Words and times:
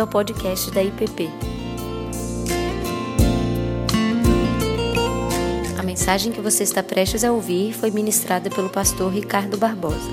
bem-vindo 0.00 0.02
ao 0.02 0.06
podcast 0.06 0.70
da 0.70 0.82
IPP. 0.82 1.28
A 5.78 5.82
mensagem 5.82 6.32
que 6.32 6.40
você 6.40 6.62
está 6.62 6.82
prestes 6.82 7.24
a 7.24 7.32
ouvir 7.32 7.74
foi 7.74 7.90
ministrada 7.90 8.48
pelo 8.48 8.70
pastor 8.70 9.12
Ricardo 9.12 9.58
Barbosa. 9.58 10.10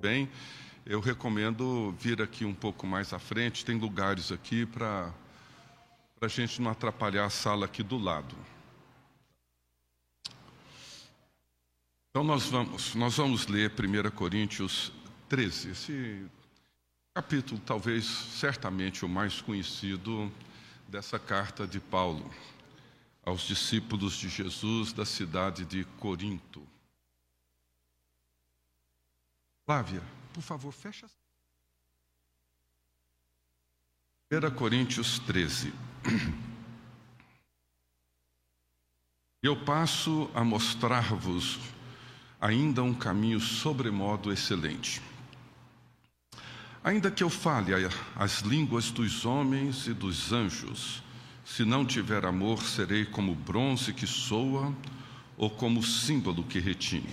Bem, 0.00 0.28
eu 0.86 1.00
recomendo 1.00 1.94
vir 1.98 2.22
aqui 2.22 2.44
um 2.44 2.54
pouco 2.54 2.86
mais 2.86 3.12
à 3.12 3.18
frente, 3.18 3.64
tem 3.64 3.78
lugares 3.78 4.32
aqui 4.32 4.64
para 4.64 5.12
a 6.20 6.28
gente 6.28 6.62
não 6.62 6.70
atrapalhar 6.70 7.26
a 7.26 7.30
sala 7.30 7.66
aqui 7.66 7.82
do 7.82 7.98
lado. 7.98 8.34
Então 12.10 12.24
nós 12.24 12.48
vamos, 12.48 12.94
nós 12.94 13.16
vamos 13.16 13.46
ler 13.46 13.72
1 13.72 14.10
Coríntios 14.10 14.92
13, 15.28 15.70
esse 15.70 16.26
capítulo 17.14 17.60
talvez 17.60 18.06
certamente 18.06 19.04
o 19.04 19.08
mais 19.08 19.42
conhecido 19.42 20.32
dessa 20.88 21.18
carta 21.18 21.66
de 21.66 21.78
Paulo 21.78 22.32
aos 23.22 23.42
discípulos 23.42 24.14
de 24.14 24.30
Jesus 24.30 24.94
da 24.94 25.04
cidade 25.04 25.66
de 25.66 25.84
Corinto. 26.00 26.66
Flávia, 29.66 30.02
por 30.32 30.42
favor, 30.42 30.72
fecha. 30.72 31.06
1 34.30 34.50
Coríntios 34.56 35.18
13. 35.20 35.72
Eu 39.42 39.62
passo 39.64 40.30
a 40.34 40.42
mostrar-vos 40.42 41.60
ainda 42.40 42.82
um 42.82 42.94
caminho 42.94 43.38
sobremodo 43.38 44.32
excelente. 44.32 45.11
Ainda 46.84 47.12
que 47.12 47.22
eu 47.22 47.30
fale 47.30 47.72
as 48.16 48.40
línguas 48.40 48.90
dos 48.90 49.24
homens 49.24 49.86
e 49.86 49.92
dos 49.92 50.32
anjos, 50.32 51.00
se 51.44 51.64
não 51.64 51.84
tiver 51.84 52.24
amor, 52.24 52.60
serei 52.64 53.04
como 53.04 53.36
bronze 53.36 53.92
que 53.92 54.06
soa 54.06 54.74
ou 55.36 55.48
como 55.48 55.80
símbolo 55.80 56.42
que 56.42 56.58
retine. 56.58 57.08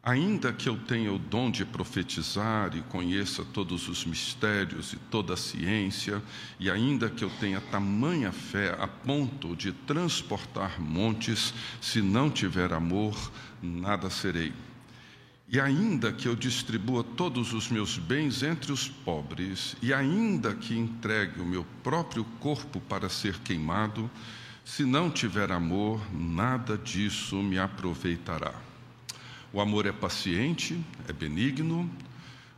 Ainda 0.00 0.52
que 0.52 0.68
eu 0.68 0.76
tenha 0.76 1.12
o 1.12 1.18
dom 1.18 1.50
de 1.50 1.64
profetizar 1.64 2.76
e 2.76 2.82
conheça 2.82 3.44
todos 3.44 3.88
os 3.88 4.04
mistérios 4.04 4.92
e 4.92 4.96
toda 4.96 5.34
a 5.34 5.36
ciência, 5.36 6.22
e 6.60 6.70
ainda 6.70 7.10
que 7.10 7.24
eu 7.24 7.30
tenha 7.40 7.60
tamanha 7.60 8.30
fé 8.30 8.76
a 8.78 8.86
ponto 8.86 9.56
de 9.56 9.72
transportar 9.72 10.80
montes, 10.80 11.52
se 11.80 12.00
não 12.00 12.30
tiver 12.30 12.72
amor, 12.72 13.32
nada 13.60 14.08
serei. 14.08 14.52
E 15.50 15.58
ainda 15.58 16.12
que 16.12 16.28
eu 16.28 16.36
distribua 16.36 17.02
todos 17.02 17.54
os 17.54 17.70
meus 17.70 17.96
bens 17.96 18.42
entre 18.42 18.70
os 18.70 18.86
pobres, 18.86 19.74
e 19.80 19.94
ainda 19.94 20.54
que 20.54 20.76
entregue 20.76 21.40
o 21.40 21.46
meu 21.46 21.64
próprio 21.82 22.22
corpo 22.38 22.78
para 22.82 23.08
ser 23.08 23.38
queimado, 23.38 24.10
se 24.62 24.84
não 24.84 25.10
tiver 25.10 25.50
amor, 25.50 26.02
nada 26.12 26.76
disso 26.76 27.36
me 27.36 27.58
aproveitará. 27.58 28.52
O 29.50 29.62
amor 29.62 29.86
é 29.86 29.92
paciente, 29.92 30.78
é 31.08 31.12
benigno. 31.14 31.90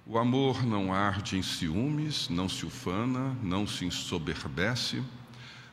O 0.04 0.18
amor 0.18 0.66
não 0.66 0.92
arde 0.92 1.36
em 1.36 1.42
ciúmes, 1.42 2.28
não 2.28 2.48
se 2.48 2.66
ufana, 2.66 3.36
não 3.40 3.68
se 3.68 3.84
ensoberbece, 3.84 5.00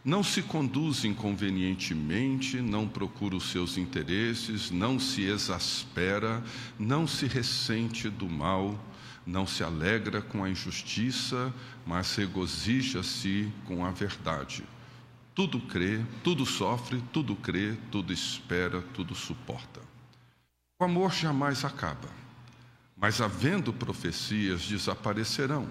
não 0.07 0.23
se 0.23 0.41
conduz 0.41 1.03
inconvenientemente, 1.03 2.61
não 2.61 2.87
procura 2.87 3.35
os 3.35 3.51
seus 3.51 3.75
interesses, 3.75 4.71
não 4.71 4.97
se 4.97 5.23
exaspera, 5.23 6.41
não 6.79 7.05
se 7.05 7.27
ressente 7.27 8.09
do 8.09 8.29
mal, 8.29 8.79
não 9.25 9.45
se 9.45 9.65
alegra 9.65 10.21
com 10.21 10.45
a 10.45 10.49
injustiça, 10.49 11.53
mas 11.85 12.15
regozija-se 12.15 13.51
com 13.65 13.85
a 13.85 13.91
verdade. 13.91 14.63
Tudo 15.35 15.59
crê, 15.59 15.99
tudo 16.23 16.45
sofre, 16.45 17.03
tudo 17.11 17.35
crê, 17.35 17.75
tudo 17.91 18.13
espera, 18.13 18.81
tudo 18.93 19.13
suporta. 19.13 19.81
O 20.79 20.85
amor 20.85 21.11
jamais 21.11 21.65
acaba, 21.65 22.07
mas 22.95 23.19
havendo 23.19 23.73
profecias 23.73 24.61
desaparecerão, 24.61 25.67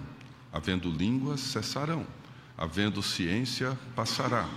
havendo 0.53 0.91
línguas 0.91 1.39
cessarão, 1.39 2.05
havendo 2.57 3.03
ciência 3.03 3.77
passará. 3.95 4.49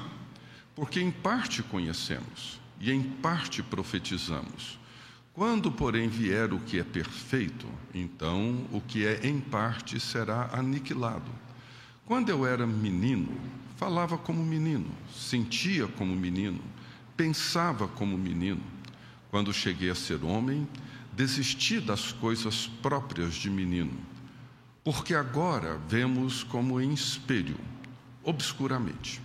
Porque 0.74 1.00
em 1.00 1.10
parte 1.10 1.62
conhecemos 1.62 2.60
e 2.80 2.90
em 2.90 3.02
parte 3.02 3.62
profetizamos. 3.62 4.78
Quando, 5.32 5.70
porém, 5.70 6.08
vier 6.08 6.52
o 6.52 6.58
que 6.58 6.78
é 6.78 6.84
perfeito, 6.84 7.66
então 7.94 8.66
o 8.72 8.80
que 8.80 9.06
é 9.06 9.26
em 9.26 9.38
parte 9.38 10.00
será 10.00 10.50
aniquilado. 10.52 11.30
Quando 12.06 12.30
eu 12.30 12.46
era 12.46 12.66
menino, 12.66 13.38
falava 13.76 14.18
como 14.18 14.44
menino, 14.44 14.90
sentia 15.14 15.86
como 15.86 16.16
menino, 16.16 16.60
pensava 17.16 17.86
como 17.86 18.18
menino 18.18 18.62
quando 19.30 19.52
cheguei 19.52 19.90
a 19.90 19.94
ser 19.94 20.24
homem, 20.24 20.66
desisti 21.12 21.80
das 21.80 22.12
coisas 22.12 22.66
próprias 22.82 23.34
de 23.34 23.48
menino, 23.48 23.92
porque 24.82 25.14
agora 25.14 25.78
vemos 25.88 26.42
como 26.42 26.80
em 26.80 26.92
espelho, 26.92 27.56
obscuramente. 28.30 29.20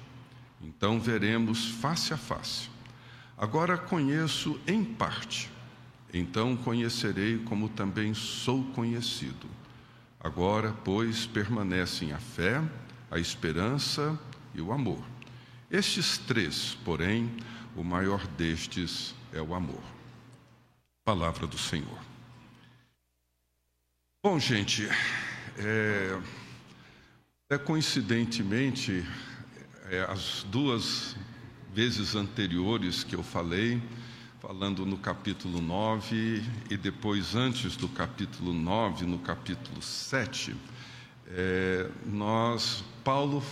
Então 0.62 1.00
veremos 1.00 1.70
face 1.70 2.14
a 2.14 2.18
face. 2.18 2.70
Agora 3.38 3.78
conheço 3.78 4.60
em 4.66 4.84
parte, 4.84 5.50
então 6.14 6.56
conhecerei 6.58 7.38
como 7.40 7.70
também 7.70 8.14
sou 8.14 8.64
conhecido. 8.74 9.48
Agora, 10.20 10.74
pois, 10.84 11.26
permanecem 11.26 12.12
a 12.12 12.18
fé, 12.18 12.62
a 13.12 13.20
esperança 13.20 14.20
e 14.54 14.62
o 14.62 14.72
amor. 14.72 15.04
Estes 15.70 16.18
três, 16.18 16.78
porém, 16.84 17.30
o 17.76 17.84
maior 17.84 18.26
destes 18.26 19.14
é 19.32 19.42
o 19.42 19.54
amor. 19.54 19.84
Palavra 21.04 21.46
do 21.46 21.58
Senhor. 21.58 22.00
Bom, 24.24 24.40
gente, 24.40 24.88
é, 25.58 26.20
é 27.48 27.60
coincidentemente, 27.60 29.06
é, 29.92 30.02
as 30.10 30.44
duas 30.50 31.16
vezes 31.72 32.16
anteriores 32.16 33.04
que 33.04 33.16
eu 33.16 33.22
falei, 33.22 33.80
falando 34.42 34.84
no 34.84 34.98
capítulo 34.98 35.62
9 35.62 36.44
e 36.72 36.76
depois 36.76 37.36
antes 37.36 37.78
do 37.78 37.88
capítulo 37.88 38.52
9, 38.52 39.06
no 39.06 39.20
capítulo 39.20 39.80
7, 39.80 40.56
é, 41.28 41.88
nós, 42.08 42.84
Paulo 43.04 43.44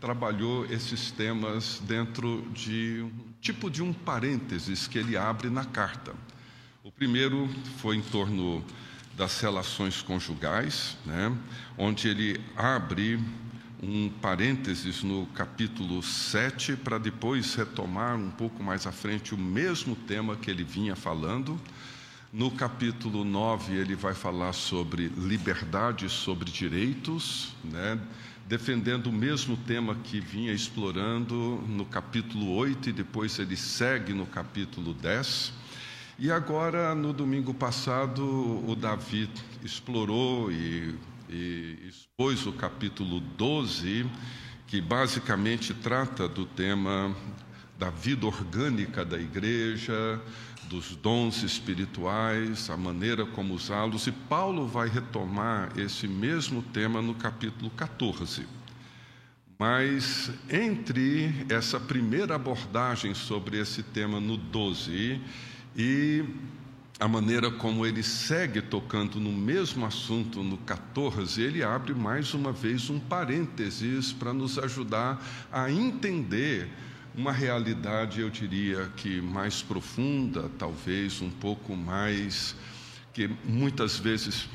trabalhou 0.00 0.64
esses 0.66 1.10
temas 1.10 1.82
dentro 1.84 2.48
de 2.54 3.02
um 3.02 3.32
tipo 3.40 3.68
de 3.68 3.82
um 3.82 3.92
parênteses 3.92 4.86
que 4.86 4.98
ele 4.98 5.16
abre 5.16 5.50
na 5.50 5.64
carta. 5.64 6.14
O 6.84 6.92
primeiro 6.92 7.48
foi 7.78 7.96
em 7.96 8.02
torno 8.02 8.64
das 9.16 9.40
relações 9.40 10.02
conjugais, 10.02 10.96
né, 11.04 11.36
onde 11.76 12.08
ele 12.08 12.40
abre 12.56 13.20
um 13.82 14.08
parênteses 14.08 15.02
no 15.02 15.26
capítulo 15.26 16.02
7, 16.02 16.76
para 16.76 16.98
depois 16.98 17.54
retomar 17.54 18.16
um 18.16 18.30
pouco 18.30 18.62
mais 18.62 18.86
à 18.86 18.92
frente 18.92 19.34
o 19.34 19.38
mesmo 19.38 19.96
tema 19.96 20.36
que 20.36 20.50
ele 20.50 20.62
vinha 20.62 20.94
falando. 20.94 21.60
No 22.32 22.50
capítulo 22.50 23.24
9, 23.24 23.74
ele 23.74 23.94
vai 23.94 24.14
falar 24.14 24.52
sobre 24.52 25.08
liberdade, 25.08 26.08
sobre 26.08 26.50
direitos, 26.50 27.54
né, 27.64 27.98
defendendo 28.46 29.08
o 29.08 29.12
mesmo 29.12 29.56
tema 29.56 29.94
que 29.96 30.20
vinha 30.20 30.52
explorando 30.52 31.62
no 31.68 31.84
capítulo 31.84 32.54
8, 32.54 32.88
e 32.88 32.92
depois 32.92 33.38
ele 33.38 33.56
segue 33.56 34.14
no 34.14 34.26
capítulo 34.26 34.94
10. 34.94 35.52
E 36.18 36.30
agora, 36.30 36.94
no 36.94 37.12
domingo 37.12 37.54
passado, 37.54 38.22
o 38.68 38.76
Davi 38.76 39.30
explorou 39.64 40.52
e, 40.52 40.94
e 41.28 41.78
expôs 41.88 42.46
o 42.46 42.52
capítulo 42.52 43.18
12, 43.18 44.06
que 44.66 44.80
basicamente 44.80 45.72
trata 45.72 46.28
do 46.28 46.44
tema 46.44 47.16
da 47.78 47.88
vida 47.88 48.26
orgânica 48.26 49.06
da 49.06 49.18
igreja, 49.18 50.20
dos 50.68 50.94
dons 50.96 51.42
espirituais, 51.42 52.68
a 52.68 52.76
maneira 52.76 53.24
como 53.24 53.54
usá-los, 53.54 54.06
e 54.06 54.12
Paulo 54.12 54.66
vai 54.66 54.88
retomar 54.88 55.72
esse 55.78 56.06
mesmo 56.06 56.62
tema 56.62 57.00
no 57.00 57.14
capítulo 57.14 57.70
14. 57.70 58.46
Mas 59.58 60.30
entre 60.50 61.46
essa 61.48 61.80
primeira 61.80 62.34
abordagem 62.34 63.14
sobre 63.14 63.58
esse 63.58 63.82
tema 63.82 64.20
no 64.20 64.36
12 64.36 65.20
e 65.76 66.24
a 67.00 67.08
maneira 67.08 67.50
como 67.50 67.84
ele 67.84 68.02
segue 68.02 68.62
tocando 68.62 69.18
no 69.18 69.32
mesmo 69.32 69.84
assunto 69.84 70.42
no 70.42 70.56
14, 70.58 71.40
ele 71.42 71.62
abre 71.62 71.94
mais 71.94 72.32
uma 72.34 72.52
vez 72.52 72.88
um 72.90 73.00
parênteses 73.00 74.12
para 74.12 74.32
nos 74.32 74.58
ajudar 74.58 75.20
a 75.50 75.70
entender 75.70 76.68
uma 77.14 77.32
realidade, 77.32 78.20
eu 78.20 78.30
diria 78.30 78.90
que 78.96 79.20
mais 79.20 79.60
profunda, 79.60 80.50
talvez 80.58 81.20
um 81.20 81.30
pouco 81.30 81.76
mais, 81.76 82.54
que 83.12 83.28
muitas 83.44 83.98
vezes 83.98 84.48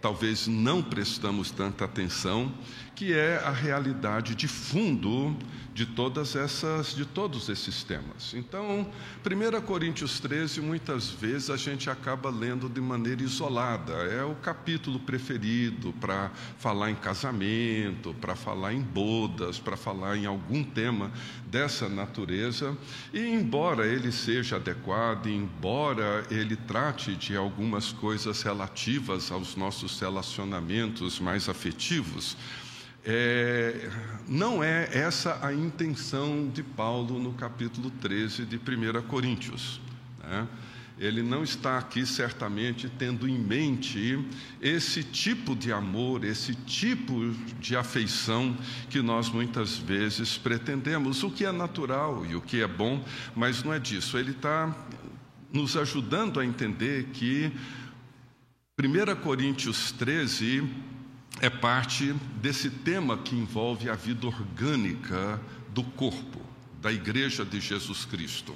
talvez 0.00 0.46
não 0.46 0.82
prestamos 0.82 1.50
tanta 1.50 1.84
atenção, 1.84 2.52
que 3.00 3.14
é 3.14 3.38
a 3.38 3.50
realidade 3.50 4.34
de 4.34 4.46
fundo 4.46 5.34
de 5.72 5.86
todas 5.86 6.36
essas 6.36 6.94
de 6.94 7.06
todos 7.06 7.48
esses 7.48 7.82
temas. 7.82 8.34
Então, 8.34 8.86
1 9.24 9.60
Coríntios 9.62 10.20
13, 10.20 10.60
muitas 10.60 11.08
vezes 11.08 11.48
a 11.48 11.56
gente 11.56 11.88
acaba 11.88 12.28
lendo 12.28 12.68
de 12.68 12.78
maneira 12.78 13.22
isolada. 13.22 13.94
É 13.94 14.22
o 14.22 14.34
capítulo 14.34 15.00
preferido 15.00 15.94
para 15.94 16.30
falar 16.58 16.90
em 16.90 16.94
casamento, 16.94 18.14
para 18.20 18.36
falar 18.36 18.74
em 18.74 18.82
bodas, 18.82 19.58
para 19.58 19.78
falar 19.78 20.18
em 20.18 20.26
algum 20.26 20.62
tema 20.62 21.10
dessa 21.46 21.88
natureza. 21.88 22.76
E 23.14 23.20
embora 23.20 23.86
ele 23.86 24.12
seja 24.12 24.56
adequado, 24.56 25.26
embora 25.26 26.26
ele 26.30 26.54
trate 26.54 27.16
de 27.16 27.34
algumas 27.34 27.92
coisas 27.92 28.42
relativas 28.42 29.32
aos 29.32 29.56
nossos 29.56 29.98
relacionamentos 29.98 31.18
mais 31.18 31.48
afetivos, 31.48 32.36
é, 33.04 33.90
não 34.28 34.62
é 34.62 34.88
essa 34.92 35.38
a 35.44 35.52
intenção 35.52 36.48
de 36.48 36.62
Paulo 36.62 37.18
no 37.18 37.32
capítulo 37.32 37.90
13 37.90 38.44
de 38.44 38.56
1 38.56 39.02
Coríntios. 39.08 39.80
Né? 40.22 40.46
Ele 40.98 41.22
não 41.22 41.42
está 41.42 41.78
aqui 41.78 42.04
certamente 42.04 42.86
tendo 42.98 43.26
em 43.26 43.38
mente 43.38 44.22
esse 44.60 45.02
tipo 45.02 45.56
de 45.56 45.72
amor, 45.72 46.24
esse 46.24 46.54
tipo 46.54 47.30
de 47.58 47.74
afeição 47.74 48.54
que 48.90 49.00
nós 49.00 49.30
muitas 49.30 49.78
vezes 49.78 50.36
pretendemos, 50.36 51.22
o 51.22 51.30
que 51.30 51.46
é 51.46 51.52
natural 51.52 52.26
e 52.26 52.36
o 52.36 52.42
que 52.42 52.60
é 52.60 52.68
bom, 52.68 53.02
mas 53.34 53.62
não 53.64 53.72
é 53.72 53.78
disso. 53.78 54.18
Ele 54.18 54.32
está 54.32 54.76
nos 55.50 55.74
ajudando 55.74 56.38
a 56.38 56.44
entender 56.44 57.06
que 57.14 57.50
1 58.78 59.16
Coríntios 59.22 59.92
13 59.92 60.68
é 61.40 61.48
parte 61.48 62.14
desse 62.40 62.70
tema 62.70 63.16
que 63.18 63.34
envolve 63.34 63.88
a 63.88 63.94
vida 63.94 64.26
orgânica 64.26 65.40
do 65.68 65.82
corpo, 65.82 66.40
da 66.80 66.92
Igreja 66.92 67.44
de 67.44 67.60
Jesus 67.60 68.04
Cristo. 68.04 68.54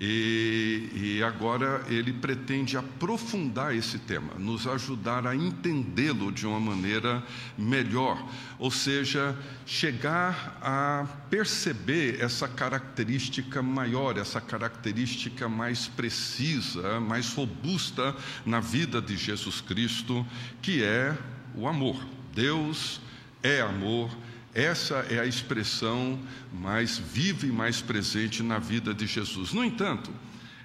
E, 0.00 0.90
e, 0.94 1.22
agora 1.24 1.84
ele 1.88 2.12
pretende 2.12 2.76
aprofundar 2.76 3.74
esse 3.74 3.98
tema, 3.98 4.32
nos 4.38 4.64
ajudar 4.64 5.26
a 5.26 5.34
entendê-lo 5.34 6.30
de 6.30 6.46
uma 6.46 6.60
maneira 6.60 7.20
melhor, 7.56 8.24
ou 8.60 8.70
seja, 8.70 9.36
chegar 9.66 10.56
a 10.62 11.04
perceber 11.28 12.20
essa 12.20 12.46
característica 12.46 13.60
maior, 13.60 14.16
essa 14.16 14.40
característica 14.40 15.48
mais 15.48 15.88
precisa, 15.88 17.00
mais 17.00 17.34
robusta 17.34 18.14
na 18.46 18.60
vida 18.60 19.02
de 19.02 19.16
Jesus 19.16 19.60
Cristo, 19.60 20.24
que 20.62 20.80
é 20.80 21.18
o 21.58 21.66
amor. 21.66 21.96
Deus 22.34 23.00
é 23.42 23.60
amor. 23.60 24.10
Essa 24.54 25.06
é 25.10 25.18
a 25.18 25.26
expressão 25.26 26.18
mais 26.52 26.98
viva 26.98 27.46
e 27.46 27.52
mais 27.52 27.80
presente 27.80 28.42
na 28.42 28.58
vida 28.58 28.94
de 28.94 29.06
Jesus. 29.06 29.52
No 29.52 29.64
entanto, 29.64 30.10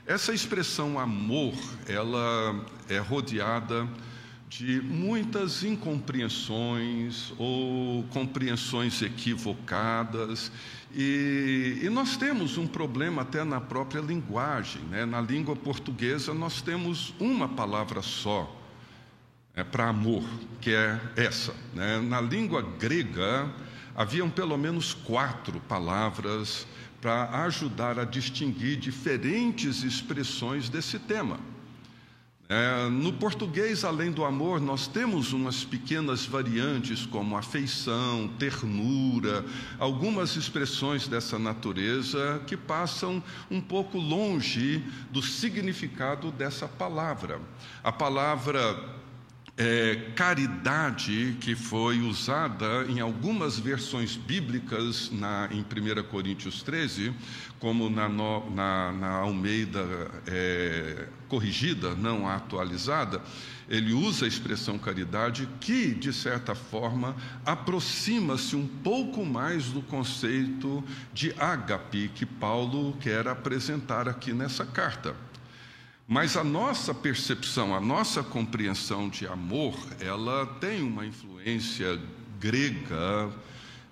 essa 0.06 0.34
expressão 0.34 1.00
amor, 1.00 1.56
ela 1.88 2.64
é 2.88 3.00
rodeada 3.00 3.88
de 4.50 4.82
muitas 4.82 5.64
incompreensões 5.64 7.34
ou 7.40 8.04
compreensões 8.12 9.02
equivocadas. 9.02 10.52
E, 10.94 11.80
e, 11.82 11.90
nós 11.90 12.16
temos 12.18 12.56
um 12.56 12.68
problema 12.68 13.24
até 13.24 13.44
na 13.44 13.60
própria 13.60 14.00
linguagem. 14.00 14.82
Né? 14.84 15.06
Na 15.06 15.20
língua 15.20 15.56
portuguesa, 15.56 16.36
nós 16.36 16.62
temos 16.62 17.16
uma 17.20 17.50
palavra 17.50 18.04
só 18.04 18.63
é, 19.56 19.64
para 19.64 19.90
amor, 19.90 20.24
que 20.60 20.74
é 20.74 21.00
essa. 21.16 21.54
Né? 21.74 22.00
Na 22.00 22.20
língua 22.20 22.62
grega, 22.62 23.50
haviam 23.96 24.30
pelo 24.30 24.58
menos 24.58 24.94
quatro 24.94 25.60
palavras 25.62 26.66
para 27.00 27.44
ajudar 27.46 28.00
a 28.00 28.06
distinguir 28.06 28.78
diferentes 28.78 29.84
expressões 29.84 30.70
desse 30.70 30.98
tema. 30.98 31.40
É, 32.50 32.90
no 32.90 33.14
português, 33.14 33.84
além 33.86 34.12
do 34.12 34.26
amor, 34.26 34.60
nós 34.60 34.86
temos 34.86 35.34
umas 35.34 35.64
pequenas 35.64 36.26
variantes 36.26 37.06
como 37.06 37.38
afeição, 37.38 38.28
ternura, 38.38 39.46
algumas 39.80 40.36
expressões 40.36 41.08
dessa 41.08 41.40
natureza 41.40 42.42
que 42.46 42.58
passam 42.58 43.24
um 43.50 43.62
pouco 43.62 43.98
longe 43.98 44.84
do 45.10 45.22
significado 45.22 46.32
dessa 46.32 46.68
palavra. 46.68 47.40
A 47.84 47.92
palavra 47.92 49.02
é, 49.56 50.12
caridade 50.16 51.38
que 51.40 51.56
foi 51.56 52.02
usada 52.02 52.86
em 52.90 53.00
algumas 53.00 53.60
versões 53.60 54.16
bíblicas 54.16 55.12
na, 55.12 55.48
em 55.52 55.62
1 55.62 56.04
Coríntios 56.10 56.64
13, 56.64 57.14
como 57.60 57.90
na, 57.90 58.10
na, 58.10 58.92
na 58.92 59.12
Almeida 59.18 59.86
é, 60.26 61.08
corrigida, 61.30 61.94
não 61.96 62.28
atualizada, 62.28 63.22
ele 63.70 63.94
usa 63.94 64.26
a 64.26 64.28
expressão 64.28 64.78
caridade 64.78 65.48
que, 65.60 65.94
de 65.94 66.12
certa 66.12 66.54
forma, 66.54 67.16
aproxima-se 67.46 68.56
um 68.56 68.68
pouco 68.68 69.26
mais 69.26 69.68
do 69.68 69.82
conceito 69.82 70.84
de 71.14 71.34
ágape 71.40 72.12
que 72.14 72.26
Paulo 72.26 72.98
quer 73.00 73.28
apresentar 73.28 74.10
aqui 74.10 74.34
nessa 74.34 74.66
carta. 74.66 75.16
Mas 76.08 76.36
a 76.36 76.44
nossa 76.44 76.94
percepção, 76.94 77.74
a 77.74 77.80
nossa 77.80 78.22
compreensão 78.22 79.08
de 79.08 79.26
amor, 79.26 79.76
ela 80.02 80.46
tem 80.60 80.82
uma 80.82 81.06
influência 81.06 82.00
grega, 82.40 83.32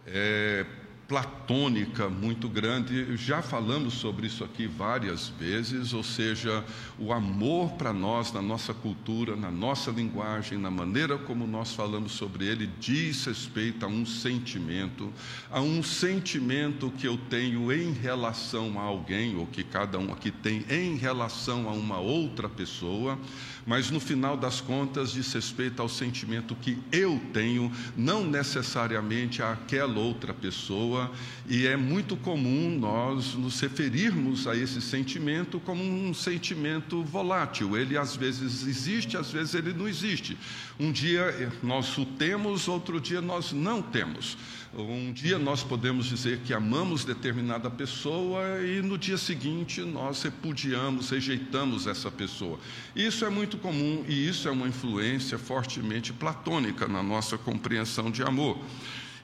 é, 0.06 0.66
platônica 1.12 2.08
muito 2.08 2.48
grande. 2.48 3.18
Já 3.18 3.42
falamos 3.42 3.96
sobre 3.96 4.28
isso 4.28 4.46
aqui 4.46 4.66
várias 4.66 5.28
vezes, 5.28 5.92
ou 5.92 6.04
seja, 6.04 6.64
o 6.98 7.12
amor 7.12 7.74
para 7.74 7.92
nós, 7.92 8.32
na 8.32 8.42
nossa 8.42 8.74
cultura, 8.74 9.36
na 9.36 9.52
nossa 9.52 9.92
linguagem, 9.92 10.58
na 10.58 10.72
maneira 10.72 11.18
como 11.18 11.46
nós 11.46 11.74
falamos 11.74 12.14
sobre 12.14 12.46
ele, 12.46 12.70
diz 12.80 13.26
respeito 13.26 13.86
a 13.86 13.90
um 13.90 14.06
sentimento, 14.06 15.12
a 15.52 15.60
um 15.60 15.84
sentimento 15.84 16.90
que 16.92 17.06
eu 17.06 17.18
tenho 17.30 17.74
em 17.74 17.92
relação 17.92 18.80
a 18.80 18.84
alguém, 18.84 19.36
ou 19.36 19.46
que 19.46 19.66
cada 19.66 20.00
um 20.00 20.14
aqui 20.14 20.32
tem 20.32 20.66
em 20.70 20.96
relação 20.96 21.68
a 21.68 21.74
uma 21.74 22.00
outra 22.00 22.48
pessoa 22.48 23.20
mas 23.66 23.90
no 23.90 24.00
final 24.00 24.36
das 24.36 24.60
contas 24.60 25.12
diz 25.12 25.32
respeito 25.34 25.82
ao 25.82 25.90
sentimento 25.90 26.56
que 26.56 26.78
eu 26.92 27.22
tenho, 27.34 27.72
não 27.96 28.26
necessariamente 28.26 29.42
àquela 29.42 30.00
outra 30.00 30.34
pessoa, 30.34 31.12
e 31.48 31.68
é 31.68 31.76
muito 31.76 32.16
comum 32.16 32.78
nós 32.78 33.34
nos 33.36 33.60
referirmos 33.60 34.48
a 34.48 34.56
esse 34.56 34.82
sentimento 34.82 35.60
como 35.60 35.84
um 35.84 36.14
sentimento 36.14 37.04
volátil. 37.04 37.78
Ele 37.78 37.98
às 37.98 38.16
vezes 38.16 38.66
existe, 38.66 39.18
às 39.18 39.32
vezes 39.32 39.54
ele 39.54 39.74
não 39.74 39.88
existe. 39.88 40.38
Um 40.80 40.92
dia 40.92 41.52
nós 41.62 41.98
o 41.98 42.06
temos, 42.06 42.68
outro 42.68 43.00
dia 43.00 43.22
nós 43.22 43.52
não 43.52 43.82
temos. 43.82 44.38
Um 44.74 45.12
dia 45.12 45.38
nós 45.38 45.64
podemos 45.64 46.06
dizer 46.06 46.40
que 46.40 46.54
amamos 46.54 47.04
determinada 47.04 47.70
pessoa 47.70 48.62
e 48.62 48.82
no 48.82 48.98
dia 48.98 49.18
seguinte 49.18 49.82
nós 49.82 50.24
repudiamos, 50.24 51.10
rejeitamos 51.10 51.88
essa 51.88 52.10
pessoa. 52.10 52.58
Isso 52.96 53.26
é 53.26 53.30
muito 53.30 53.58
comum 53.58 54.06
e 54.08 54.30
isso 54.30 54.48
é 54.48 54.52
uma 54.52 54.70
influência 54.70 55.38
fortemente 55.38 56.14
platônica 56.14 56.88
na 56.88 57.04
nossa 57.04 57.38
compreensão 57.38 58.10
de 58.10 58.24
amor. 58.24 58.58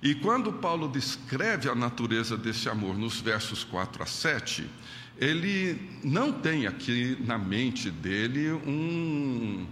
E 0.03 0.13
quando 0.15 0.51
Paulo 0.51 0.89
descreve 0.89 1.69
a 1.69 1.75
natureza 1.75 2.37
desse 2.37 2.67
amor 2.67 2.97
nos 2.97 3.21
versos 3.21 3.63
4 3.63 4.03
a 4.03 4.05
7, 4.05 4.69
ele 5.17 5.79
não 6.03 6.33
tem 6.33 6.67
aqui 6.67 7.17
na 7.25 7.37
mente 7.37 7.89
dele 7.89 8.51
um, 8.51 9.65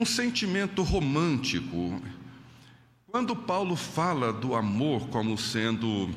um 0.00 0.06
sentimento 0.06 0.84
romântico 0.84 2.00
quando 3.10 3.34
Paulo 3.34 3.74
fala 3.74 4.34
do 4.34 4.54
amor 4.54 5.08
como 5.08 5.38
sendo 5.38 6.10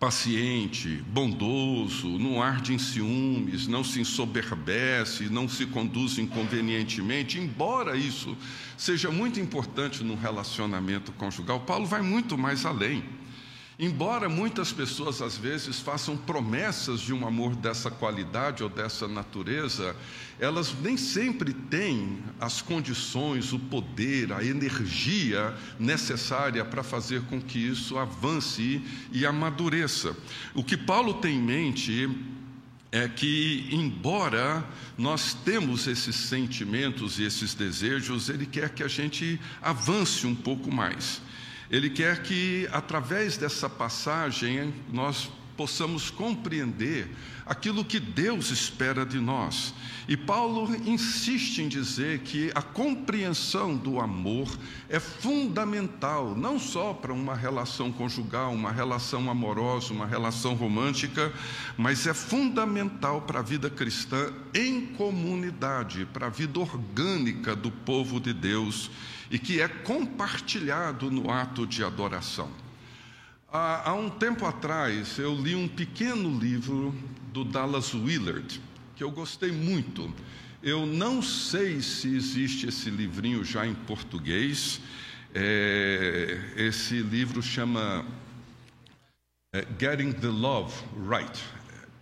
paciente, 0.00 0.96
bondoso, 1.08 2.08
não 2.18 2.42
arde 2.42 2.74
em 2.74 2.78
ciúmes, 2.78 3.68
não 3.68 3.84
se 3.84 4.00
ensoberbece, 4.00 5.28
não 5.30 5.48
se 5.48 5.64
conduz 5.66 6.18
inconvenientemente, 6.18 7.38
embora 7.38 7.96
isso 7.96 8.36
seja 8.76 9.12
muito 9.12 9.38
importante 9.38 10.02
no 10.02 10.16
relacionamento 10.16 11.12
conjugal, 11.12 11.60
Paulo 11.60 11.86
vai 11.86 12.02
muito 12.02 12.36
mais 12.36 12.66
além. 12.66 13.04
Embora 13.80 14.28
muitas 14.28 14.72
pessoas 14.72 15.22
às 15.22 15.38
vezes 15.38 15.78
façam 15.78 16.16
promessas 16.16 16.98
de 16.98 17.12
um 17.12 17.24
amor 17.24 17.54
dessa 17.54 17.88
qualidade 17.88 18.64
ou 18.64 18.68
dessa 18.68 19.06
natureza, 19.06 19.94
elas 20.40 20.74
nem 20.82 20.96
sempre 20.96 21.52
têm 21.52 22.18
as 22.40 22.60
condições, 22.60 23.52
o 23.52 23.58
poder, 23.58 24.32
a 24.32 24.44
energia 24.44 25.56
necessária 25.78 26.64
para 26.64 26.82
fazer 26.82 27.22
com 27.26 27.40
que 27.40 27.60
isso 27.60 27.96
avance 27.96 28.82
e 29.12 29.24
amadureça. 29.24 30.16
O 30.54 30.64
que 30.64 30.76
Paulo 30.76 31.14
tem 31.14 31.36
em 31.36 31.42
mente 31.42 32.10
é 32.90 33.06
que, 33.06 33.68
embora 33.70 34.66
nós 34.96 35.34
temos 35.34 35.86
esses 35.86 36.16
sentimentos 36.16 37.20
e 37.20 37.22
esses 37.22 37.54
desejos, 37.54 38.28
Ele 38.28 38.44
quer 38.44 38.70
que 38.70 38.82
a 38.82 38.88
gente 38.88 39.38
avance 39.62 40.26
um 40.26 40.34
pouco 40.34 40.68
mais. 40.68 41.27
Ele 41.70 41.90
quer 41.90 42.22
que, 42.22 42.68
através 42.72 43.36
dessa 43.36 43.68
passagem, 43.68 44.72
nós 44.90 45.30
possamos 45.58 46.08
compreender 46.08 47.10
aquilo 47.44 47.84
que 47.84 47.98
Deus 47.98 48.50
espera 48.50 49.04
de 49.04 49.18
nós. 49.18 49.74
E 50.06 50.16
Paulo 50.16 50.72
insiste 50.86 51.58
em 51.58 51.68
dizer 51.68 52.20
que 52.20 52.52
a 52.54 52.62
compreensão 52.62 53.76
do 53.76 53.98
amor 53.98 54.48
é 54.88 55.00
fundamental, 55.00 56.36
não 56.36 56.60
só 56.60 56.94
para 56.94 57.12
uma 57.12 57.34
relação 57.34 57.90
conjugal, 57.90 58.52
uma 58.52 58.70
relação 58.70 59.28
amorosa, 59.28 59.92
uma 59.92 60.06
relação 60.06 60.54
romântica, 60.54 61.32
mas 61.76 62.06
é 62.06 62.14
fundamental 62.14 63.22
para 63.22 63.40
a 63.40 63.42
vida 63.42 63.68
cristã 63.68 64.32
em 64.54 64.86
comunidade, 64.86 66.06
para 66.12 66.28
a 66.28 66.30
vida 66.30 66.60
orgânica 66.60 67.56
do 67.56 67.70
povo 67.70 68.20
de 68.20 68.32
Deus 68.32 68.90
e 69.30 69.38
que 69.38 69.60
é 69.60 69.68
compartilhado 69.68 71.10
no 71.10 71.30
ato 71.30 71.66
de 71.66 71.84
adoração. 71.84 72.50
Há, 73.50 73.90
há 73.90 73.94
um 73.94 74.10
tempo 74.10 74.46
atrás, 74.46 75.18
eu 75.18 75.34
li 75.34 75.54
um 75.54 75.68
pequeno 75.68 76.38
livro 76.38 76.94
do 77.32 77.44
Dallas 77.44 77.94
Willard, 77.94 78.60
que 78.96 79.02
eu 79.02 79.10
gostei 79.10 79.52
muito. 79.52 80.12
Eu 80.62 80.86
não 80.86 81.22
sei 81.22 81.80
se 81.80 82.14
existe 82.14 82.66
esse 82.66 82.90
livrinho 82.90 83.44
já 83.44 83.66
em 83.66 83.74
português. 83.74 84.80
É, 85.34 86.38
esse 86.56 87.00
livro 87.00 87.42
chama 87.42 88.04
é, 89.54 89.66
Getting 89.78 90.12
the 90.12 90.28
Love 90.28 90.74
Right 91.08 91.57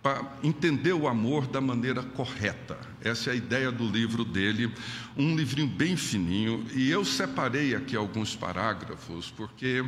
para 0.07 0.25
entender 0.41 0.93
o 0.93 1.05
amor 1.05 1.47
da 1.47 1.59
maneira 1.59 2.01
correta. 2.01 2.79
Essa 3.01 3.29
é 3.29 3.33
a 3.33 3.35
ideia 3.35 3.69
do 3.69 3.85
livro 3.85 4.23
dele, 4.23 4.73
um 5.17 5.35
livrinho 5.35 5.67
bem 5.67 5.97
fininho, 5.97 6.65
e 6.73 6.89
eu 6.89 7.03
separei 7.03 7.75
aqui 7.75 7.93
alguns 7.93 8.33
parágrafos 8.33 9.29
porque 9.29 9.83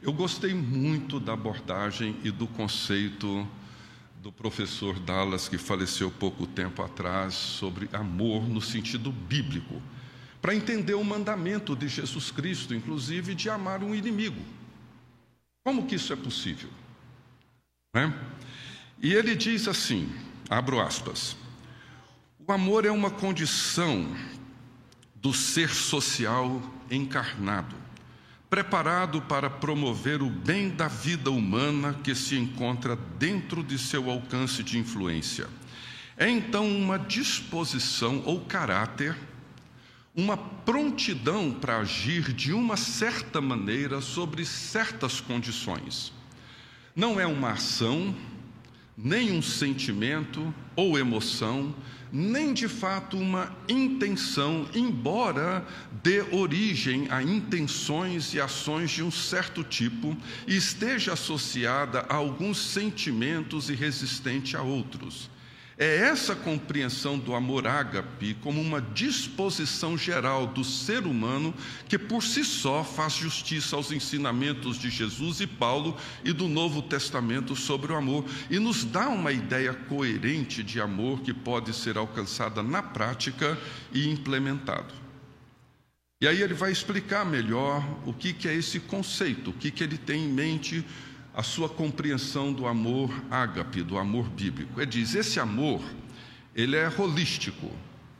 eu 0.00 0.10
gostei 0.10 0.54
muito 0.54 1.20
da 1.20 1.34
abordagem 1.34 2.16
e 2.24 2.30
do 2.30 2.46
conceito 2.46 3.46
do 4.22 4.32
professor 4.32 4.98
Dallas, 4.98 5.48
que 5.48 5.58
faleceu 5.58 6.10
pouco 6.10 6.46
tempo 6.46 6.82
atrás, 6.82 7.34
sobre 7.34 7.90
amor 7.92 8.48
no 8.48 8.62
sentido 8.62 9.12
bíblico, 9.12 9.82
para 10.40 10.54
entender 10.54 10.94
o 10.94 11.04
mandamento 11.04 11.76
de 11.76 11.88
Jesus 11.88 12.30
Cristo, 12.30 12.74
inclusive 12.74 13.34
de 13.34 13.50
amar 13.50 13.82
um 13.82 13.94
inimigo. 13.94 14.40
Como 15.62 15.86
que 15.86 15.96
isso 15.96 16.10
é 16.10 16.16
possível? 16.16 16.70
Né? 17.94 18.14
E 19.00 19.14
ele 19.14 19.34
diz 19.34 19.68
assim: 19.68 20.12
abro 20.48 20.80
aspas. 20.80 21.36
O 22.46 22.52
amor 22.52 22.84
é 22.84 22.90
uma 22.90 23.10
condição 23.10 24.08
do 25.14 25.34
ser 25.34 25.68
social 25.68 26.62
encarnado, 26.90 27.76
preparado 28.48 29.20
para 29.22 29.50
promover 29.50 30.22
o 30.22 30.30
bem 30.30 30.70
da 30.70 30.88
vida 30.88 31.30
humana 31.30 31.94
que 32.02 32.14
se 32.14 32.36
encontra 32.36 32.96
dentro 33.18 33.62
de 33.62 33.78
seu 33.78 34.10
alcance 34.10 34.62
de 34.62 34.78
influência. 34.78 35.46
É 36.16 36.28
então 36.28 36.66
uma 36.66 36.98
disposição 36.98 38.22
ou 38.24 38.40
caráter, 38.40 39.16
uma 40.16 40.36
prontidão 40.36 41.52
para 41.52 41.78
agir 41.78 42.32
de 42.32 42.52
uma 42.52 42.76
certa 42.76 43.40
maneira 43.40 44.00
sobre 44.00 44.44
certas 44.44 45.20
condições. 45.20 46.12
Não 46.96 47.20
é 47.20 47.26
uma 47.26 47.52
ação, 47.52 48.16
nem 49.02 49.30
um 49.30 49.40
sentimento 49.40 50.52
ou 50.74 50.98
emoção, 50.98 51.72
nem 52.10 52.52
de 52.52 52.66
fato 52.66 53.16
uma 53.16 53.56
intenção, 53.68 54.68
embora 54.74 55.64
dê 56.02 56.22
origem 56.34 57.06
a 57.08 57.22
intenções 57.22 58.34
e 58.34 58.40
ações 58.40 58.90
de 58.90 59.02
um 59.02 59.10
certo 59.10 59.62
tipo 59.62 60.16
e 60.46 60.56
esteja 60.56 61.12
associada 61.12 62.00
a 62.08 62.14
alguns 62.14 62.58
sentimentos 62.58 63.70
e 63.70 63.74
resistente 63.74 64.56
a 64.56 64.62
outros. 64.62 65.30
É 65.80 65.98
essa 65.98 66.34
compreensão 66.34 67.16
do 67.16 67.36
amor 67.36 67.64
ágape 67.64 68.34
como 68.42 68.60
uma 68.60 68.82
disposição 68.82 69.96
geral 69.96 70.44
do 70.44 70.64
ser 70.64 71.06
humano 71.06 71.54
que 71.88 71.96
por 71.96 72.20
si 72.20 72.44
só 72.44 72.82
faz 72.82 73.12
justiça 73.12 73.76
aos 73.76 73.92
ensinamentos 73.92 74.76
de 74.76 74.90
Jesus 74.90 75.40
e 75.40 75.46
Paulo 75.46 75.96
e 76.24 76.32
do 76.32 76.48
Novo 76.48 76.82
Testamento 76.82 77.54
sobre 77.54 77.92
o 77.92 77.96
amor 77.96 78.24
e 78.50 78.58
nos 78.58 78.84
dá 78.84 79.08
uma 79.08 79.30
ideia 79.30 79.72
coerente 79.72 80.64
de 80.64 80.80
amor 80.80 81.20
que 81.20 81.32
pode 81.32 81.72
ser 81.72 81.96
alcançada 81.96 82.60
na 82.60 82.82
prática 82.82 83.56
e 83.92 84.08
implementado. 84.08 84.92
E 86.20 86.26
aí 86.26 86.42
ele 86.42 86.54
vai 86.54 86.72
explicar 86.72 87.24
melhor 87.24 87.84
o 88.04 88.12
que, 88.12 88.32
que 88.32 88.48
é 88.48 88.54
esse 88.54 88.80
conceito, 88.80 89.50
o 89.50 89.52
que, 89.52 89.70
que 89.70 89.84
ele 89.84 89.96
tem 89.96 90.24
em 90.24 90.32
mente 90.32 90.84
a 91.38 91.42
sua 91.44 91.68
compreensão 91.68 92.52
do 92.52 92.66
amor 92.66 93.14
ágape, 93.30 93.80
do 93.80 93.96
amor 93.96 94.28
bíblico. 94.28 94.80
Ele 94.80 94.90
diz: 94.90 95.14
esse 95.14 95.38
amor, 95.38 95.80
ele 96.52 96.74
é 96.74 96.92
holístico, 96.98 97.70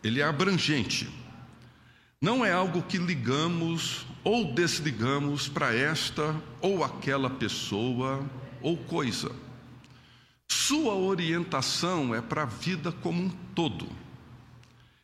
ele 0.04 0.20
é 0.20 0.24
abrangente. 0.24 1.10
Não 2.22 2.46
é 2.46 2.52
algo 2.52 2.80
que 2.80 2.96
ligamos 2.96 4.06
ou 4.22 4.52
desligamos 4.54 5.48
para 5.48 5.74
esta 5.74 6.32
ou 6.60 6.84
aquela 6.84 7.28
pessoa 7.28 8.24
ou 8.62 8.76
coisa. 8.76 9.34
Sua 10.46 10.94
orientação 10.94 12.14
é 12.14 12.22
para 12.22 12.44
a 12.44 12.46
vida 12.46 12.92
como 12.92 13.20
um 13.20 13.30
todo. 13.52 13.88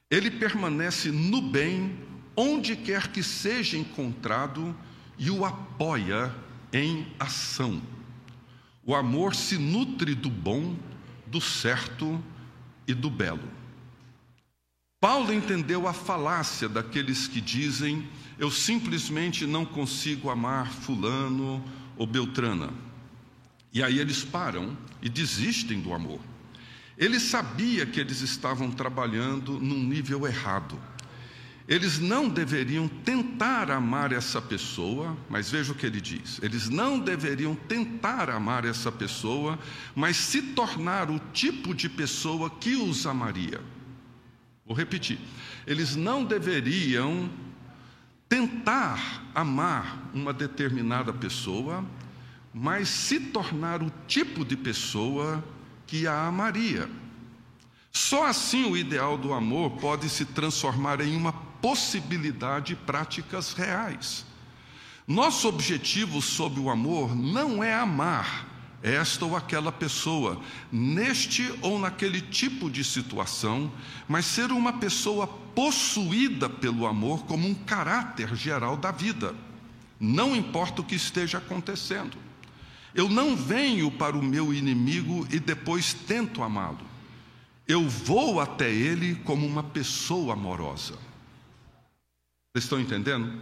Ele 0.09 0.30
permanece 0.30 1.11
no 1.11 1.42
bem 1.42 1.99
onde 2.37 2.76
quer 2.76 3.09
que 3.09 3.25
seja 3.25 3.76
encontrado 3.76 4.73
e 5.18 5.33
o 5.33 5.44
apoia 5.44 6.33
em 6.73 7.09
ação. 7.18 7.83
O 8.86 8.94
amor 8.94 9.34
se 9.34 9.56
nutre 9.56 10.14
do 10.14 10.28
bom, 10.28 10.76
do 11.26 11.40
certo 11.40 12.22
e 12.86 12.92
do 12.92 13.08
belo. 13.08 13.48
Paulo 15.00 15.32
entendeu 15.32 15.86
a 15.86 15.92
falácia 15.92 16.68
daqueles 16.68 17.26
que 17.26 17.40
dizem: 17.40 18.08
eu 18.38 18.50
simplesmente 18.50 19.46
não 19.46 19.64
consigo 19.64 20.30
amar 20.30 20.70
Fulano 20.70 21.64
ou 21.96 22.06
Beltrana. 22.06 22.72
E 23.72 23.82
aí 23.82 23.98
eles 23.98 24.24
param 24.24 24.76
e 25.02 25.08
desistem 25.08 25.80
do 25.80 25.92
amor. 25.92 26.20
Ele 26.96 27.18
sabia 27.18 27.84
que 27.84 27.98
eles 27.98 28.20
estavam 28.20 28.70
trabalhando 28.70 29.58
num 29.58 29.82
nível 29.82 30.26
errado. 30.26 30.78
Eles 31.66 31.99
não 31.99 32.28
deveriam 32.28 32.87
tentar 32.87 33.71
amar 33.71 34.12
essa 34.12 34.40
pessoa, 34.40 35.16
mas 35.30 35.50
veja 35.50 35.73
o 35.73 35.75
que 35.75 35.87
ele 35.87 36.00
diz: 36.00 36.38
eles 36.42 36.68
não 36.68 36.99
deveriam 36.99 37.54
tentar 37.54 38.28
amar 38.28 38.66
essa 38.66 38.92
pessoa, 38.92 39.59
mas 39.94 40.16
se 40.16 40.42
tornar 40.42 41.11
o 41.11 41.18
tipo 41.33 41.75
de 41.75 41.88
pessoa 41.88 42.50
que 42.50 42.76
os 42.76 43.06
amaria. 43.06 43.62
Vou 44.66 44.76
repetir: 44.76 45.18
eles 45.66 45.97
não 45.97 46.23
deveriam 46.23 47.30
tentar 48.28 49.23
amar 49.35 50.11
uma 50.12 50.35
determinada 50.35 51.14
pessoa, 51.14 51.83
mas 52.52 52.88
se 52.90 53.18
tornar 53.18 53.83
o 53.83 53.90
tipo 54.06 54.44
de 54.44 54.56
pessoa 54.56 55.42
que 55.87 56.06
a 56.06 56.26
amaria. 56.26 56.90
Só 57.90 58.26
assim 58.26 58.64
o 58.64 58.76
ideal 58.76 59.16
do 59.16 59.33
amor 59.33 59.78
pode 59.78 60.09
se 60.09 60.25
transformar 60.25 61.00
em 61.00 61.16
uma 61.16 61.33
possibilidade 61.64 62.75
de 62.75 62.76
práticas 62.76 63.54
reais. 63.54 64.26
Nosso 65.09 65.49
objetivo 65.49 66.21
sob 66.21 66.61
o 66.61 66.68
amor 66.68 67.16
não 67.16 67.64
é 67.64 67.73
amar 67.73 68.47
esta 68.83 69.25
ou 69.25 69.35
aquela 69.35 69.73
pessoa, 69.73 70.38
neste 70.71 71.50
ou 71.62 71.78
naquele 71.78 72.21
tipo 72.21 72.68
de 72.68 72.85
situação, 72.85 73.73
mas 74.06 74.26
ser 74.26 74.52
uma 74.52 74.75
pessoa 74.75 75.26
possuída 75.26 76.50
pelo 76.50 76.87
amor 76.87 77.25
como 77.25 77.49
um 77.49 77.54
caráter 77.54 78.37
geral 78.37 78.76
da 78.76 78.90
vida. 78.90 79.35
Não 79.99 80.37
importa 80.37 80.83
o 80.83 80.85
que 80.85 80.94
esteja 80.94 81.38
acontecendo. 81.38 82.18
Eu 82.94 83.09
não 83.09 83.35
venho 83.35 83.90
para 83.90 84.18
o 84.18 84.23
meu 84.23 84.52
inimigo 84.52 85.26
e 85.30 85.40
depois 85.40 85.94
tento 85.94 86.42
amá-lo. 86.42 86.87
Eu 87.66 87.88
vou 87.88 88.38
até 88.38 88.71
ele 88.71 89.14
como 89.25 89.47
uma 89.47 89.62
pessoa 89.62 90.35
amorosa. 90.35 91.13
Vocês 92.54 92.66
estão 92.66 92.78
entendendo? 92.78 93.37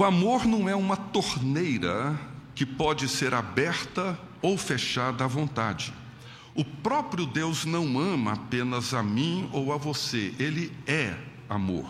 O 0.00 0.04
amor 0.04 0.46
não 0.46 0.70
é 0.70 0.74
uma 0.74 0.96
torneira 0.96 2.18
que 2.54 2.64
pode 2.64 3.06
ser 3.10 3.34
aberta 3.34 4.18
ou 4.40 4.56
fechada 4.56 5.24
à 5.24 5.26
vontade. 5.26 5.92
O 6.54 6.64
próprio 6.64 7.26
Deus 7.26 7.66
não 7.66 7.98
ama 7.98 8.32
apenas 8.32 8.94
a 8.94 9.02
mim 9.02 9.50
ou 9.52 9.70
a 9.70 9.76
você, 9.76 10.34
ele 10.38 10.72
é 10.86 11.14
amor. 11.46 11.86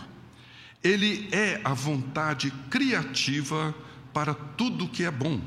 Ele 0.83 1.28
é 1.31 1.61
a 1.62 1.73
vontade 1.73 2.50
criativa 2.69 3.73
para 4.12 4.35
tudo 4.35 4.88
que 4.88 5.04
é 5.04 5.12
bom. 5.12 5.40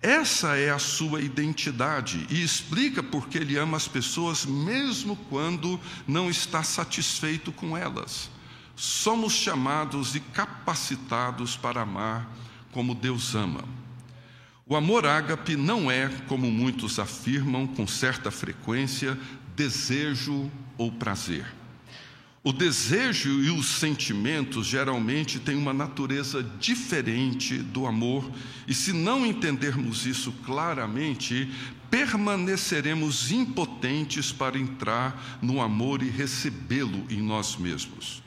Essa 0.00 0.56
é 0.56 0.70
a 0.70 0.78
sua 0.78 1.20
identidade 1.20 2.24
e 2.30 2.40
explica 2.40 3.02
porque 3.02 3.38
ele 3.38 3.56
ama 3.56 3.76
as 3.76 3.88
pessoas 3.88 4.46
mesmo 4.46 5.16
quando 5.28 5.80
não 6.06 6.30
está 6.30 6.62
satisfeito 6.62 7.50
com 7.50 7.76
elas. 7.76 8.32
Somos 8.76 9.32
chamados 9.32 10.14
e 10.14 10.20
capacitados 10.20 11.56
para 11.56 11.82
amar 11.82 12.28
como 12.72 12.94
Deus 12.94 13.34
ama. 13.34 13.64
O 14.66 14.74
amor 14.74 15.06
ágape 15.06 15.56
não 15.56 15.90
é, 15.90 16.08
como 16.26 16.50
muitos 16.50 16.98
afirmam 16.98 17.66
com 17.66 17.86
certa 17.86 18.30
frequência, 18.30 19.18
desejo 19.54 20.50
ou 20.76 20.90
prazer. 20.90 21.46
O 22.42 22.52
desejo 22.52 23.42
e 23.42 23.50
os 23.50 23.66
sentimentos 23.66 24.66
geralmente 24.66 25.38
têm 25.38 25.56
uma 25.56 25.72
natureza 25.72 26.42
diferente 26.42 27.58
do 27.58 27.86
amor, 27.86 28.30
e 28.66 28.74
se 28.74 28.92
não 28.92 29.24
entendermos 29.24 30.04
isso 30.04 30.32
claramente, 30.44 31.50
permaneceremos 31.90 33.30
impotentes 33.30 34.32
para 34.32 34.58
entrar 34.58 35.38
no 35.40 35.62
amor 35.62 36.02
e 36.02 36.10
recebê-lo 36.10 37.06
em 37.08 37.22
nós 37.22 37.56
mesmos. 37.56 38.23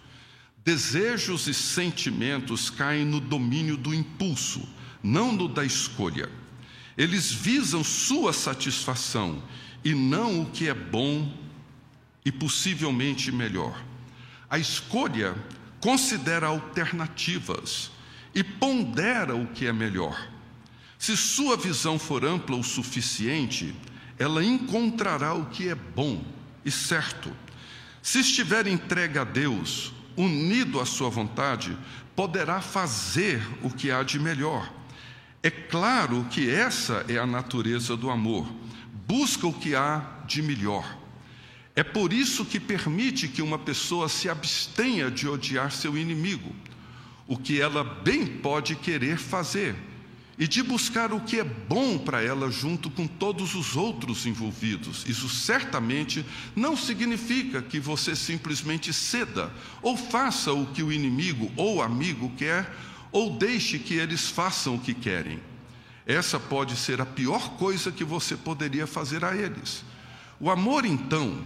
Desejos 0.68 1.48
e 1.48 1.54
sentimentos 1.54 2.70
caem 2.70 3.06
no 3.06 3.22
domínio 3.22 3.78
do 3.78 3.96
impulso, 3.96 4.68
não 5.02 5.32
no 5.32 5.48
da 5.48 5.64
escolha. 5.64 6.30
Eles 6.98 7.32
visam 7.32 7.86
sua 7.86 8.34
satisfação 8.34 9.42
e 9.82 9.96
não 9.96 10.42
o 10.42 10.46
que 10.48 10.68
é 10.68 10.74
bom 10.74 11.34
e 12.26 12.34
possivelmente 12.34 13.32
melhor. 13.32 13.82
A 14.50 14.60
escolha 14.60 15.38
considera 15.80 16.48
alternativas 16.48 17.90
e 18.36 18.44
pondera 18.44 19.38
o 19.38 19.48
que 19.48 19.68
é 19.68 19.72
melhor. 19.72 20.30
Se 21.00 21.16
sua 21.16 21.56
visão 21.56 21.98
for 21.98 22.26
ampla 22.26 22.58
o 22.58 22.64
suficiente, 22.64 23.74
ela 24.20 24.44
encontrará 24.44 25.34
o 25.34 25.46
que 25.46 25.70
é 25.70 25.76
bom 25.76 26.22
e 26.66 26.70
certo. 26.70 27.32
Se 28.02 28.20
estiver 28.20 28.68
entregue 28.68 29.18
a 29.18 29.24
Deus, 29.24 29.94
unido 30.18 30.80
à 30.80 30.86
sua 30.86 31.10
vontade, 31.10 31.78
poderá 32.16 32.60
fazer 32.60 33.42
o 33.62 33.70
que 33.70 33.92
há 33.92 34.02
de 34.02 34.20
melhor. 34.20 34.74
É 35.44 35.52
claro 35.52 36.26
que 36.32 36.50
essa 36.50 37.06
é 37.08 37.18
a 37.18 37.26
natureza 37.26 37.96
do 37.96 38.10
amor. 38.10 38.52
Busca 39.08 39.48
o 39.48 39.54
que 39.54 39.76
há 39.76 40.04
de 40.26 40.42
melhor. 40.42 40.98
É 41.76 41.84
por 41.84 42.12
isso 42.12 42.44
que 42.44 42.60
permite 42.60 43.28
que 43.28 43.42
uma 43.42 43.60
pessoa 43.60 44.10
se 44.10 44.28
abstenha 44.28 45.12
de 45.12 45.28
odiar 45.28 45.72
seu 45.72 45.96
inimigo, 45.96 46.54
o 47.28 47.38
que 47.38 47.62
ela 47.62 47.84
bem 47.84 48.26
pode 48.26 48.76
querer 48.76 49.18
fazer, 49.18 49.76
e 50.38 50.48
de 50.48 50.62
buscar 50.62 51.12
o 51.12 51.20
que 51.20 51.40
é 51.40 51.44
bom 51.44 51.98
para 51.98 52.22
ela 52.22 52.52
junto 52.52 52.90
com 52.92 53.08
todos 53.08 53.56
os 53.56 53.76
outros 53.76 54.26
envolvidos. 54.26 55.04
Isso 55.08 55.28
certamente 55.28 56.24
não 56.56 56.78
significa 56.78 57.62
que 57.62 57.80
você 57.80 58.16
simplesmente 58.16 58.94
ceda 58.94 59.52
ou 59.82 59.98
faça 59.98 60.54
o 60.54 60.68
que 60.68 60.84
o 60.84 60.92
inimigo 60.92 61.52
ou 61.56 61.82
amigo 61.82 62.32
quer, 62.38 62.72
ou 63.12 63.36
deixe 63.36 63.80
que 63.80 63.96
eles 63.96 64.30
façam 64.30 64.76
o 64.76 64.80
que 64.80 64.94
querem. 64.94 65.40
Essa 66.06 66.40
pode 66.40 66.76
ser 66.76 67.02
a 67.02 67.06
pior 67.06 67.58
coisa 67.58 67.92
que 67.92 68.04
você 68.04 68.38
poderia 68.38 68.86
fazer 68.86 69.26
a 69.26 69.36
eles. 69.36 69.84
O 70.40 70.52
amor, 70.52 70.86
então, 70.86 71.42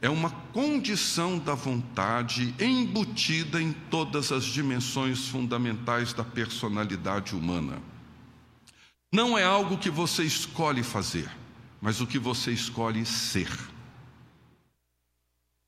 é 0.00 0.08
uma 0.08 0.30
condição 0.30 1.38
da 1.38 1.54
vontade 1.54 2.54
embutida 2.58 3.60
em 3.60 3.72
todas 3.90 4.32
as 4.32 4.44
dimensões 4.44 5.28
fundamentais 5.28 6.14
da 6.14 6.24
personalidade 6.24 7.36
humana. 7.36 7.82
Não 9.12 9.36
é 9.36 9.44
algo 9.44 9.76
que 9.76 9.90
você 9.90 10.22
escolhe 10.22 10.82
fazer, 10.82 11.28
mas 11.80 12.00
o 12.00 12.06
que 12.06 12.18
você 12.18 12.52
escolhe 12.52 13.04
ser. 13.04 13.50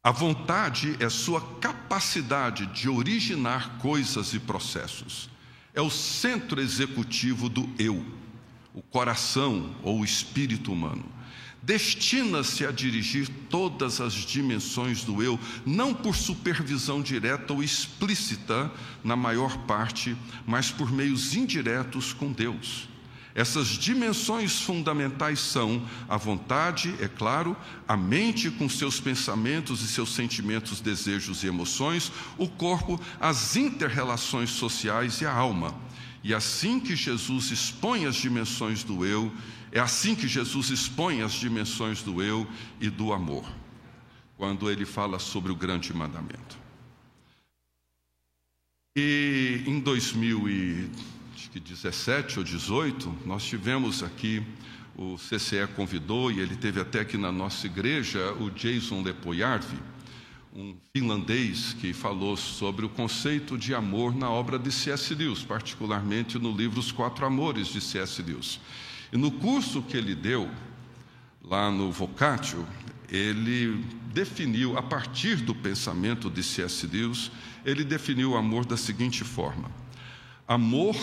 A 0.05 0.11
vontade 0.11 0.97
é 1.01 1.09
sua 1.09 1.41
capacidade 1.59 2.67
de 2.67 2.89
originar 2.89 3.79
coisas 3.79 4.33
e 4.35 4.39
processos. 4.39 5.29
É 5.75 5.81
o 5.81 5.91
centro 5.91 6.61
executivo 6.61 7.49
do 7.49 7.69
eu, 7.79 8.05
o 8.75 8.83
coração 8.83 9.75
ou 9.83 10.01
o 10.01 10.05
espírito 10.05 10.73
humano 10.73 11.05
destina-se 11.63 12.67
a 12.67 12.73
dirigir 12.73 13.29
todas 13.49 14.01
as 14.01 14.13
dimensões 14.15 15.05
do 15.05 15.23
eu, 15.23 15.39
não 15.65 15.95
por 15.95 16.17
supervisão 16.17 17.01
direta 17.01 17.53
ou 17.53 17.63
explícita, 17.63 18.71
na 19.05 19.15
maior 19.15 19.57
parte, 19.59 20.17
mas 20.45 20.71
por 20.71 20.91
meios 20.91 21.37
indiretos 21.37 22.13
com 22.13 22.33
Deus. 22.33 22.89
Essas 23.35 23.69
dimensões 23.69 24.61
fundamentais 24.61 25.41
são 25.41 25.87
a 26.09 26.17
vontade, 26.17 26.95
é 27.01 27.09
claro, 27.09 27.57
a 27.89 27.97
mente 27.97 28.51
com 28.51 28.69
seus 28.69 29.01
pensamentos 29.01 29.81
e 29.83 29.89
seus 29.89 30.15
sentimentos, 30.15 30.81
desejos 30.81 31.43
e 31.43 31.47
emoções, 31.47 32.13
o 32.37 32.47
corpo, 32.47 33.01
as 33.19 33.57
interrelações 33.57 34.51
sociais 34.51 35.21
e 35.23 35.27
a 35.27 35.33
alma. 35.33 35.75
E 36.23 36.35
assim 36.35 36.79
que 36.79 36.95
Jesus 36.95 37.51
expõe 37.51 38.05
as 38.05 38.17
dimensões 38.17 38.85
do 38.85 39.05
eu, 39.05 39.33
é 39.73 39.81
assim 39.81 40.15
que 40.15 40.29
Jesus 40.29 40.69
expõe 40.69 41.23
as 41.23 41.33
dimensões 41.33 42.03
do 42.03 42.23
eu 42.23 42.47
e 42.79 42.91
do 42.91 43.13
amor, 43.13 43.51
quando 44.37 44.71
ele 44.71 44.85
fala 44.85 45.19
sobre 45.19 45.51
o 45.51 45.57
grande 45.57 45.95
mandamento. 45.95 46.61
E 48.95 49.65
em 49.67 49.81
2017 51.49 52.39
ou 52.39 52.45
18, 52.45 53.19
nós 53.27 53.43
tivemos 53.43 54.03
aqui, 54.03 54.43
o 54.97 55.17
CCE 55.17 55.67
convidou, 55.75 56.31
e 56.31 56.39
ele 56.39 56.55
teve 56.55 56.81
até 56.81 57.01
aqui 57.01 57.17
na 57.17 57.33
nossa 57.33 57.67
igreja, 57.67 58.33
o 58.35 58.51
Jason 58.51 59.03
Lepoyarvi, 59.03 59.79
um 60.55 60.77
finlandês 60.95 61.75
que 61.81 61.93
falou 61.93 62.37
sobre 62.37 62.85
o 62.85 62.89
conceito 62.89 63.57
de 63.59 63.75
amor 63.75 64.15
na 64.15 64.31
obra 64.31 64.59
de 64.59 64.71
C.S. 64.71 65.15
Lewis, 65.15 65.43
particularmente 65.43 66.39
no 66.39 66.55
livro 66.55 66.79
Os 66.79 66.93
Quatro 66.93 67.25
Amores 67.25 67.69
de 67.69 67.81
C.S. 67.81 68.23
Lewis. 68.23 68.61
E 69.11 69.17
no 69.17 69.31
curso 69.31 69.83
que 69.83 69.97
ele 69.97 70.15
deu, 70.15 70.51
lá 71.43 71.71
no 71.71 71.91
Vocatio, 71.91 72.67
ele 73.09 73.85
definiu, 74.13 74.77
a 74.79 74.83
partir 74.83 75.37
do 75.37 75.55
pensamento 75.55 76.31
de 76.31 76.43
C.S. 76.43 76.87
Lewis, 76.87 77.31
ele 77.65 77.83
definiu 77.83 78.33
o 78.33 78.37
amor 78.37 78.65
da 78.65 78.77
seguinte 78.77 79.25
forma: 79.25 79.71
amor 80.47 80.97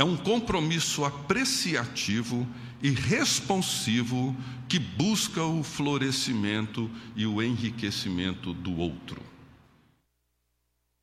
é 0.00 0.04
um 0.04 0.16
compromisso 0.16 1.04
apreciativo 1.04 2.48
e 2.82 2.88
responsivo 2.88 4.34
que 4.66 4.78
busca 4.78 5.44
o 5.44 5.62
florescimento 5.62 6.90
e 7.14 7.26
o 7.26 7.42
enriquecimento 7.42 8.54
do 8.54 8.74
outro. 8.78 9.22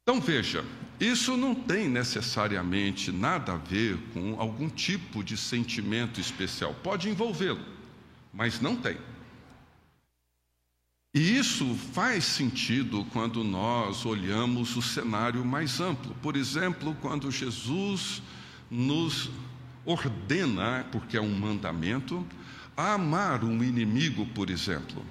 Então 0.01 0.19
veja, 0.19 0.65
isso 0.99 1.37
não 1.37 1.53
tem 1.53 1.87
necessariamente 1.87 3.11
nada 3.11 3.53
a 3.53 3.57
ver 3.57 3.99
com 4.15 4.41
algum 4.41 4.67
tipo 4.67 5.23
de 5.23 5.37
sentimento 5.37 6.19
especial. 6.19 6.73
Pode 6.81 7.07
envolvê-lo, 7.07 7.63
mas 8.33 8.59
não 8.59 8.75
tem. 8.75 8.97
E 11.13 11.37
isso 11.37 11.75
faz 11.93 12.23
sentido 12.23 13.05
quando 13.13 13.43
nós 13.43 14.07
olhamos 14.07 14.75
o 14.75 14.81
cenário 14.81 15.45
mais 15.45 15.79
amplo. 15.79 16.15
Por 16.15 16.35
exemplo, 16.35 16.97
quando 16.99 17.29
Jesus 17.29 18.23
nos 18.69 19.29
ordena, 19.85 20.85
porque 20.91 21.17
é 21.17 21.21
um 21.21 21.33
mandamento, 21.33 22.25
a 22.75 22.93
amar 22.93 23.43
um 23.43 23.63
inimigo, 23.63 24.25
por 24.27 24.49
exemplo. 24.49 25.03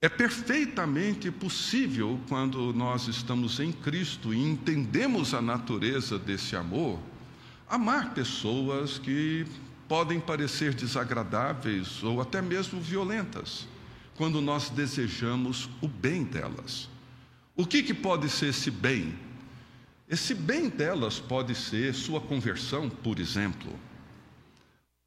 É 0.00 0.08
perfeitamente 0.08 1.30
possível, 1.30 2.18
quando 2.28 2.72
nós 2.72 3.06
estamos 3.06 3.60
em 3.60 3.70
Cristo 3.70 4.34
e 4.34 4.38
entendemos 4.38 5.32
a 5.32 5.40
natureza 5.40 6.18
desse 6.18 6.56
amor, 6.56 6.98
amar 7.68 8.12
pessoas 8.12 8.98
que 8.98 9.46
podem 9.88 10.18
parecer 10.18 10.74
desagradáveis 10.74 12.02
ou 12.02 12.20
até 12.20 12.42
mesmo 12.42 12.80
violentas, 12.80 13.68
quando 14.16 14.40
nós 14.40 14.70
desejamos 14.70 15.70
o 15.80 15.86
bem 15.86 16.24
delas. 16.24 16.88
O 17.56 17.64
que, 17.64 17.82
que 17.82 17.94
pode 17.94 18.28
ser 18.28 18.48
esse 18.48 18.70
bem? 18.70 19.14
Esse 20.12 20.34
bem 20.34 20.68
delas 20.68 21.18
pode 21.18 21.54
ser 21.54 21.94
sua 21.94 22.20
conversão, 22.20 22.90
por 22.90 23.18
exemplo. 23.18 23.80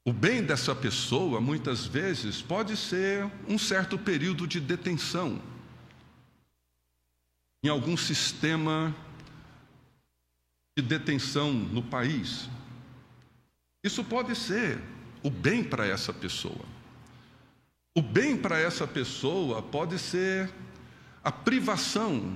O 0.03 0.11
bem 0.11 0.43
dessa 0.43 0.73
pessoa, 0.73 1.39
muitas 1.39 1.85
vezes, 1.85 2.41
pode 2.41 2.75
ser 2.75 3.31
um 3.47 3.55
certo 3.55 3.99
período 3.99 4.47
de 4.47 4.59
detenção 4.59 5.39
em 7.63 7.69
algum 7.69 7.95
sistema 7.95 8.95
de 10.75 10.83
detenção 10.83 11.53
no 11.53 11.83
país. 11.83 12.49
Isso 13.83 14.03
pode 14.03 14.35
ser 14.35 14.81
o 15.21 15.29
bem 15.29 15.63
para 15.63 15.85
essa 15.85 16.11
pessoa. 16.11 16.65
O 17.95 18.01
bem 18.01 18.35
para 18.35 18.57
essa 18.57 18.87
pessoa 18.87 19.61
pode 19.61 19.99
ser 19.99 20.51
a 21.23 21.31
privação 21.31 22.35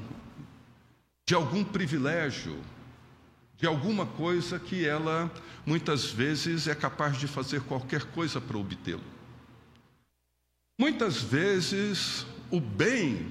de 1.29 1.35
algum 1.35 1.63
privilégio, 1.63 2.57
de 3.55 3.67
alguma 3.67 4.03
coisa 4.03 4.57
que 4.57 4.83
ela 4.83 5.31
muitas 5.63 6.05
vezes 6.05 6.67
é 6.67 6.73
capaz 6.73 7.19
de 7.19 7.27
fazer 7.27 7.61
qualquer 7.61 8.05
coisa 8.05 8.41
para 8.41 8.57
obtê-lo. 8.57 9.03
Muitas 10.75 11.21
vezes 11.21 12.25
o 12.49 12.59
bem, 12.59 13.27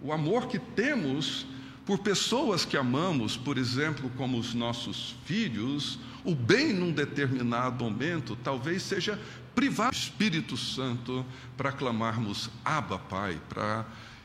o 0.00 0.14
amor 0.14 0.46
que 0.46 0.58
temos 0.58 1.46
por 1.84 1.98
pessoas 1.98 2.64
que 2.64 2.74
amamos, 2.74 3.36
por 3.36 3.58
exemplo, 3.58 4.10
como 4.16 4.38
os 4.38 4.54
nossos 4.54 5.14
filhos, 5.26 5.98
o 6.24 6.34
bem 6.34 6.72
num 6.72 6.90
determinado 6.90 7.84
momento 7.84 8.34
talvez 8.34 8.82
seja 8.82 9.20
privar 9.54 9.90
o 9.90 9.94
Espírito 9.94 10.56
Santo 10.56 11.22
para 11.54 11.70
clamarmos 11.70 12.48
Abba 12.64 12.98
Pai, 12.98 13.38
para 13.50 13.84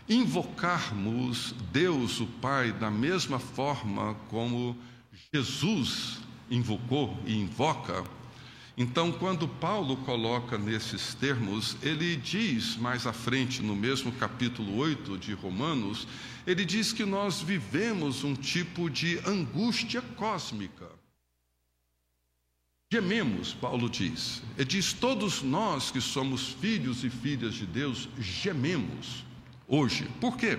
invocarmos 0.10 1.54
Deus, 1.72 2.20
o 2.20 2.28
Pai, 2.28 2.72
da 2.72 2.89
mesma 2.89 3.39
forma 3.39 4.15
como 4.30 4.78
Jesus 5.34 6.20
invocou 6.50 7.17
e 7.26 7.36
invoca. 7.38 8.04
Então, 8.78 9.12
quando 9.12 9.48
Paulo 9.48 9.98
coloca 9.98 10.58
nesses 10.58 11.13
termos, 11.15 11.76
ele 11.82 12.15
diz 12.15 12.78
mais 12.78 13.08
à 13.08 13.12
frente, 13.12 13.62
no 13.62 13.76
mesmo 13.76 14.12
capítulo 14.12 14.78
8 14.78 15.17
de 15.17 15.34
Romanos, 15.34 16.08
ele 16.46 16.63
diz 16.63 16.93
que 16.93 17.04
nós 17.04 17.41
vivemos 17.41 18.24
um 18.24 18.36
tipo 18.36 18.89
de 18.89 19.20
angústia 19.26 20.02
cósmica. 20.15 20.88
Gememos, 22.89 23.54
Paulo 23.54 23.89
diz. 23.89 24.41
Ele 24.56 24.63
diz: 24.63 24.93
todos 24.93 25.41
nós 25.41 25.91
que 25.91 26.00
somos 26.00 26.48
filhos 26.48 27.04
e 27.04 27.10
filhas 27.10 27.56
de 27.56 27.65
Deus, 27.65 28.08
gememos 28.17 29.26
hoje. 29.67 30.08
Por 30.21 30.38
quê? 30.38 30.58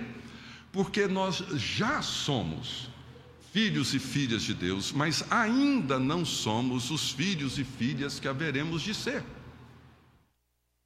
Porque 0.71 1.07
nós 1.07 1.37
já 1.55 2.01
somos 2.01 2.89
filhos 3.51 3.93
e 3.93 3.99
filhas 3.99 4.43
de 4.43 4.53
Deus, 4.53 4.91
mas 4.91 5.23
ainda 5.31 5.99
não 5.99 6.23
somos 6.23 6.91
os 6.91 7.11
filhos 7.11 7.57
e 7.57 7.63
filhas 7.63 8.19
que 8.19 8.27
haveremos 8.27 8.81
de 8.81 8.93
ser. 8.93 9.23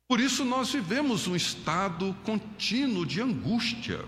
Por 0.08 0.20
isso 0.20 0.46
nós 0.46 0.72
vivemos 0.72 1.28
um 1.28 1.36
estado 1.36 2.16
contínuo 2.24 3.06
de 3.06 3.22
angústia. 3.22 4.06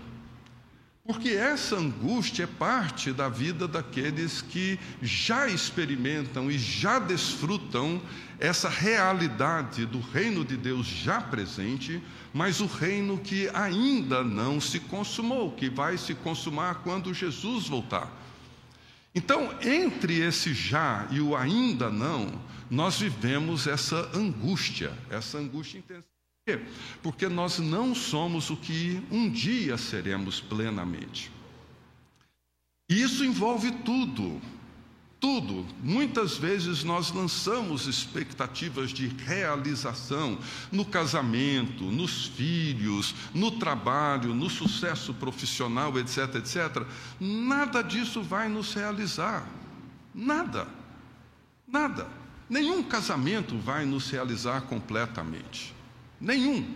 Porque 1.06 1.30
essa 1.30 1.76
angústia 1.76 2.44
é 2.44 2.46
parte 2.46 3.12
da 3.12 3.28
vida 3.28 3.68
daqueles 3.68 4.42
que 4.42 4.76
já 5.00 5.46
experimentam 5.46 6.50
e 6.50 6.58
já 6.58 6.98
desfrutam 6.98 8.02
essa 8.40 8.68
realidade 8.68 9.86
do 9.86 10.00
reino 10.00 10.44
de 10.44 10.56
Deus 10.56 10.84
já 10.84 11.20
presente, 11.20 12.02
mas 12.34 12.60
o 12.60 12.66
reino 12.66 13.18
que 13.18 13.48
ainda 13.54 14.24
não 14.24 14.60
se 14.60 14.80
consumou, 14.80 15.52
que 15.52 15.70
vai 15.70 15.96
se 15.96 16.12
consumar 16.12 16.82
quando 16.82 17.14
Jesus 17.14 17.68
voltar. 17.68 18.10
Então, 19.14 19.56
entre 19.62 20.20
esse 20.20 20.52
já 20.52 21.06
e 21.10 21.20
o 21.20 21.36
ainda 21.36 21.88
não, 21.88 22.32
nós 22.68 22.98
vivemos 22.98 23.68
essa 23.68 24.10
angústia, 24.12 24.92
essa 25.08 25.38
angústia 25.38 25.78
intensa? 25.78 26.15
Porque 27.02 27.28
nós 27.28 27.58
não 27.58 27.92
somos 27.92 28.50
o 28.50 28.56
que 28.56 29.02
um 29.10 29.28
dia 29.28 29.76
seremos 29.76 30.40
plenamente. 30.40 31.32
E 32.88 33.02
isso 33.02 33.24
envolve 33.24 33.72
tudo, 33.84 34.40
tudo. 35.18 35.66
Muitas 35.82 36.36
vezes 36.36 36.84
nós 36.84 37.10
lançamos 37.10 37.88
expectativas 37.88 38.90
de 38.90 39.08
realização 39.08 40.38
no 40.70 40.84
casamento, 40.84 41.82
nos 41.82 42.26
filhos, 42.26 43.12
no 43.34 43.50
trabalho, 43.50 44.32
no 44.32 44.48
sucesso 44.48 45.12
profissional, 45.12 45.98
etc, 45.98 46.36
etc. 46.36 46.86
Nada 47.18 47.82
disso 47.82 48.22
vai 48.22 48.48
nos 48.48 48.72
realizar. 48.72 49.48
Nada. 50.14 50.68
Nada. 51.66 52.06
Nenhum 52.48 52.84
casamento 52.84 53.58
vai 53.58 53.84
nos 53.84 54.08
realizar 54.08 54.60
completamente. 54.60 55.75
Nenhum. 56.20 56.74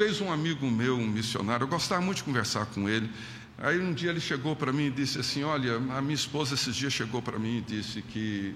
Fez 0.00 0.20
um 0.20 0.32
amigo 0.32 0.70
meu, 0.70 0.96
um 0.96 1.06
missionário, 1.06 1.64
eu 1.64 1.68
gostava 1.68 2.00
muito 2.00 2.18
de 2.18 2.24
conversar 2.24 2.66
com 2.66 2.88
ele. 2.88 3.10
Aí 3.58 3.78
um 3.78 3.92
dia 3.92 4.10
ele 4.10 4.20
chegou 4.20 4.56
para 4.56 4.72
mim 4.72 4.86
e 4.86 4.90
disse 4.90 5.18
assim: 5.18 5.42
Olha, 5.42 5.76
a 5.76 6.00
minha 6.00 6.14
esposa 6.14 6.54
esses 6.54 6.74
dias 6.74 6.92
chegou 6.92 7.20
para 7.20 7.38
mim 7.38 7.58
e 7.58 7.60
disse 7.60 8.00
que 8.00 8.54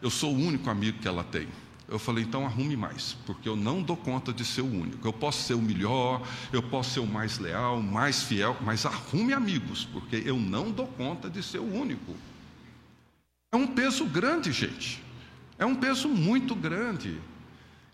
eu 0.00 0.10
sou 0.10 0.32
o 0.32 0.38
único 0.38 0.70
amigo 0.70 0.98
que 0.98 1.08
ela 1.08 1.24
tem. 1.24 1.48
Eu 1.86 1.98
falei, 1.98 2.24
então 2.24 2.46
arrume 2.46 2.76
mais, 2.76 3.14
porque 3.26 3.48
eu 3.48 3.54
não 3.54 3.82
dou 3.82 3.96
conta 3.96 4.32
de 4.32 4.44
ser 4.44 4.62
o 4.62 4.66
único. 4.66 5.06
Eu 5.06 5.12
posso 5.12 5.42
ser 5.42 5.54
o 5.54 5.60
melhor, 5.60 6.26
eu 6.52 6.62
posso 6.62 6.90
ser 6.92 7.00
o 7.00 7.06
mais 7.06 7.38
leal, 7.38 7.82
mais 7.82 8.22
fiel, 8.22 8.56
mas 8.62 8.86
arrume 8.86 9.34
amigos, 9.34 9.84
porque 9.92 10.22
eu 10.24 10.38
não 10.38 10.70
dou 10.70 10.86
conta 10.86 11.28
de 11.28 11.42
ser 11.42 11.58
o 11.58 11.74
único. 11.74 12.16
É 13.52 13.56
um 13.56 13.66
peso 13.66 14.06
grande, 14.06 14.50
gente. 14.50 15.02
É 15.58 15.66
um 15.66 15.74
peso 15.74 16.08
muito 16.08 16.54
grande. 16.54 17.20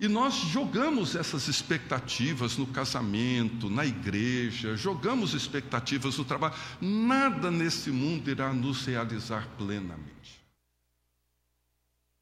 E 0.00 0.08
nós 0.08 0.32
jogamos 0.32 1.14
essas 1.14 1.46
expectativas 1.46 2.56
no 2.56 2.66
casamento, 2.66 3.68
na 3.68 3.84
igreja, 3.84 4.74
jogamos 4.74 5.34
expectativas 5.34 6.16
no 6.16 6.24
trabalho. 6.24 6.54
Nada 6.80 7.50
nesse 7.50 7.90
mundo 7.90 8.30
irá 8.30 8.50
nos 8.50 8.86
realizar 8.86 9.46
plenamente. 9.58 10.40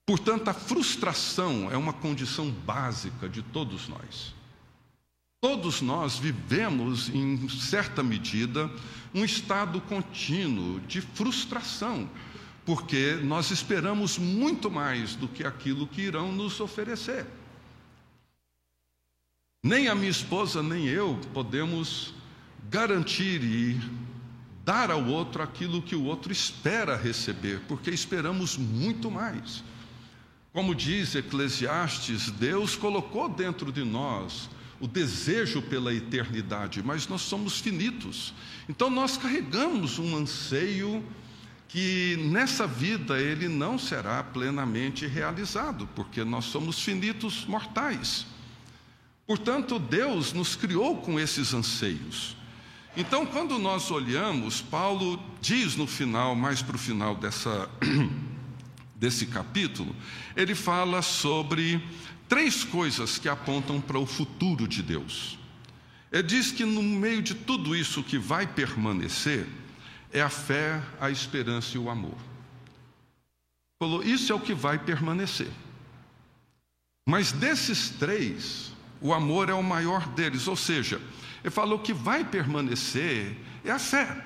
Portanto, 0.05 0.49
a 0.49 0.55
frustração 0.55 1.71
é 1.71 1.77
uma 1.77 1.93
condição 1.93 2.51
básica 2.51 3.29
de 3.29 3.43
todos 3.43 3.87
nós. 3.87 4.35
Todos 5.41 5.81
nós 5.81 6.19
vivemos, 6.19 7.09
em 7.11 7.49
certa 7.49 8.03
medida, 8.03 8.69
um 9.15 9.25
estado 9.25 9.81
contínuo 9.83 10.81
de 10.81 11.01
frustração, 11.01 12.11
porque 12.67 13.21
nós 13.23 13.53
esperamos 13.53 14.19
muito 14.19 14.69
mais 14.69 15.15
do 15.15 15.29
que 15.29 15.45
aquilo 15.45 15.87
que 15.87 16.03
irão 16.03 16.33
nos 16.33 16.59
oferecer. 16.59 17.38
Nem 19.63 19.89
a 19.89 19.95
minha 19.95 20.11
esposa, 20.11 20.63
nem 20.63 20.87
eu 20.87 21.19
podemos 21.35 22.15
garantir 22.71 23.43
e 23.43 23.81
dar 24.65 24.89
ao 24.89 25.05
outro 25.05 25.43
aquilo 25.43 25.83
que 25.83 25.97
o 25.97 26.05
outro 26.05 26.31
espera 26.31 26.97
receber, 26.97 27.61
porque 27.67 27.91
esperamos 27.91 28.57
muito 28.57 29.11
mais. 29.11 29.65
Como 30.53 30.77
diz 30.77 31.17
Eclesiastes, 31.17 32.31
Deus 32.31 32.77
colocou 32.77 33.29
dentro 33.29 33.73
de 33.73 33.83
nós 33.83 34.49
o 34.79 34.87
desejo 34.87 35.61
pela 35.61 35.93
eternidade, 35.93 36.81
mas 36.81 37.09
nós 37.09 37.23
somos 37.23 37.59
finitos. 37.59 38.33
Então 38.69 38.89
nós 38.89 39.17
carregamos 39.17 39.99
um 39.99 40.17
anseio 40.17 41.05
que 41.67 42.17
nessa 42.31 42.65
vida 42.65 43.21
ele 43.21 43.49
não 43.49 43.77
será 43.77 44.23
plenamente 44.23 45.05
realizado, 45.05 45.89
porque 45.97 46.23
nós 46.23 46.45
somos 46.45 46.81
finitos 46.81 47.45
mortais. 47.45 48.25
Portanto, 49.29 49.79
Deus 49.79 50.33
nos 50.33 50.57
criou 50.57 50.97
com 51.03 51.21
esses 51.21 51.53
anseios. 51.53 52.35
Então, 52.97 53.27
quando 53.27 53.59
nós 53.59 53.91
olhamos, 53.91 54.63
Paulo 54.63 55.23
diz 55.39 55.77
no 55.77 55.87
final, 55.87 56.35
mais 56.35 56.63
para 56.63 56.77
o 56.77 56.79
final 56.79 57.15
dessa, 57.15 57.69
desse 58.97 59.27
capítulo, 59.27 59.95
ele 60.35 60.55
fala 60.55 61.03
sobre 61.03 61.79
três 62.27 62.65
coisas 62.65 63.19
que 63.19 63.29
apontam 63.29 63.83
para 63.83 63.99
o 63.99 64.07
futuro 64.07 64.67
de 64.67 64.83
Deus. 64.83 65.39
Ele 66.11 66.23
diz 66.23 66.51
que 66.51 66.65
no 66.65 66.83
meio 66.83 67.21
de 67.21 67.35
tudo 67.35 67.77
isso 67.77 68.03
que 68.03 68.17
vai 68.17 68.47
permanecer, 68.47 69.47
é 70.11 70.23
a 70.23 70.31
fé, 70.31 70.83
a 70.99 71.11
esperança 71.11 71.77
e 71.77 71.79
o 71.79 71.91
amor. 71.91 72.17
Falou, 73.79 74.03
isso 74.03 74.33
é 74.33 74.35
o 74.35 74.41
que 74.41 74.55
vai 74.55 74.79
permanecer. 74.79 75.51
Mas 77.07 77.31
desses 77.31 77.91
três, 77.91 78.73
o 79.01 79.13
amor 79.13 79.49
é 79.49 79.55
o 79.55 79.63
maior 79.63 80.09
deles, 80.09 80.49
ou 80.49 80.57
seja, 80.57 81.01
ele 81.43 81.51
falou 81.51 81.79
que 81.79 81.93
vai 81.93 82.25
permanecer 82.25 83.37
é 83.65 83.71
a 83.71 83.79
fé, 83.79 84.25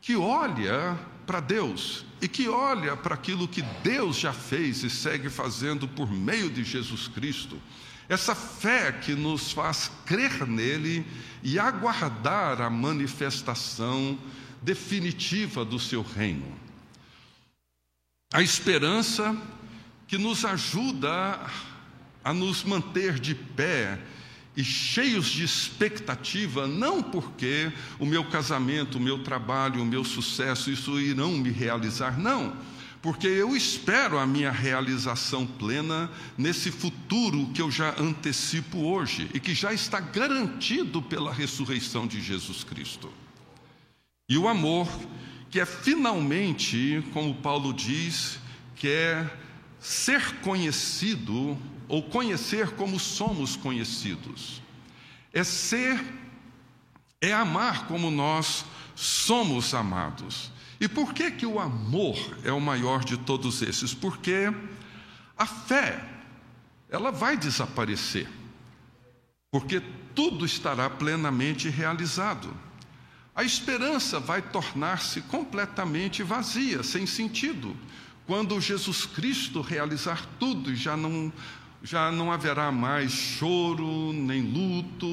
que 0.00 0.16
olha 0.16 0.98
para 1.26 1.40
Deus 1.40 2.04
e 2.20 2.28
que 2.28 2.48
olha 2.48 2.96
para 2.96 3.14
aquilo 3.14 3.48
que 3.48 3.62
Deus 3.82 4.16
já 4.16 4.32
fez 4.32 4.82
e 4.82 4.90
segue 4.90 5.28
fazendo 5.28 5.88
por 5.88 6.10
meio 6.10 6.50
de 6.50 6.62
Jesus 6.62 7.08
Cristo. 7.08 7.60
Essa 8.08 8.34
fé 8.34 8.92
que 8.92 9.14
nos 9.14 9.52
faz 9.52 9.90
crer 10.04 10.46
nele 10.46 11.04
e 11.42 11.58
aguardar 11.58 12.60
a 12.60 12.70
manifestação 12.70 14.18
definitiva 14.62 15.64
do 15.64 15.78
seu 15.78 16.02
reino. 16.02 16.54
A 18.32 18.42
esperança 18.42 19.36
que 20.06 20.16
nos 20.16 20.44
ajuda 20.44 21.40
a 22.26 22.34
nos 22.34 22.64
manter 22.64 23.20
de 23.20 23.36
pé 23.36 24.00
e 24.56 24.64
cheios 24.64 25.26
de 25.26 25.44
expectativa, 25.44 26.66
não 26.66 27.00
porque 27.00 27.70
o 28.00 28.04
meu 28.04 28.24
casamento, 28.24 28.98
o 28.98 29.00
meu 29.00 29.22
trabalho, 29.22 29.80
o 29.80 29.86
meu 29.86 30.02
sucesso, 30.02 30.68
isso 30.68 30.98
irão 30.98 31.30
me 31.38 31.50
realizar, 31.50 32.18
não, 32.18 32.56
porque 33.00 33.28
eu 33.28 33.54
espero 33.54 34.18
a 34.18 34.26
minha 34.26 34.50
realização 34.50 35.46
plena 35.46 36.10
nesse 36.36 36.72
futuro 36.72 37.46
que 37.54 37.62
eu 37.62 37.70
já 37.70 37.94
antecipo 37.96 38.78
hoje 38.78 39.30
e 39.32 39.38
que 39.38 39.54
já 39.54 39.72
está 39.72 40.00
garantido 40.00 41.00
pela 41.00 41.32
ressurreição 41.32 42.08
de 42.08 42.20
Jesus 42.20 42.64
Cristo. 42.64 43.08
E 44.28 44.36
o 44.36 44.48
amor 44.48 44.88
que 45.48 45.60
é 45.60 45.64
finalmente, 45.64 47.04
como 47.12 47.36
Paulo 47.36 47.72
diz, 47.72 48.40
que 48.74 48.88
é 48.88 49.30
ser 49.78 50.40
conhecido 50.40 51.56
ou 51.88 52.02
conhecer 52.02 52.70
como 52.72 52.98
somos 52.98 53.56
conhecidos. 53.56 54.62
É 55.32 55.44
ser, 55.44 56.02
é 57.20 57.32
amar 57.32 57.86
como 57.86 58.10
nós 58.10 58.64
somos 58.94 59.74
amados. 59.74 60.50
E 60.80 60.88
por 60.88 61.14
que 61.14 61.30
que 61.30 61.46
o 61.46 61.58
amor 61.58 62.16
é 62.44 62.52
o 62.52 62.60
maior 62.60 63.04
de 63.04 63.16
todos 63.16 63.62
esses? 63.62 63.94
Porque 63.94 64.52
a 65.36 65.46
fé, 65.46 66.04
ela 66.88 67.10
vai 67.10 67.36
desaparecer. 67.36 68.28
Porque 69.50 69.82
tudo 70.14 70.44
estará 70.44 70.88
plenamente 70.88 71.68
realizado. 71.68 72.52
A 73.34 73.44
esperança 73.44 74.18
vai 74.18 74.40
tornar-se 74.40 75.20
completamente 75.22 76.22
vazia, 76.22 76.82
sem 76.82 77.06
sentido, 77.06 77.76
quando 78.26 78.58
Jesus 78.60 79.04
Cristo 79.04 79.60
realizar 79.60 80.26
tudo 80.38 80.72
e 80.72 80.76
já 80.76 80.96
não 80.96 81.30
já 81.86 82.10
não 82.10 82.32
haverá 82.32 82.72
mais 82.72 83.12
choro, 83.12 84.12
nem 84.12 84.42
luto, 84.42 85.06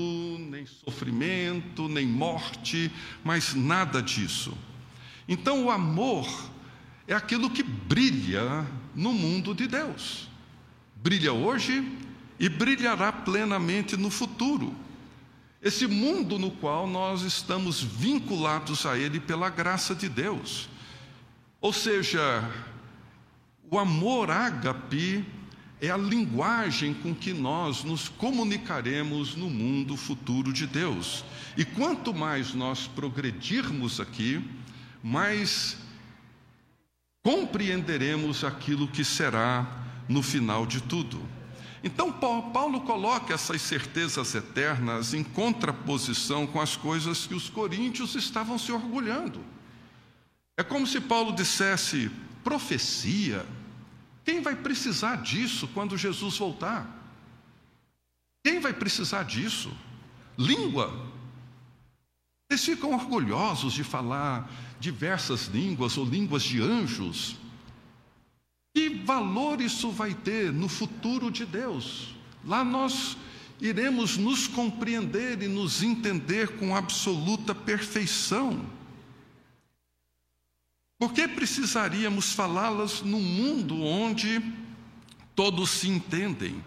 nem 0.50 0.66
sofrimento, 0.66 1.88
nem 1.88 2.08
morte, 2.08 2.92
mas 3.24 3.54
nada 3.54 4.02
disso. 4.02 4.58
Então, 5.28 5.66
o 5.66 5.70
amor 5.70 6.28
é 7.08 7.14
aquilo 7.14 7.52
que 7.52 7.62
brilha 7.62 8.66
no 8.96 9.14
mundo 9.14 9.54
de 9.54 9.68
Deus. 9.68 10.28
Brilha 10.96 11.32
hoje 11.32 11.88
e 12.40 12.50
brilhará 12.50 13.12
plenamente 13.12 13.96
no 13.96 14.10
futuro. 14.10 14.74
Esse 15.62 15.86
mundo 15.86 16.40
no 16.40 16.50
qual 16.50 16.88
nós 16.88 17.22
estamos 17.22 17.84
vinculados 17.84 18.84
a 18.88 18.98
Ele 18.98 19.20
pela 19.20 19.48
graça 19.48 19.94
de 19.94 20.10
Deus. 20.10 20.68
Ou 21.62 21.72
seja, 21.72 22.50
o 23.70 23.78
amor 23.78 24.32
ágape 24.32 25.24
é 25.82 25.90
a 25.90 25.98
linguagem 25.98 26.94
com 26.94 27.14
que 27.14 27.34
nós 27.34 27.84
nos 27.84 28.08
comunicaremos 28.08 29.36
no 29.36 29.50
mundo 29.50 29.98
futuro 29.98 30.54
de 30.54 30.66
Deus. 30.66 31.26
E 31.58 31.66
quanto 31.66 32.14
mais 32.14 32.54
nós 32.54 32.88
progredirmos 32.88 34.00
aqui, 34.00 34.44
mais 35.04 35.78
compreenderemos 37.24 38.44
aquilo 38.44 38.88
que 38.88 39.04
será 39.04 39.84
no 40.08 40.22
final 40.22 40.66
de 40.66 40.82
tudo. 40.82 41.22
Então, 41.84 42.14
Paulo 42.14 42.82
coloca 42.82 43.34
essas 43.34 43.62
certezas 43.62 44.34
eternas 44.36 45.14
em 45.14 45.22
contraposição 45.22 46.48
com 46.48 46.62
as 46.62 46.78
coisas 46.78 47.28
que 47.28 47.34
os 47.34 47.50
coríntios 47.50 48.16
estavam 48.16 48.58
se 48.58 48.72
orgulhando. 48.72 49.42
É 50.56 50.64
como 50.64 50.88
se 50.88 51.02
Paulo 51.02 51.34
dissesse: 51.34 52.10
profecia, 52.42 53.46
quem 54.24 54.42
vai 54.42 54.56
precisar 54.56 55.18
disso 55.18 55.68
quando 55.74 55.98
Jesus 55.98 56.38
voltar? 56.38 56.88
Quem 58.44 58.60
vai 58.60 58.74
precisar 58.74 59.24
disso? 59.24 59.72
Língua. 60.38 61.12
Eles 62.50 62.64
ficam 62.64 62.94
orgulhosos 62.94 63.74
de 63.74 63.84
falar 63.84 64.50
diversas 64.80 65.48
línguas 65.48 65.98
ou 65.98 66.06
línguas 66.06 66.44
de 66.44 66.62
anjos. 66.62 67.36
Que 68.76 68.90
valor 68.90 69.62
isso 69.62 69.92
vai 69.92 70.14
ter 70.14 70.52
no 70.52 70.68
futuro 70.68 71.30
de 71.30 71.46
Deus? 71.46 72.16
Lá 72.44 72.64
nós 72.64 73.18
iremos 73.62 74.18
nos 74.18 74.48
compreender 74.48 75.42
e 75.42 75.48
nos 75.48 75.84
entender 75.84 76.58
com 76.58 76.76
absoluta 76.76 77.56
perfeição. 77.56 78.66
Por 80.98 81.14
que 81.14 81.28
precisaríamos 81.28 82.34
falá-las 82.34 83.02
num 83.02 83.22
mundo 83.22 83.82
onde 83.82 84.42
todos 85.36 85.70
se 85.70 85.90
entendem? 85.90 86.64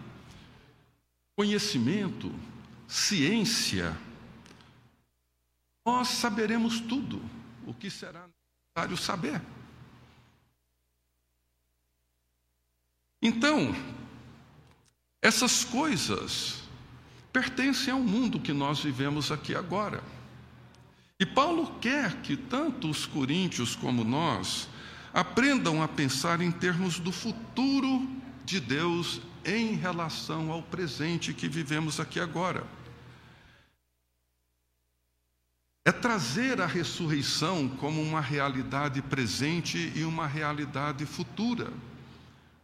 Conhecimento, 1.35 2.33
ciência, 2.87 3.97
nós 5.85 6.09
saberemos 6.09 6.79
tudo 6.79 7.21
o 7.65 7.73
que 7.73 7.89
será 7.89 8.27
necessário 8.27 8.97
saber. 8.97 9.41
Então, 13.21 13.73
essas 15.21 15.63
coisas 15.63 16.61
pertencem 17.31 17.93
ao 17.93 17.99
mundo 17.99 18.39
que 18.39 18.53
nós 18.53 18.79
vivemos 18.79 19.31
aqui 19.31 19.55
agora. 19.55 20.03
E 21.19 21.25
Paulo 21.25 21.79
quer 21.79 22.21
que 22.21 22.37
tanto 22.37 22.89
os 22.89 23.05
coríntios 23.05 23.75
como 23.75 24.03
nós 24.03 24.69
aprendam 25.11 25.81
a 25.81 25.87
pensar 25.87 26.41
em 26.41 26.51
termos 26.51 26.99
do 26.99 27.11
futuro 27.11 28.07
de 28.45 28.59
Deus 28.59 29.19
em 29.43 29.73
relação 29.73 30.51
ao 30.51 30.61
presente 30.61 31.33
que 31.33 31.47
vivemos 31.47 31.99
aqui 31.99 32.19
agora. 32.19 32.63
É 35.83 35.91
trazer 35.91 36.61
a 36.61 36.67
ressurreição 36.67 37.67
como 37.67 38.01
uma 38.01 38.21
realidade 38.21 39.01
presente 39.01 39.91
e 39.95 40.03
uma 40.03 40.27
realidade 40.27 41.05
futura. 41.05 41.71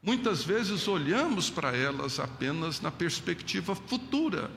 Muitas 0.04 0.44
vezes 0.44 0.88
olhamos 0.88 1.50
para 1.50 1.76
elas 1.76 2.20
apenas 2.20 2.82
na 2.82 2.92
perspectiva 2.92 3.74
futura, 3.74 4.52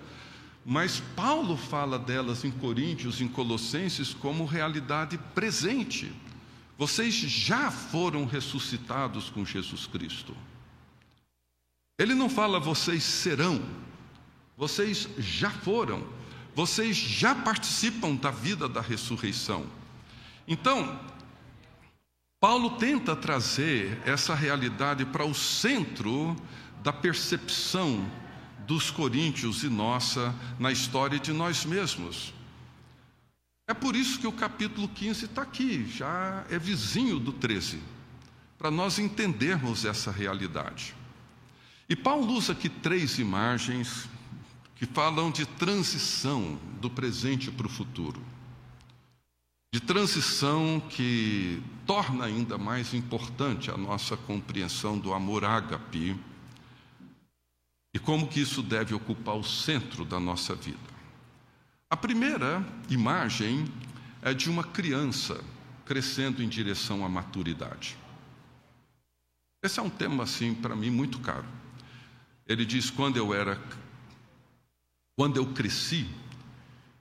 mas 0.68 0.98
Paulo 1.14 1.56
fala 1.56 1.96
delas 1.96 2.44
em 2.44 2.50
Coríntios, 2.50 3.20
em 3.20 3.28
Colossenses, 3.28 4.12
como 4.12 4.44
realidade 4.44 5.16
presente. 5.32 6.12
Vocês 6.76 7.14
já 7.14 7.70
foram 7.70 8.26
ressuscitados 8.26 9.30
com 9.30 9.44
Jesus 9.44 9.86
Cristo. 9.86 10.36
Ele 11.96 12.16
não 12.16 12.28
fala 12.28 12.58
vocês 12.58 13.04
serão, 13.04 13.62
vocês 14.56 15.08
já 15.16 15.50
foram, 15.50 16.04
vocês 16.52 16.96
já 16.96 17.32
participam 17.32 18.16
da 18.16 18.32
vida 18.32 18.68
da 18.68 18.80
ressurreição. 18.80 19.66
Então, 20.48 20.98
Paulo 22.40 22.70
tenta 22.70 23.14
trazer 23.14 24.02
essa 24.04 24.34
realidade 24.34 25.04
para 25.04 25.24
o 25.24 25.32
centro 25.32 26.34
da 26.82 26.92
percepção 26.92 28.04
dos 28.66 28.90
coríntios 28.90 29.62
e 29.62 29.68
nossa 29.68 30.34
na 30.58 30.72
história 30.72 31.18
de 31.18 31.32
nós 31.32 31.64
mesmos. 31.64 32.34
É 33.68 33.74
por 33.74 33.96
isso 33.96 34.18
que 34.18 34.26
o 34.26 34.32
capítulo 34.32 34.88
15 34.88 35.24
está 35.24 35.42
aqui, 35.42 35.86
já 35.86 36.44
é 36.50 36.58
vizinho 36.58 37.18
do 37.18 37.32
13, 37.32 37.80
para 38.58 38.70
nós 38.70 38.98
entendermos 38.98 39.84
essa 39.84 40.10
realidade. 40.10 40.94
E 41.88 41.94
Paulo 41.94 42.32
usa 42.32 42.52
aqui 42.52 42.68
três 42.68 43.18
imagens 43.18 44.08
que 44.76 44.86
falam 44.86 45.30
de 45.30 45.46
transição 45.46 46.58
do 46.80 46.90
presente 46.90 47.50
para 47.50 47.66
o 47.66 47.70
futuro. 47.70 48.20
De 49.72 49.80
transição 49.80 50.80
que 50.88 51.62
torna 51.86 52.24
ainda 52.24 52.58
mais 52.58 52.94
importante 52.94 53.70
a 53.70 53.76
nossa 53.76 54.16
compreensão 54.16 54.98
do 54.98 55.12
amor 55.12 55.44
ágape 55.44 56.16
e 57.96 57.98
como 57.98 58.28
que 58.28 58.38
isso 58.38 58.62
deve 58.62 58.92
ocupar 58.92 59.36
o 59.36 59.42
centro 59.42 60.04
da 60.04 60.20
nossa 60.20 60.54
vida. 60.54 60.76
A 61.88 61.96
primeira 61.96 62.62
imagem 62.90 63.64
é 64.20 64.34
de 64.34 64.50
uma 64.50 64.62
criança 64.62 65.42
crescendo 65.86 66.42
em 66.42 66.48
direção 66.48 67.06
à 67.06 67.08
maturidade. 67.08 67.96
Esse 69.62 69.80
é 69.80 69.82
um 69.82 69.88
tema 69.88 70.24
assim 70.24 70.54
para 70.54 70.76
mim 70.76 70.90
muito 70.90 71.20
caro. 71.20 71.46
Ele 72.46 72.66
diz 72.66 72.90
quando 72.90 73.16
eu 73.16 73.32
era 73.32 73.58
quando 75.16 75.38
eu 75.38 75.46
cresci, 75.54 76.06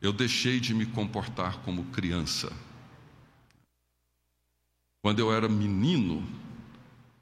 eu 0.01 0.13
deixei 0.13 0.61
de 0.61 0.73
me 0.73 0.85
comportar 0.85 1.57
como 1.57 1.83
criança. 1.87 2.53
Quando 5.01 5.19
eu 5.19 5.29
era 5.33 5.49
menino, 5.49 6.25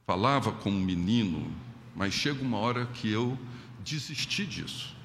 falava 0.05 0.51
como 0.51 0.79
menino, 0.79 1.51
mas 1.95 2.13
chega 2.13 2.43
uma 2.43 2.59
hora 2.59 2.86
que 2.86 3.09
eu 3.09 3.36
desistir 3.84 4.46
disso. 4.46 4.96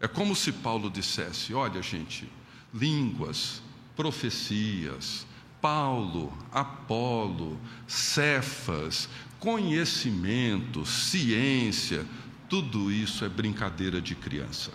É 0.00 0.08
como 0.08 0.34
se 0.34 0.52
Paulo 0.52 0.90
dissesse: 0.90 1.52
olha, 1.52 1.82
gente, 1.82 2.28
línguas, 2.72 3.62
profecias, 3.96 5.26
Paulo, 5.60 6.32
Apolo, 6.52 7.58
Cefas, 7.86 9.08
conhecimento, 9.38 10.84
ciência, 10.84 12.06
tudo 12.48 12.90
isso 12.90 13.24
é 13.24 13.28
brincadeira 13.28 14.00
de 14.00 14.14
criança. 14.14 14.72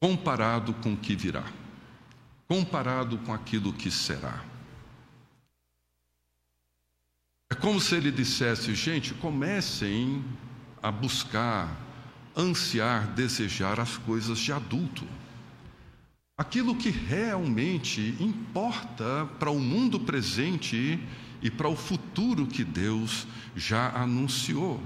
Comparado 0.00 0.74
com 0.74 0.92
o 0.92 0.96
que 0.96 1.16
virá, 1.16 1.44
comparado 2.46 3.18
com 3.18 3.32
aquilo 3.32 3.72
que 3.72 3.90
será. 3.90 4.44
É 7.48 7.54
como 7.54 7.80
se 7.80 7.94
ele 7.94 8.10
dissesse, 8.10 8.74
gente, 8.74 9.14
comecem 9.14 10.24
a 10.86 10.92
buscar, 10.92 11.76
ansiar, 12.36 13.08
desejar 13.08 13.80
as 13.80 13.96
coisas 13.96 14.38
de 14.38 14.52
adulto. 14.52 15.04
aquilo 16.38 16.76
que 16.76 16.90
realmente 16.90 18.14
importa 18.20 19.26
para 19.38 19.50
o 19.50 19.58
mundo 19.58 19.98
presente 19.98 21.00
e 21.42 21.50
para 21.50 21.68
o 21.68 21.74
futuro 21.74 22.46
que 22.46 22.62
Deus 22.62 23.26
já 23.56 23.90
anunciou. 23.96 24.80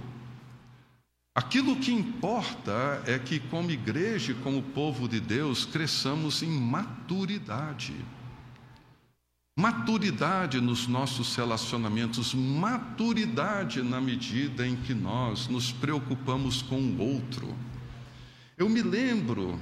Aquilo 1.35 1.77
que 1.77 1.93
importa 1.93 3.03
é 3.05 3.19
que, 3.19 3.39
como 3.39 3.71
igreja 3.71 4.33
e 4.33 4.37
como 4.37 4.63
povo 4.63 5.07
de 5.07 5.21
Deus, 5.21 5.67
cresçamos 5.67 6.43
em 6.43 6.51
maturidade. 6.51 7.95
Maturidade 9.57 10.61
nos 10.61 10.87
nossos 10.87 11.35
relacionamentos, 11.35 12.33
maturidade 12.33 13.83
na 13.83 14.01
medida 14.01 14.67
em 14.67 14.77
que 14.77 14.95
nós 14.95 15.49
nos 15.49 15.73
preocupamos 15.73 16.63
com 16.63 16.81
o 16.81 16.99
outro. 16.99 17.55
Eu 18.57 18.69
me 18.69 18.81
lembro 18.81 19.61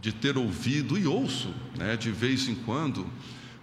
de 0.00 0.12
ter 0.12 0.38
ouvido 0.38 0.96
e 0.96 1.06
ouço, 1.06 1.52
né, 1.76 1.96
de 1.96 2.10
vez 2.10 2.48
em 2.48 2.54
quando, 2.54 3.06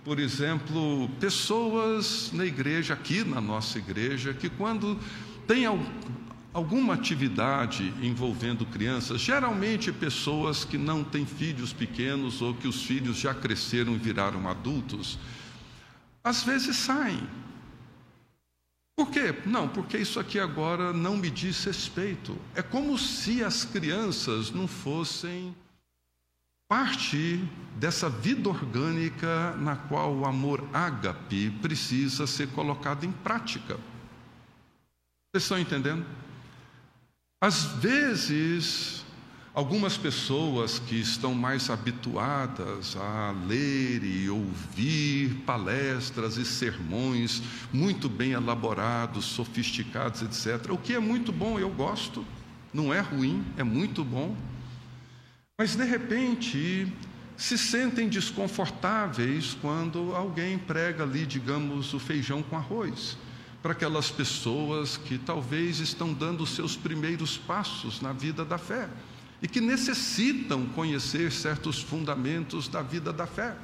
por 0.04 0.20
exemplo, 0.20 1.10
pessoas 1.20 2.32
na 2.34 2.46
igreja, 2.46 2.94
aqui 2.94 3.24
na 3.24 3.40
nossa 3.40 3.80
igreja, 3.80 4.34
que 4.34 4.50
quando 4.50 5.00
tem 5.48 5.64
alguma 6.54 6.96
atividade 6.96 7.94
envolvendo 8.04 8.66
crianças, 8.66 9.22
geralmente 9.22 9.92
pessoas 9.92 10.66
que 10.66 10.78
não 10.78 11.04
têm 11.04 11.26
filhos 11.26 11.72
pequenos 11.72 12.42
ou 12.42 12.54
que 12.54 12.68
os 12.68 12.84
filhos 12.84 13.18
já 13.18 13.34
cresceram 13.34 13.96
e 13.96 13.98
viraram 13.98 14.50
adultos, 14.50 15.18
às 16.24 16.44
vezes 16.44 16.76
saem. 16.78 17.28
Por 18.96 19.10
quê? 19.10 19.34
Não, 19.46 19.68
porque 19.68 19.98
isso 19.98 20.20
aqui 20.20 20.40
agora 20.40 20.94
não 20.94 21.18
me 21.18 21.30
diz 21.30 21.64
respeito. 21.64 22.38
É 22.54 22.62
como 22.62 22.98
se 22.98 23.44
as 23.44 23.66
crianças 23.66 24.52
não 24.52 24.68
fossem 24.68 25.56
parte 26.70 27.44
dessa 27.78 28.10
vida 28.10 28.48
orgânica 28.48 29.56
na 29.58 29.76
qual 29.76 30.14
o 30.16 30.26
amor 30.26 30.66
ágape 30.72 31.50
precisa 31.62 32.28
ser 32.28 32.48
colocado 32.50 33.04
em 33.04 33.12
prática. 33.12 33.76
Vocês 35.34 35.44
estão 35.44 35.60
entendendo? 35.60 36.06
Às 37.42 37.64
vezes, 37.64 39.01
algumas 39.54 39.98
pessoas 39.98 40.80
que 40.80 40.96
estão 40.96 41.34
mais 41.34 41.70
habituadas 41.70 42.96
a 42.96 43.36
ler 43.48 44.04
e 44.04 44.30
ouvir 44.30 45.36
palestras 45.46 46.38
e 46.38 46.46
sermões 46.46 47.44
muito 47.72 48.08
bem 48.08 48.32
elaborados, 48.32 49.26
sofisticados, 49.26 50.22
etc., 50.22 50.72
o 50.72 50.78
que 50.78 50.94
é 50.94 51.00
muito 51.00 51.32
bom, 51.32 51.60
eu 51.60 51.70
gosto, 51.70 52.26
não 52.74 52.94
é 52.94 53.02
ruim, 53.02 53.44
é 53.58 53.64
muito 53.64 54.04
bom. 54.04 54.36
Mas 55.58 55.76
de 55.76 55.84
repente 55.84 56.92
se 57.36 57.58
sentem 57.58 58.08
desconfortáveis 58.08 59.58
quando 59.62 60.16
alguém 60.16 60.58
prega 60.58 61.04
ali, 61.04 61.26
digamos, 61.26 61.94
o 61.94 62.00
feijão 62.00 62.42
com 62.42 62.56
arroz 62.56 63.18
para 63.62 63.74
aquelas 63.74 64.10
pessoas 64.10 64.98
que 64.98 65.18
talvez 65.20 65.80
estão 65.80 66.14
dando 66.14 66.42
os 66.42 66.56
seus 66.56 66.76
primeiros 66.76 67.38
passos 67.38 68.02
na 68.02 68.12
vida 68.12 68.44
da 68.44 68.58
fé 68.58 68.90
e 69.42 69.48
que 69.48 69.60
necessitam 69.60 70.66
conhecer 70.68 71.32
certos 71.32 71.82
fundamentos 71.82 72.68
da 72.68 72.82
vida 72.82 73.12
da 73.12 73.26
fé. 73.26 73.56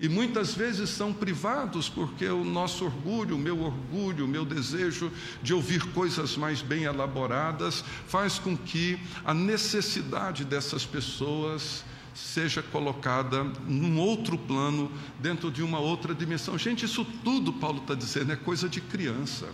E 0.00 0.08
muitas 0.08 0.54
vezes 0.54 0.90
são 0.90 1.12
privados 1.12 1.88
porque 1.88 2.26
o 2.26 2.44
nosso 2.44 2.84
orgulho, 2.84 3.36
o 3.36 3.38
meu 3.38 3.60
orgulho, 3.60 4.24
o 4.24 4.28
meu 4.28 4.44
desejo 4.44 5.10
de 5.40 5.54
ouvir 5.54 5.82
coisas 5.92 6.36
mais 6.36 6.60
bem 6.60 6.82
elaboradas 6.82 7.84
faz 8.08 8.38
com 8.38 8.56
que 8.56 8.98
a 9.24 9.32
necessidade 9.32 10.44
dessas 10.44 10.84
pessoas 10.84 11.84
seja 12.12 12.62
colocada 12.62 13.44
num 13.66 13.98
outro 13.98 14.36
plano, 14.36 14.90
dentro 15.20 15.50
de 15.50 15.62
uma 15.62 15.78
outra 15.78 16.14
dimensão. 16.14 16.58
Gente, 16.58 16.84
isso 16.84 17.04
tudo, 17.22 17.52
Paulo 17.52 17.80
está 17.80 17.94
dizendo, 17.94 18.32
é 18.32 18.36
coisa 18.36 18.68
de 18.68 18.80
criança. 18.80 19.48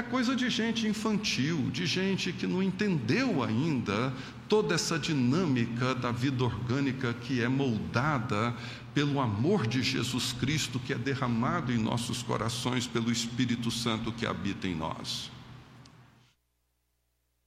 É 0.00 0.02
coisa 0.02 0.34
de 0.34 0.48
gente 0.48 0.88
infantil, 0.88 1.70
de 1.70 1.84
gente 1.84 2.32
que 2.32 2.46
não 2.46 2.62
entendeu 2.62 3.42
ainda 3.42 4.10
toda 4.48 4.74
essa 4.74 4.98
dinâmica 4.98 5.94
da 5.94 6.10
vida 6.10 6.42
orgânica 6.42 7.12
que 7.12 7.42
é 7.42 7.48
moldada 7.48 8.56
pelo 8.94 9.20
amor 9.20 9.66
de 9.66 9.82
Jesus 9.82 10.32
Cristo 10.32 10.80
que 10.80 10.94
é 10.94 10.96
derramado 10.96 11.70
em 11.70 11.76
nossos 11.76 12.22
corações 12.22 12.86
pelo 12.86 13.12
Espírito 13.12 13.70
Santo 13.70 14.10
que 14.10 14.24
habita 14.24 14.66
em 14.66 14.74
nós. 14.74 15.30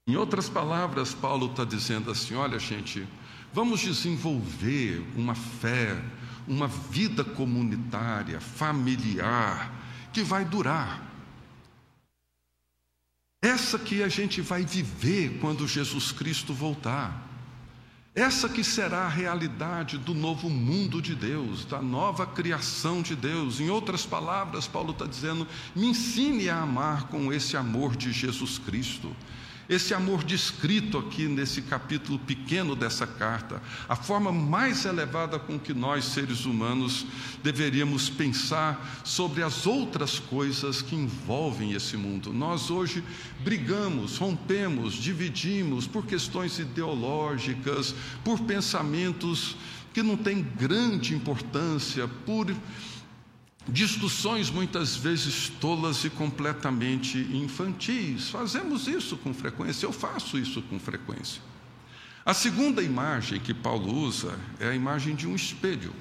Em 0.07 0.15
outras 0.15 0.47
palavras, 0.47 1.11
Paulo 1.11 1.47
está 1.47 1.65
dizendo 1.65 2.11
assim: 2.11 2.35
olha, 2.35 2.59
gente, 2.59 3.03
Vamos 3.51 3.81
desenvolver 3.81 5.03
uma 5.15 5.35
fé, 5.35 5.99
uma 6.47 6.67
vida 6.67 7.23
comunitária, 7.23 8.39
familiar, 8.39 9.71
que 10.11 10.23
vai 10.23 10.43
durar. 10.43 11.12
Essa 13.53 13.77
que 13.77 14.01
a 14.01 14.09
gente 14.09 14.41
vai 14.41 14.63
viver 14.63 15.37
quando 15.39 15.67
Jesus 15.67 16.11
Cristo 16.11 16.55
voltar. 16.55 17.29
Essa 18.15 18.49
que 18.49 18.63
será 18.63 19.01
a 19.01 19.07
realidade 19.07 19.95
do 19.99 20.15
novo 20.15 20.49
mundo 20.49 20.99
de 20.99 21.13
Deus, 21.13 21.63
da 21.63 21.79
nova 21.79 22.25
criação 22.25 23.03
de 23.03 23.15
Deus. 23.15 23.59
Em 23.59 23.69
outras 23.69 24.07
palavras, 24.07 24.65
Paulo 24.65 24.89
está 24.89 25.05
dizendo: 25.05 25.47
me 25.75 25.85
ensine 25.85 26.49
a 26.49 26.61
amar 26.61 27.09
com 27.09 27.31
esse 27.31 27.55
amor 27.55 27.95
de 27.95 28.11
Jesus 28.11 28.57
Cristo. 28.57 29.15
Esse 29.69 29.93
amor 29.93 30.23
descrito 30.23 30.97
aqui 30.97 31.27
nesse 31.27 31.61
capítulo 31.61 32.19
pequeno 32.19 32.75
dessa 32.75 33.07
carta, 33.07 33.61
a 33.87 33.95
forma 33.95 34.31
mais 34.31 34.83
elevada 34.83 35.39
com 35.39 35.57
que 35.57 35.73
nós, 35.73 36.03
seres 36.05 36.45
humanos, 36.45 37.05
deveríamos 37.41 38.09
pensar 38.09 39.01
sobre 39.05 39.41
as 39.41 39.65
outras 39.65 40.19
coisas 40.19 40.81
que 40.81 40.95
envolvem 40.95 41.71
esse 41.71 41.95
mundo. 41.95 42.33
Nós 42.33 42.69
hoje 42.69 43.03
brigamos, 43.39 44.17
rompemos, 44.17 44.95
dividimos 44.95 45.87
por 45.87 46.05
questões 46.05 46.59
ideológicas, 46.59 47.95
por 48.23 48.41
pensamentos 48.41 49.55
que 49.93 50.03
não 50.03 50.17
têm 50.17 50.41
grande 50.41 51.13
importância, 51.13 52.07
por 52.25 52.53
discussões 53.67 54.49
muitas 54.49 54.95
vezes 54.95 55.49
tolas 55.49 56.03
e 56.03 56.09
completamente 56.09 57.17
infantis. 57.17 58.29
Fazemos 58.29 58.87
isso 58.87 59.17
com 59.17 59.33
frequência, 59.33 59.85
eu 59.85 59.91
faço 59.91 60.37
isso 60.37 60.61
com 60.63 60.79
frequência. 60.79 61.41
A 62.25 62.33
segunda 62.33 62.81
imagem 62.81 63.39
que 63.39 63.53
Paulo 63.53 63.93
usa 63.93 64.37
é 64.59 64.69
a 64.69 64.75
imagem 64.75 65.15
de 65.15 65.27
um 65.27 65.35
espelho. 65.35 65.93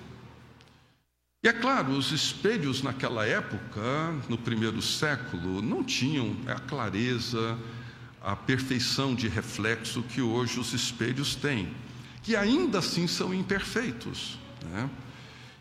E 1.43 1.49
é 1.49 1.53
claro, 1.53 1.91
os 1.93 2.13
espelhos 2.13 2.83
naquela 2.83 3.27
época, 3.27 3.83
no 4.29 4.39
primeiro 4.39 4.81
século, 4.81 5.61
não 5.61 5.83
tinham 5.83 6.37
a 6.47 6.55
clareza, 6.55 7.59
a 8.21 8.37
perfeição 8.37 9.13
de 9.13 9.27
reflexo 9.27 10.05
que 10.05 10.21
hoje 10.21 10.61
os 10.61 10.73
espelhos 10.73 11.35
têm, 11.35 11.75
que 12.23 12.37
ainda 12.37 12.79
assim 12.79 13.09
são 13.09 13.35
imperfeitos. 13.35 14.39
Né? 14.71 14.89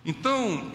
Então, 0.05 0.71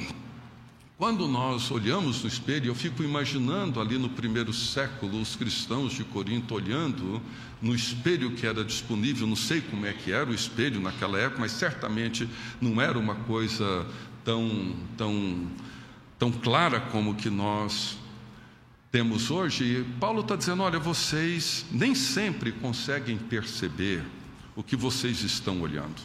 quando 0.99 1.29
nós 1.29 1.71
olhamos 1.71 2.23
no 2.23 2.29
espelho, 2.29 2.69
eu 2.69 2.75
fico 2.75 3.03
imaginando 3.03 3.81
ali 3.81 3.99
no 3.99 4.09
primeiro 4.09 4.51
século 4.53 5.21
os 5.21 5.37
cristãos 5.37 5.93
de 5.93 6.03
Corinto 6.05 6.55
olhando 6.55 7.21
no 7.61 7.75
espelho 7.75 8.31
que 8.31 8.47
era 8.47 8.65
disponível, 8.65 9.27
não 9.27 9.37
sei 9.37 9.61
como 9.61 9.85
é 9.85 9.93
que 9.93 10.11
era 10.11 10.31
o 10.31 10.35
espelho 10.35 10.81
naquela 10.81 11.19
época, 11.19 11.41
mas 11.41 11.53
certamente 11.53 12.27
não 12.63 12.81
era 12.81 12.99
uma 12.99 13.15
coisa 13.15 13.87
tão 14.25 14.75
tão 14.97 15.47
tão 16.19 16.33
clara 16.33 16.81
como 16.81 17.15
que 17.15 17.29
nós 17.29 17.99
temos 18.91 19.31
hoje. 19.31 19.65
E 19.65 19.85
Paulo 20.01 20.23
está 20.23 20.35
dizendo: 20.35 20.63
olha, 20.63 20.79
vocês 20.79 21.67
nem 21.71 21.95
sempre 21.95 22.53
conseguem 22.53 23.19
perceber 23.19 24.03
o 24.55 24.63
que 24.63 24.75
vocês 24.75 25.23
estão 25.23 25.61
olhando. 25.61 26.01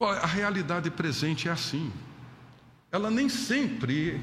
A 0.00 0.26
realidade 0.26 0.90
presente 0.90 1.48
é 1.48 1.52
assim 1.52 1.92
ela 2.92 3.10
nem 3.10 3.26
sempre 3.30 4.20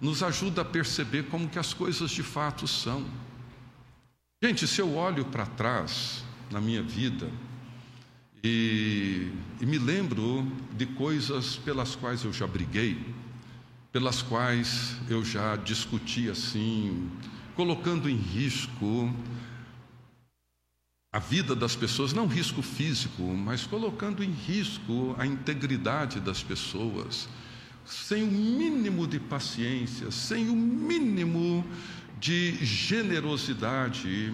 nos 0.00 0.20
ajuda 0.20 0.62
a 0.62 0.64
perceber 0.64 1.24
como 1.24 1.48
que 1.48 1.60
as 1.60 1.72
coisas 1.72 2.10
de 2.10 2.24
fato 2.24 2.66
são. 2.66 3.06
Gente, 4.42 4.66
se 4.66 4.80
eu 4.80 4.96
olho 4.96 5.24
para 5.26 5.46
trás 5.46 6.24
na 6.50 6.60
minha 6.60 6.82
vida 6.82 7.30
e, 8.42 9.30
e, 9.60 9.66
me 9.66 9.78
lembro 9.78 10.50
de 10.72 10.86
coisas 10.86 11.56
pelas 11.56 11.94
quais 11.94 12.24
eu 12.24 12.32
já 12.32 12.46
briguei, 12.46 12.98
pelas 13.92 14.22
quais 14.22 14.96
eu 15.08 15.24
já 15.24 15.54
discuti 15.54 16.28
assim, 16.28 17.08
colocando 17.54 18.08
em 18.08 18.16
risco 18.16 19.14
a 21.12 21.18
vida 21.18 21.54
das 21.54 21.76
pessoas, 21.76 22.12
não 22.12 22.26
risco 22.26 22.62
físico, 22.62 23.22
mas 23.22 23.66
colocando 23.66 24.24
em 24.24 24.30
risco 24.30 25.14
a 25.18 25.26
integridade 25.26 26.18
das 26.18 26.42
pessoas 26.42 27.28
sem 27.90 28.22
o 28.22 28.30
mínimo 28.30 29.06
de 29.06 29.18
paciência, 29.18 30.10
sem 30.10 30.48
o 30.48 30.54
mínimo 30.56 31.64
de 32.18 32.52
generosidade 32.64 34.32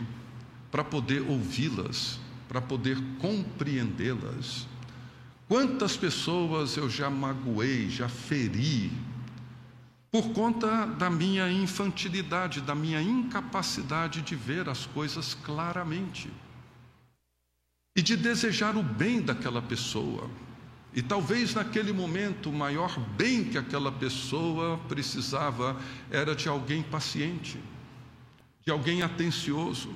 para 0.70 0.84
poder 0.84 1.22
ouvi-las, 1.22 2.18
para 2.48 2.60
poder 2.60 2.98
compreendê-las. 3.18 4.66
Quantas 5.48 5.96
pessoas 5.96 6.76
eu 6.76 6.90
já 6.90 7.08
magoei, 7.08 7.88
já 7.88 8.08
feri, 8.08 8.90
por 10.10 10.30
conta 10.32 10.86
da 10.86 11.08
minha 11.08 11.50
infantilidade, 11.50 12.60
da 12.60 12.74
minha 12.74 13.00
incapacidade 13.00 14.22
de 14.22 14.34
ver 14.34 14.68
as 14.68 14.86
coisas 14.86 15.34
claramente 15.34 16.30
e 17.96 18.02
de 18.02 18.16
desejar 18.16 18.76
o 18.76 18.82
bem 18.82 19.22
daquela 19.22 19.62
pessoa. 19.62 20.28
E 20.96 21.02
talvez 21.02 21.54
naquele 21.54 21.92
momento 21.92 22.48
o 22.48 22.52
maior 22.54 22.98
bem 22.98 23.44
que 23.44 23.58
aquela 23.58 23.92
pessoa 23.92 24.78
precisava 24.88 25.78
era 26.10 26.34
de 26.34 26.48
alguém 26.48 26.82
paciente, 26.82 27.60
de 28.64 28.70
alguém 28.70 29.02
atencioso, 29.02 29.94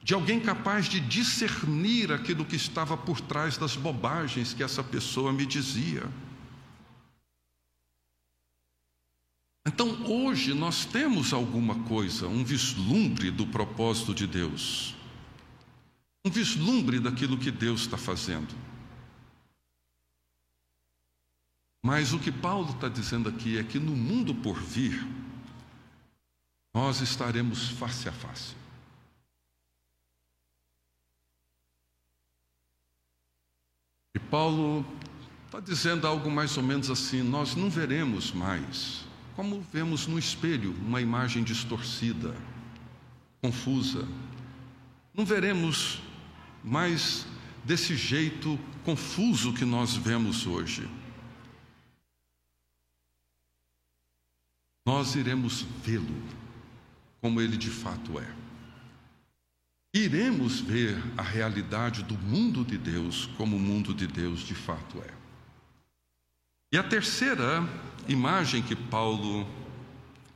de 0.00 0.14
alguém 0.14 0.38
capaz 0.38 0.86
de 0.86 1.00
discernir 1.00 2.12
aquilo 2.12 2.44
que 2.44 2.54
estava 2.54 2.96
por 2.96 3.20
trás 3.20 3.56
das 3.56 3.74
bobagens 3.74 4.54
que 4.54 4.62
essa 4.62 4.84
pessoa 4.84 5.32
me 5.32 5.44
dizia. 5.44 6.04
Então, 9.66 10.04
hoje 10.06 10.54
nós 10.54 10.84
temos 10.84 11.32
alguma 11.32 11.74
coisa, 11.82 12.28
um 12.28 12.44
vislumbre 12.44 13.32
do 13.32 13.48
propósito 13.48 14.14
de 14.14 14.28
Deus, 14.28 14.94
um 16.24 16.30
vislumbre 16.30 17.00
daquilo 17.00 17.36
que 17.36 17.50
Deus 17.50 17.80
está 17.80 17.96
fazendo. 17.98 18.69
Mas 21.82 22.12
o 22.12 22.18
que 22.18 22.30
Paulo 22.30 22.70
está 22.70 22.88
dizendo 22.88 23.28
aqui 23.28 23.58
é 23.58 23.64
que 23.64 23.78
no 23.78 23.96
mundo 23.96 24.34
por 24.34 24.58
vir, 24.58 25.06
nós 26.74 27.00
estaremos 27.00 27.70
face 27.70 28.08
a 28.08 28.12
face. 28.12 28.54
E 34.14 34.18
Paulo 34.18 34.84
está 35.46 35.60
dizendo 35.60 36.06
algo 36.06 36.30
mais 36.30 36.56
ou 36.56 36.62
menos 36.62 36.90
assim: 36.90 37.22
nós 37.22 37.54
não 37.54 37.70
veremos 37.70 38.32
mais 38.32 39.08
como 39.40 39.64
vemos 39.72 40.06
no 40.06 40.18
espelho 40.18 40.76
uma 40.82 41.00
imagem 41.00 41.42
distorcida, 41.42 42.36
confusa. 43.40 44.06
Não 45.14 45.24
veremos 45.24 46.02
mais 46.62 47.26
desse 47.64 47.96
jeito 47.96 48.58
confuso 48.84 49.54
que 49.54 49.64
nós 49.64 49.96
vemos 49.96 50.46
hoje. 50.46 50.86
Nós 54.90 55.14
iremos 55.14 55.64
vê-lo 55.84 56.20
como 57.20 57.40
ele 57.40 57.56
de 57.56 57.70
fato 57.70 58.18
é. 58.18 58.26
Iremos 59.94 60.58
ver 60.58 61.00
a 61.16 61.22
realidade 61.22 62.02
do 62.02 62.18
mundo 62.18 62.64
de 62.64 62.76
Deus 62.76 63.30
como 63.36 63.54
o 63.54 63.60
mundo 63.60 63.94
de 63.94 64.08
Deus 64.08 64.40
de 64.40 64.56
fato 64.56 64.98
é. 64.98 65.10
E 66.72 66.76
a 66.76 66.82
terceira 66.82 67.64
imagem 68.08 68.62
que 68.62 68.74
Paulo 68.74 69.46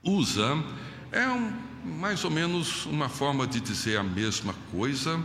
usa 0.04 0.46
é 1.10 1.26
um, 1.26 1.52
mais 1.84 2.24
ou 2.24 2.30
menos 2.30 2.86
uma 2.86 3.08
forma 3.08 3.48
de 3.48 3.58
dizer 3.58 3.96
a 3.96 4.04
mesma 4.04 4.54
coisa. 4.70 5.20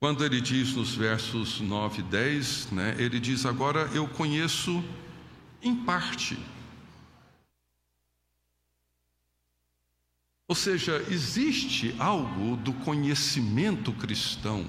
Quando 0.00 0.24
ele 0.24 0.40
diz 0.40 0.74
nos 0.74 0.94
versos 0.94 1.60
9 1.60 2.00
e 2.00 2.04
10, 2.04 2.70
né, 2.72 2.96
ele 2.98 3.20
diz: 3.20 3.44
Agora 3.44 3.80
eu 3.92 4.08
conheço 4.08 4.82
em 5.60 5.76
parte. 5.76 6.38
Ou 10.48 10.54
seja, 10.54 11.04
existe 11.10 11.94
algo 11.98 12.56
do 12.56 12.72
conhecimento 12.72 13.92
cristão 13.92 14.66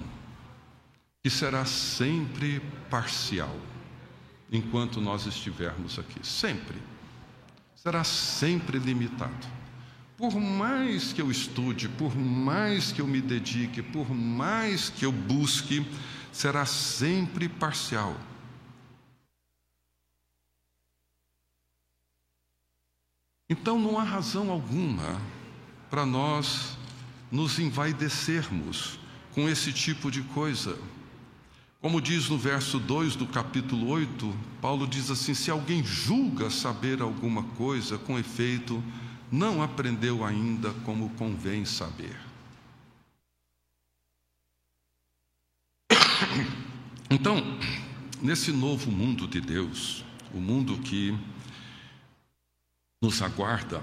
que 1.23 1.30
será 1.30 1.63
sempre 1.63 2.59
parcial 2.89 3.55
enquanto 4.51 4.99
nós 4.99 5.25
estivermos 5.25 5.97
aqui. 5.97 6.19
Sempre. 6.21 6.75
Será 7.77 8.03
sempre 8.03 8.77
limitado. 8.77 9.47
Por 10.17 10.36
mais 10.36 11.13
que 11.13 11.21
eu 11.21 11.32
estude, 11.32 11.88
por 11.88 12.13
mais 12.13 12.91
que 12.91 12.99
eu 12.99 13.07
me 13.07 13.21
dedique, 13.21 13.82
por 13.82 14.13
mais 14.13 14.89
que 14.89 15.05
eu 15.05 15.13
busque, 15.13 15.88
será 16.30 16.65
sempre 16.65 17.47
parcial. 17.47 18.17
Então 23.49 23.80
não 23.80 23.97
há 23.97 24.03
razão 24.03 24.51
alguma 24.51 25.39
para 25.90 26.06
nós 26.06 26.78
nos 27.32 27.60
envaidecermos 27.60 29.00
com 29.34 29.48
esse 29.50 29.72
tipo 29.74 30.12
de 30.12 30.22
coisa. 30.22 30.78
Como 31.82 32.02
diz 32.02 32.28
no 32.28 32.38
verso 32.38 32.78
2 32.78 33.16
do 33.16 33.26
capítulo 33.26 33.88
8, 33.88 34.36
Paulo 34.62 34.86
diz 34.86 35.10
assim: 35.10 35.34
Se 35.34 35.50
alguém 35.50 35.84
julga 35.84 36.50
saber 36.50 37.02
alguma 37.02 37.44
coisa, 37.44 37.98
com 37.98 38.20
efeito, 38.20 38.84
não 39.32 39.62
aprendeu 39.62 40.26
ainda 40.26 40.72
como 40.86 41.10
convém 41.12 41.66
saber. 41.66 42.16
Então, 47.12 47.42
nesse 48.22 48.52
novo 48.52 48.92
mundo 48.92 49.28
de 49.28 49.42
Deus, 49.42 50.06
o 50.32 50.38
mundo 50.40 50.78
que 50.78 51.18
nos 53.02 53.20
aguarda, 53.24 53.82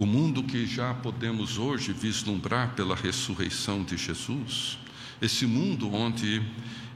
o 0.00 0.06
mundo 0.06 0.42
que 0.42 0.66
já 0.66 0.94
podemos 0.94 1.58
hoje 1.58 1.92
vislumbrar 1.92 2.74
pela 2.74 2.96
ressurreição 2.96 3.84
de 3.84 3.98
Jesus, 3.98 4.78
esse 5.20 5.44
mundo 5.44 5.92
onde 5.92 6.40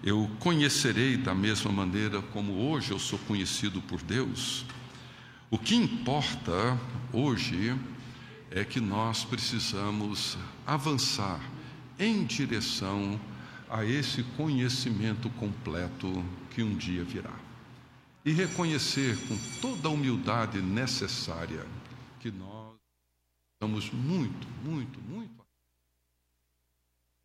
eu 0.02 0.30
conhecerei 0.40 1.18
da 1.18 1.34
mesma 1.34 1.70
maneira 1.70 2.22
como 2.22 2.54
hoje 2.54 2.92
eu 2.92 2.98
sou 2.98 3.18
conhecido 3.18 3.82
por 3.82 4.00
Deus. 4.00 4.64
O 5.50 5.58
que 5.58 5.74
importa 5.74 6.80
hoje 7.12 7.76
é 8.50 8.64
que 8.64 8.80
nós 8.80 9.22
precisamos 9.22 10.38
avançar 10.66 11.40
em 11.98 12.24
direção 12.24 13.20
a 13.68 13.84
esse 13.84 14.22
conhecimento 14.34 15.28
completo 15.28 16.24
que 16.54 16.62
um 16.62 16.74
dia 16.74 17.04
virá. 17.04 17.34
E 18.24 18.32
reconhecer 18.32 19.18
com 19.28 19.36
toda 19.60 19.88
a 19.88 19.92
humildade 19.92 20.62
necessária 20.62 21.66
que 22.18 22.30
nós 22.30 22.53
estamos 23.64 23.90
muito, 23.90 24.46
muito, 24.62 25.00
muito 25.00 25.44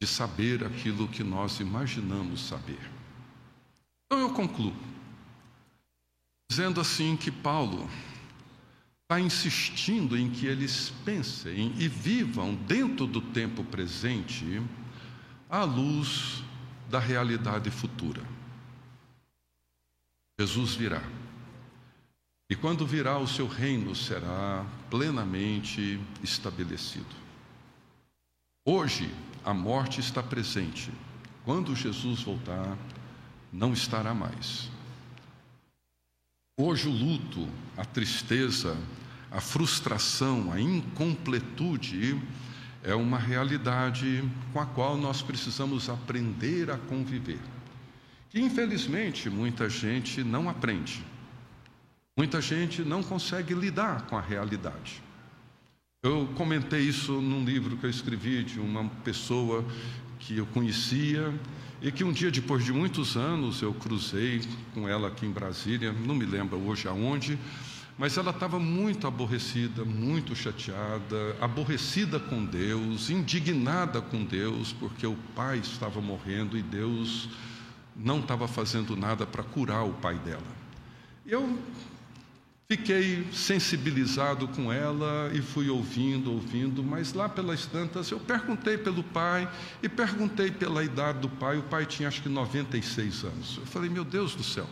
de 0.01 0.07
saber 0.07 0.63
aquilo 0.63 1.09
que 1.09 1.21
nós 1.21 1.59
imaginamos 1.59 2.47
saber. 2.47 2.79
Então 4.05 4.19
eu 4.21 4.33
concluo, 4.33 4.73
dizendo 6.49 6.79
assim 6.79 7.17
que 7.17 7.29
Paulo 7.29 7.89
está 9.01 9.19
insistindo 9.19 10.17
em 10.17 10.29
que 10.29 10.45
eles 10.45 10.93
pensem 11.03 11.73
e 11.77 11.89
vivam 11.89 12.55
dentro 12.55 13.05
do 13.05 13.19
tempo 13.19 13.61
presente 13.65 14.61
à 15.49 15.65
luz 15.65 16.41
da 16.89 16.99
realidade 16.99 17.69
futura. 17.69 18.23
Jesus 20.39 20.75
virá. 20.75 21.03
E 22.49 22.55
quando 22.55 22.87
virá, 22.87 23.17
o 23.17 23.27
seu 23.27 23.47
reino 23.47 23.93
será 23.93 24.65
plenamente 24.89 25.99
estabelecido. 26.23 27.15
Hoje, 28.65 29.09
a 29.43 29.53
morte 29.53 29.99
está 29.99 30.21
presente. 30.21 30.91
Quando 31.45 31.75
Jesus 31.75 32.21
voltar, 32.21 32.77
não 33.51 33.73
estará 33.73 34.13
mais. 34.13 34.69
Hoje 36.57 36.87
o 36.87 36.91
luto, 36.91 37.47
a 37.77 37.85
tristeza, 37.85 38.77
a 39.31 39.39
frustração, 39.39 40.51
a 40.51 40.59
incompletude 40.59 42.19
é 42.83 42.93
uma 42.93 43.17
realidade 43.17 44.23
com 44.51 44.59
a 44.59 44.65
qual 44.65 44.97
nós 44.97 45.21
precisamos 45.21 45.89
aprender 45.89 46.69
a 46.69 46.77
conviver. 46.77 47.39
Que 48.29 48.39
infelizmente 48.39 49.29
muita 49.29 49.69
gente 49.69 50.23
não 50.23 50.49
aprende. 50.49 51.03
Muita 52.19 52.41
gente 52.41 52.81
não 52.81 53.01
consegue 53.01 53.53
lidar 53.53 54.01
com 54.07 54.17
a 54.17 54.19
realidade. 54.19 55.01
Eu 56.03 56.27
comentei 56.35 56.81
isso 56.81 57.13
num 57.13 57.45
livro 57.45 57.77
que 57.77 57.85
eu 57.85 57.89
escrevi 57.89 58.43
de 58.43 58.59
uma 58.59 58.83
pessoa 59.05 59.63
que 60.19 60.35
eu 60.35 60.45
conhecia 60.47 61.33
e 61.81 61.93
que 61.93 62.03
um 62.03 62.11
dia, 62.11 62.29
depois 62.29 62.65
de 62.65 62.73
muitos 62.73 63.15
anos, 63.15 63.61
eu 63.61 63.73
cruzei 63.73 64.41
com 64.73 64.85
ela 64.85 65.07
aqui 65.07 65.25
em 65.25 65.31
Brasília, 65.31 65.93
não 65.93 66.13
me 66.13 66.25
lembro 66.25 66.57
hoje 66.57 66.89
aonde, 66.89 67.39
mas 67.97 68.17
ela 68.17 68.31
estava 68.31 68.59
muito 68.59 69.07
aborrecida, 69.07 69.85
muito 69.85 70.35
chateada, 70.35 71.37
aborrecida 71.39 72.19
com 72.19 72.43
Deus, 72.43 73.09
indignada 73.09 74.01
com 74.01 74.25
Deus, 74.25 74.73
porque 74.73 75.07
o 75.07 75.15
pai 75.33 75.59
estava 75.59 76.01
morrendo 76.01 76.57
e 76.57 76.61
Deus 76.61 77.29
não 77.95 78.19
estava 78.19 78.45
fazendo 78.45 78.97
nada 78.97 79.25
para 79.25 79.41
curar 79.41 79.85
o 79.85 79.93
pai 79.93 80.15
dela. 80.15 80.59
Eu 81.25 81.57
Fiquei 82.71 83.25
sensibilizado 83.33 84.47
com 84.47 84.71
ela 84.71 85.31
e 85.33 85.41
fui 85.41 85.71
ouvindo, 85.71 86.31
ouvindo, 86.31 86.83
mas 86.83 87.13
lá 87.13 87.27
pelas 87.27 87.65
tantas 87.65 88.11
eu 88.11 88.19
perguntei 88.19 88.77
pelo 88.77 89.01
pai 89.01 89.51
e 89.81 89.89
perguntei 89.89 90.51
pela 90.51 90.83
idade 90.83 91.17
do 91.17 91.27
pai. 91.27 91.57
O 91.57 91.63
pai 91.63 91.87
tinha 91.87 92.07
acho 92.07 92.21
que 92.21 92.29
96 92.29 93.23
anos. 93.23 93.57
Eu 93.57 93.65
falei, 93.65 93.89
meu 93.89 94.03
Deus 94.03 94.35
do 94.35 94.43
céu, 94.43 94.67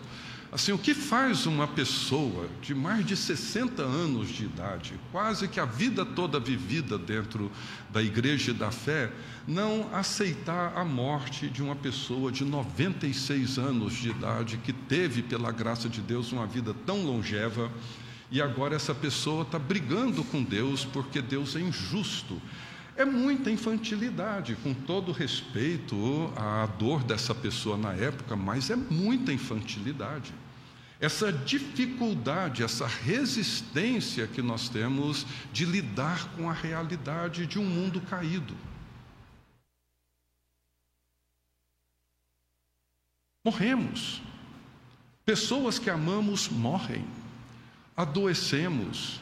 assim, 0.51 0.71
o 0.71 0.77
que 0.77 0.93
faz 0.93 1.45
uma 1.45 1.67
pessoa 1.67 2.47
de 2.61 2.73
mais 2.73 3.05
de 3.05 3.15
60 3.15 3.81
anos 3.81 4.29
de 4.29 4.45
idade, 4.45 4.93
quase 5.11 5.47
que 5.47 5.59
a 5.59 5.65
vida 5.65 6.05
toda 6.05 6.39
vivida 6.39 6.97
dentro 6.97 7.51
da 7.89 8.01
igreja 8.01 8.51
e 8.51 8.53
da 8.53 8.71
fé, 8.71 9.11
não 9.47 9.93
aceitar 9.93 10.77
a 10.77 10.83
morte 10.83 11.49
de 11.49 11.61
uma 11.61 11.75
pessoa 11.75 12.31
de 12.31 12.43
96 12.43 13.57
anos 13.57 13.93
de 13.93 14.09
idade 14.09 14.57
que 14.57 14.73
teve, 14.73 15.21
pela 15.21 15.51
graça 15.51 15.89
de 15.89 16.01
Deus, 16.01 16.31
uma 16.31 16.45
vida 16.45 16.73
tão 16.85 17.05
longeva 17.05 17.71
e 18.29 18.41
agora 18.41 18.75
essa 18.75 18.93
pessoa 18.93 19.43
está 19.43 19.57
brigando 19.57 20.23
com 20.23 20.43
Deus 20.43 20.83
porque 20.83 21.21
Deus 21.21 21.55
é 21.55 21.61
injusto. 21.61 22.41
É 22.97 23.05
muita 23.05 23.51
infantilidade, 23.51 24.55
com 24.55 24.73
todo 24.73 25.11
respeito 25.11 26.33
à 26.35 26.65
dor 26.65 27.03
dessa 27.03 27.35
pessoa 27.35 27.77
na 27.77 27.93
época, 27.93 28.35
mas 28.35 28.71
é 28.71 28.75
muita 28.75 29.31
infantilidade. 29.31 30.33
Essa 30.99 31.31
dificuldade, 31.31 32.63
essa 32.63 32.87
resistência 32.87 34.25
que 34.25 34.41
nós 34.41 34.67
temos 34.67 35.27
de 35.53 35.63
lidar 35.63 36.27
com 36.29 36.49
a 36.49 36.53
realidade 36.53 37.45
de 37.45 37.59
um 37.59 37.65
mundo 37.65 38.01
caído. 38.01 38.57
Morremos. 43.45 44.23
Pessoas 45.23 45.77
que 45.77 45.91
amamos 45.91 46.49
morrem. 46.49 47.05
Adoecemos. 47.95 49.21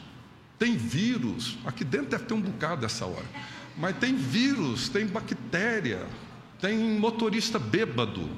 Tem 0.58 0.78
vírus. 0.78 1.58
Aqui 1.66 1.84
dentro 1.84 2.08
deve 2.08 2.24
ter 2.24 2.32
um 2.32 2.40
bocado 2.40 2.80
dessa 2.80 3.04
hora. 3.04 3.26
Mas 3.76 3.98
tem 3.98 4.14
vírus, 4.14 4.88
tem 4.88 5.06
bactéria, 5.06 6.06
tem 6.60 6.98
motorista 6.98 7.58
bêbado, 7.58 8.28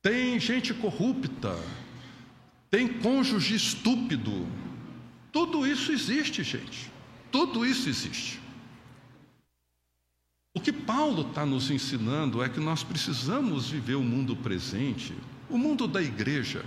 tem 0.00 0.38
gente 0.38 0.72
corrupta, 0.72 1.58
tem 2.70 2.86
cônjuge 2.86 3.56
estúpido. 3.56 4.46
Tudo 5.32 5.66
isso 5.66 5.90
existe, 5.90 6.42
gente. 6.44 6.90
Tudo 7.30 7.66
isso 7.66 7.88
existe. 7.88 8.40
O 10.54 10.60
que 10.60 10.72
Paulo 10.72 11.28
está 11.28 11.46
nos 11.46 11.70
ensinando 11.70 12.42
é 12.42 12.48
que 12.48 12.58
nós 12.58 12.82
precisamos 12.82 13.70
viver 13.70 13.94
o 13.94 14.02
mundo 14.02 14.34
presente, 14.36 15.14
o 15.48 15.56
mundo 15.56 15.86
da 15.86 16.02
igreja, 16.02 16.64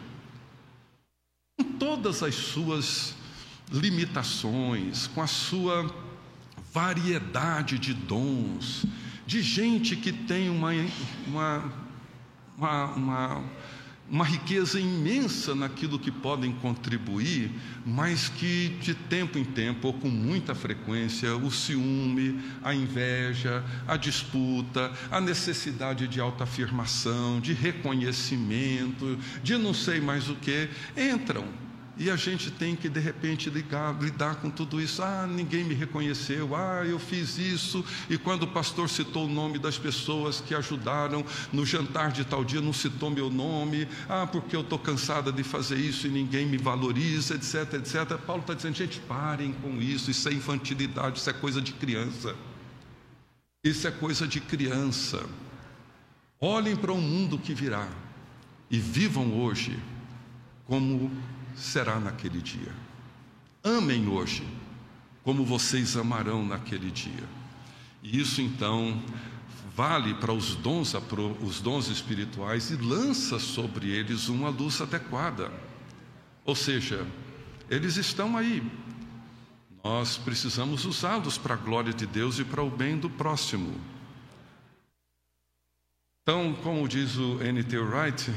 com 1.57 1.65
todas 1.73 2.23
as 2.23 2.33
suas 2.33 3.13
limitações, 3.71 5.07
com 5.07 5.21
a 5.21 5.27
sua 5.27 5.93
variedade 6.73 7.77
de 7.77 7.93
dons, 7.93 8.85
de 9.25 9.41
gente 9.41 9.95
que 9.95 10.11
tem 10.11 10.49
uma, 10.49 10.71
uma, 11.27 11.73
uma, 12.57 12.85
uma 12.95 13.43
uma 14.09 14.25
riqueza 14.25 14.79
imensa 14.79 15.55
naquilo 15.55 15.97
que 15.97 16.11
podem 16.11 16.51
contribuir, 16.51 17.49
mas 17.85 18.29
que 18.29 18.69
de 18.81 18.93
tempo 18.93 19.39
em 19.39 19.43
tempo, 19.43 19.87
ou 19.87 19.93
com 19.93 20.09
muita 20.09 20.53
frequência, 20.53 21.35
o 21.35 21.49
ciúme, 21.49 22.39
a 22.61 22.75
inveja, 22.75 23.63
a 23.87 23.97
disputa, 23.97 24.91
a 25.09 25.21
necessidade 25.21 26.07
de 26.07 26.19
autoafirmação, 26.19 27.39
de 27.39 27.53
reconhecimento, 27.53 29.17
de 29.41 29.57
não 29.57 29.73
sei 29.73 29.99
mais 29.99 30.29
o 30.29 30.35
que, 30.35 30.69
entram 30.95 31.45
e 31.95 32.09
a 32.09 32.15
gente 32.15 32.49
tem 32.49 32.75
que, 32.75 32.89
de 32.89 32.99
repente, 32.99 33.51
ligar, 33.51 33.95
lidar 34.01 34.35
com 34.35 34.49
tudo 34.49 34.81
isso. 34.81 35.03
Ah, 35.03 35.27
ninguém 35.27 35.63
me 35.63 35.75
reconheceu. 35.75 36.55
Ah, 36.55 36.83
eu 36.83 36.97
fiz 36.97 37.37
isso. 37.37 37.85
E 38.09 38.17
quando 38.17 38.43
o 38.43 38.47
pastor 38.47 38.89
citou 38.89 39.25
o 39.27 39.29
nome 39.29 39.59
das 39.59 39.77
pessoas 39.77 40.41
que 40.41 40.55
ajudaram 40.55 41.23
no 41.51 41.63
jantar 41.63 42.11
de 42.11 42.25
tal 42.25 42.43
dia, 42.43 42.61
não 42.61 42.73
citou 42.73 43.11
meu 43.11 43.29
nome. 43.29 43.87
Ah, 44.09 44.25
porque 44.25 44.55
eu 44.55 44.61
estou 44.61 44.79
cansada 44.79 45.31
de 45.31 45.43
fazer 45.43 45.75
isso 45.75 46.07
e 46.07 46.09
ninguém 46.09 46.47
me 46.47 46.57
valoriza, 46.57 47.35
etc, 47.35 47.75
etc. 47.75 48.17
Paulo 48.17 48.41
está 48.41 48.55
dizendo, 48.55 48.75
gente, 48.75 48.99
parem 49.01 49.53
com 49.53 49.79
isso. 49.79 50.09
Isso 50.09 50.27
é 50.27 50.33
infantilidade, 50.33 51.19
isso 51.19 51.29
é 51.29 51.33
coisa 51.33 51.61
de 51.61 51.73
criança. 51.73 52.35
Isso 53.63 53.87
é 53.87 53.91
coisa 53.91 54.27
de 54.27 54.41
criança. 54.41 55.23
Olhem 56.41 56.75
para 56.75 56.91
o 56.91 56.99
mundo 56.99 57.37
que 57.37 57.53
virá 57.53 57.87
e 58.69 58.79
vivam 58.79 59.39
hoje 59.39 59.79
como 60.65 61.11
será 61.55 61.99
naquele 61.99 62.41
dia. 62.41 62.73
Amem 63.63 64.07
hoje, 64.07 64.47
como 65.23 65.45
vocês 65.45 65.95
amarão 65.95 66.45
naquele 66.45 66.91
dia. 66.91 67.23
E 68.01 68.19
isso 68.19 68.41
então 68.41 69.01
vale 69.75 70.13
para 70.15 70.33
os 70.33 70.55
dons, 70.55 70.93
os 71.41 71.61
dons 71.61 71.87
espirituais 71.87 72.69
e 72.69 72.75
lança 72.75 73.39
sobre 73.39 73.89
eles 73.89 74.27
uma 74.27 74.49
luz 74.49 74.81
adequada. 74.81 75.51
Ou 76.45 76.55
seja, 76.55 77.07
eles 77.69 77.97
estão 77.97 78.37
aí. 78.37 78.61
Nós 79.83 80.17
precisamos 80.17 80.85
usá-los 80.85 81.37
para 81.37 81.55
a 81.55 81.57
glória 81.57 81.93
de 81.93 82.05
Deus 82.05 82.39
e 82.39 82.43
para 82.43 82.61
o 82.61 82.69
bem 82.69 82.97
do 82.97 83.09
próximo. 83.09 83.73
Então, 86.21 86.53
como 86.63 86.87
diz 86.87 87.17
o 87.17 87.41
N.T. 87.43 87.77
Wright, 87.77 88.31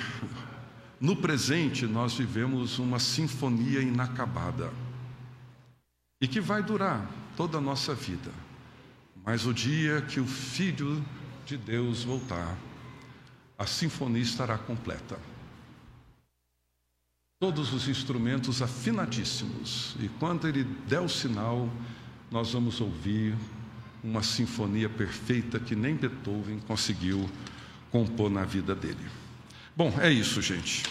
no 1.01 1.17
presente, 1.17 1.87
nós 1.87 2.15
vivemos 2.15 2.79
uma 2.79 2.99
sinfonia 2.99 3.81
inacabada 3.81 4.73
e 6.21 6.27
que 6.27 6.41
vai 6.41 6.63
durar 6.63 7.11
toda 7.37 7.59
a 7.59 7.61
nossa 7.61 7.95
vida. 7.95 8.33
Mas 9.25 9.45
o 9.45 9.53
dia 9.53 10.01
que 10.03 10.21
o 10.21 10.27
Filho 10.27 11.05
de 11.45 11.57
Deus 11.57 12.05
voltar, 12.05 12.57
a 13.59 13.67
sinfonia 13.67 14.23
estará 14.23 14.57
completa. 14.57 15.19
Todos 17.39 17.75
os 17.75 17.87
instrumentos 17.87 18.63
afinadíssimos, 18.63 19.95
e 20.01 20.09
quando 20.09 20.49
ele 20.49 20.65
der 20.65 21.01
o 21.01 21.09
sinal, 21.09 21.69
nós 22.31 22.53
vamos 22.53 22.81
ouvir 22.81 23.37
uma 24.03 24.23
sinfonia 24.23 24.89
perfeita 24.89 25.61
que 25.61 25.77
nem 25.77 25.95
Beethoven 25.95 26.61
conseguiu 26.61 27.29
compor 27.91 28.31
na 28.31 28.45
vida 28.45 28.75
dele. 28.75 29.26
Bom, 29.77 29.93
é 30.01 30.11
isso, 30.11 30.41
gente. 30.41 30.85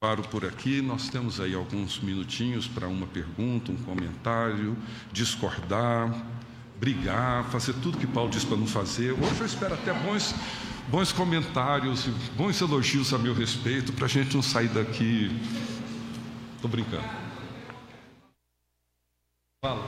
Paro 0.00 0.22
por 0.22 0.46
aqui. 0.46 0.80
Nós 0.80 1.10
temos 1.10 1.38
aí 1.38 1.54
alguns 1.54 2.00
minutinhos 2.00 2.66
para 2.66 2.88
uma 2.88 3.06
pergunta, 3.06 3.70
um 3.70 3.76
comentário, 3.76 4.74
discordar, 5.12 6.10
brigar, 6.80 7.44
fazer 7.50 7.74
tudo 7.74 7.98
que 7.98 8.06
Paulo 8.06 8.30
diz 8.30 8.42
para 8.42 8.56
não 8.56 8.66
fazer. 8.66 9.12
Hoje 9.12 9.38
eu 9.38 9.44
espero 9.44 9.74
até 9.74 9.92
bons, 9.92 10.34
bons 10.88 11.12
comentários, 11.12 12.06
bons 12.34 12.58
elogios 12.58 13.12
a 13.12 13.18
meu 13.18 13.34
respeito, 13.34 13.92
para 13.92 14.06
a 14.06 14.08
gente 14.08 14.34
não 14.34 14.42
sair 14.42 14.68
daqui. 14.68 15.30
Estou 16.54 16.70
brincando. 16.70 17.04
Fala. 19.62 19.84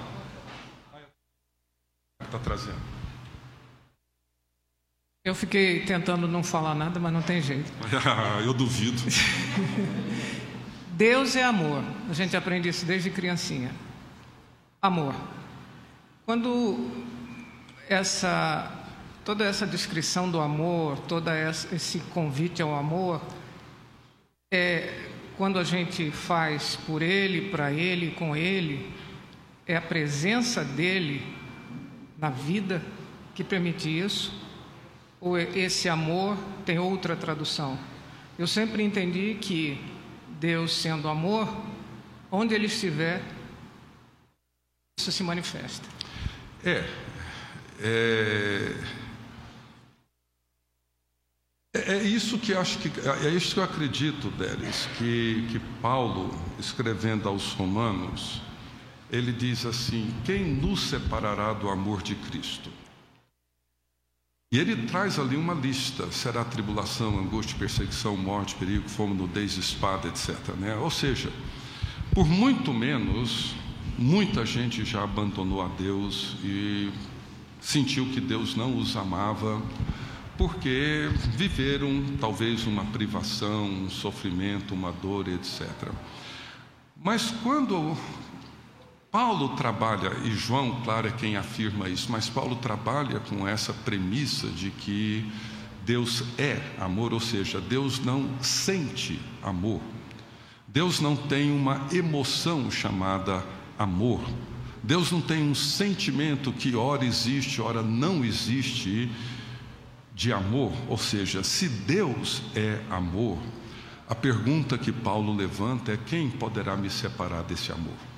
Está 2.23 2.39
trazendo. 2.39 3.00
Eu 5.23 5.35
fiquei 5.35 5.81
tentando 5.81 6.27
não 6.27 6.43
falar 6.43 6.75
nada, 6.75 6.99
mas 6.99 7.13
não 7.13 7.21
tem 7.21 7.43
jeito. 7.43 7.71
Eu 8.43 8.55
duvido. 8.55 9.03
Deus 10.97 11.37
é 11.37 11.45
amor. 11.45 11.85
A 12.09 12.15
gente 12.15 12.35
aprende 12.35 12.71
isso 12.71 12.87
desde 12.87 13.11
criancinha. 13.11 13.71
Amor. 14.81 15.15
Quando 16.25 16.91
essa 17.87 18.79
toda 19.23 19.45
essa 19.45 19.67
descrição 19.67 20.31
do 20.31 20.41
amor, 20.41 20.99
todo 21.01 21.29
esse 21.31 21.99
convite 22.15 22.63
ao 22.63 22.75
amor, 22.75 23.21
é 24.51 25.07
quando 25.37 25.59
a 25.59 25.65
gente 25.65 26.11
faz 26.11 26.77
por 26.87 27.03
ele, 27.03 27.51
para 27.51 27.71
ele, 27.71 28.13
com 28.13 28.35
ele, 28.35 28.91
é 29.67 29.77
a 29.77 29.83
presença 29.83 30.65
dele 30.65 31.23
na 32.17 32.31
vida 32.31 32.83
que 33.35 33.45
permite 33.45 33.87
isso 33.87 34.49
ou 35.21 35.39
esse 35.39 35.89
amor 35.89 36.37
tem 36.65 36.79
outra 36.79 37.15
tradução? 37.15 37.79
Eu 38.39 38.47
sempre 38.47 38.83
entendi 38.83 39.37
que 39.41 39.79
Deus, 40.41 40.75
sendo 40.75 41.09
amor, 41.09 41.47
onde 42.31 42.55
Ele 42.55 42.67
estiver, 42.67 43.23
isso 44.99 45.13
se 45.13 45.23
manifesta. 45.23 45.87
É, 46.65 46.85
é, 47.83 48.75
é, 51.75 51.93
é 51.95 52.03
isso 52.03 52.39
que 52.39 52.53
acho 52.53 52.79
que 52.79 52.91
é 53.25 53.29
isso 53.31 53.55
que 53.55 53.61
eu 53.61 53.65
acredito, 53.65 54.31
Delis, 54.33 54.89
que 54.99 55.47
que 55.51 55.59
Paulo 55.81 56.35
escrevendo 56.59 57.29
aos 57.29 57.53
Romanos, 57.53 58.43
ele 59.11 59.33
diz 59.33 59.65
assim: 59.65 60.15
quem 60.25 60.45
nos 60.45 60.89
separará 60.89 61.53
do 61.53 61.69
amor 61.69 62.03
de 62.03 62.15
Cristo? 62.15 62.71
E 64.53 64.59
ele 64.59 64.75
traz 64.89 65.17
ali 65.17 65.37
uma 65.37 65.55
lista: 65.55 66.11
será 66.11 66.45
tribulação, 66.45 67.17
angústia, 67.21 67.57
perseguição, 67.57 68.17
morte, 68.17 68.57
perigo, 68.57 68.89
fome, 68.89 69.15
nudez, 69.15 69.57
espada, 69.57 70.09
etc. 70.09 70.37
Né? 70.59 70.75
Ou 70.75 70.91
seja, 70.91 71.33
por 72.13 72.27
muito 72.27 72.75
menos, 72.75 73.55
muita 73.97 74.45
gente 74.45 74.85
já 74.85 75.05
abandonou 75.05 75.63
a 75.63 75.69
Deus 75.69 76.35
e 76.43 76.91
sentiu 77.61 78.07
que 78.07 78.21
Deus 78.21 78.57
não 78.57 78.77
os 78.77 78.97
amava, 78.97 79.63
porque 80.37 81.09
viveram 81.37 82.03
talvez 82.21 82.67
uma 82.67 82.85
privação, 82.87 83.67
um 83.67 83.89
sofrimento, 83.89 84.75
uma 84.75 84.91
dor, 84.91 85.29
etc. 85.29 85.69
Mas 87.01 87.31
quando 87.45 87.97
Paulo 89.11 89.57
trabalha, 89.57 90.13
e 90.25 90.31
João, 90.31 90.83
claro, 90.83 91.09
é 91.09 91.11
quem 91.11 91.37
afirma 91.37 91.89
isso, 91.89 92.13
mas 92.13 92.29
Paulo 92.29 92.55
trabalha 92.55 93.19
com 93.19 93.47
essa 93.47 93.73
premissa 93.73 94.47
de 94.47 94.71
que 94.71 95.29
Deus 95.85 96.23
é 96.39 96.61
amor, 96.79 97.13
ou 97.13 97.19
seja, 97.19 97.61
Deus 97.61 97.99
não 97.99 98.31
sente 98.41 99.21
amor. 99.43 99.81
Deus 100.69 101.01
não 101.01 101.17
tem 101.17 101.51
uma 101.51 101.89
emoção 101.93 102.71
chamada 102.71 103.45
amor. 103.77 104.21
Deus 104.81 105.11
não 105.11 105.21
tem 105.21 105.43
um 105.43 105.57
sentimento 105.57 106.53
que 106.53 106.77
ora 106.77 107.05
existe, 107.05 107.61
ora 107.61 107.83
não 107.83 108.25
existe 108.25 109.11
de 110.15 110.33
amor. 110.33 110.73
Ou 110.89 110.97
seja, 110.97 111.43
se 111.43 111.69
Deus 111.69 112.43
é 112.55 112.81
amor, 112.89 113.39
a 114.09 114.15
pergunta 114.15 114.79
que 114.79 114.93
Paulo 114.93 115.35
levanta 115.35 115.91
é: 115.91 115.97
quem 115.97 116.31
poderá 116.31 116.77
me 116.77 116.89
separar 116.89 117.43
desse 117.43 117.73
amor? 117.73 118.10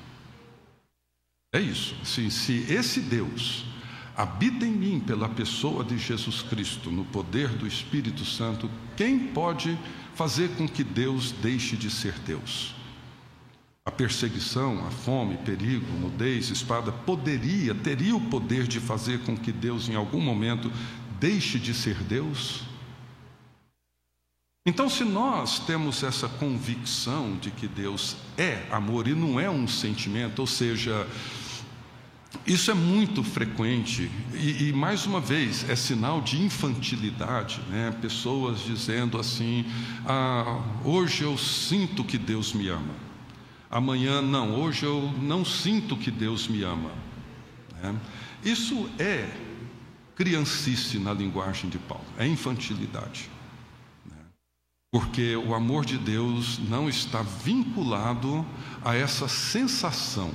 É 1.53 1.61
isso. 1.61 1.94
Se, 2.03 2.30
se 2.30 2.64
esse 2.72 2.98
Deus 2.98 3.66
habita 4.16 4.64
em 4.64 4.72
mim 4.72 5.00
pela 5.00 5.28
pessoa 5.28 5.84
de 5.84 5.98
Jesus 5.98 6.40
Cristo, 6.40 6.90
no 6.90 7.05
poder 7.05 7.48
do 7.50 7.66
Espírito 7.66 8.24
Santo, 8.24 8.70
quem 8.96 9.18
pode 9.18 9.78
fazer 10.14 10.48
com 10.57 10.66
que 10.66 10.82
Deus 10.82 11.30
deixe 11.30 11.76
de 11.76 11.90
ser 11.90 12.18
Deus? 12.20 12.74
A 13.84 13.90
perseguição, 13.90 14.86
a 14.86 14.90
fome, 14.90 15.36
perigo, 15.38 15.92
nudez, 15.98 16.48
espada 16.48 16.90
poderia, 16.90 17.74
teria 17.74 18.16
o 18.16 18.30
poder 18.30 18.66
de 18.66 18.80
fazer 18.80 19.20
com 19.20 19.36
que 19.36 19.53
Deus 19.53 19.88
em 19.88 19.94
algum 19.94 20.20
momento 20.20 20.72
deixe 21.20 21.59
de 21.59 21.74
ser 21.74 21.96
Deus? 21.96 22.62
Então, 24.64 24.88
se 24.88 25.03
nós 25.03 25.59
temos 25.59 26.05
essa 26.05 26.28
convicção 26.28 27.36
de 27.36 27.50
que 27.50 27.66
Deus 27.66 28.16
é 28.38 28.64
amor 28.70 29.09
e 29.09 29.14
não 29.14 29.40
é 29.40 29.50
um 29.50 29.66
sentimento, 29.66 30.38
ou 30.38 30.46
seja, 30.46 31.05
isso 32.47 32.70
é 32.70 32.74
muito 32.74 33.22
frequente 33.22 34.11
e, 34.35 34.68
e, 34.68 34.72
mais 34.72 35.07
uma 35.07 35.20
vez, 35.20 35.68
é 35.68 35.76
sinal 35.76 36.20
de 36.20 36.43
infantilidade, 36.43 37.61
né? 37.70 37.97
Pessoas 38.01 38.61
dizendo 38.61 39.18
assim: 39.18 39.64
ah, 40.07 40.61
hoje 40.85 41.22
eu 41.22 41.37
sinto 41.39 42.03
que 42.03 42.18
Deus 42.18 42.53
me 42.53 42.68
ama, 42.68 42.95
amanhã 43.70 44.20
não, 44.20 44.61
hoje 44.61 44.85
eu 44.85 45.12
não 45.20 45.45
sinto 45.45 45.97
que 45.97 46.11
Deus 46.11 46.49
me 46.49 46.62
ama. 46.64 46.91
Né? 47.80 47.95
Isso 48.43 48.91
é 48.99 49.30
criancice 50.16 50.99
na 50.99 51.12
linguagem 51.12 51.70
de 51.70 51.78
Paulo, 51.78 52.05
é 52.18 52.26
infantilidade. 52.26 53.30
Né? 54.05 54.16
Porque 54.91 55.37
o 55.37 55.55
amor 55.55 55.85
de 55.85 55.97
Deus 55.97 56.59
não 56.68 56.89
está 56.89 57.22
vinculado 57.22 58.45
a 58.85 58.97
essa 58.97 59.28
sensação 59.28 60.33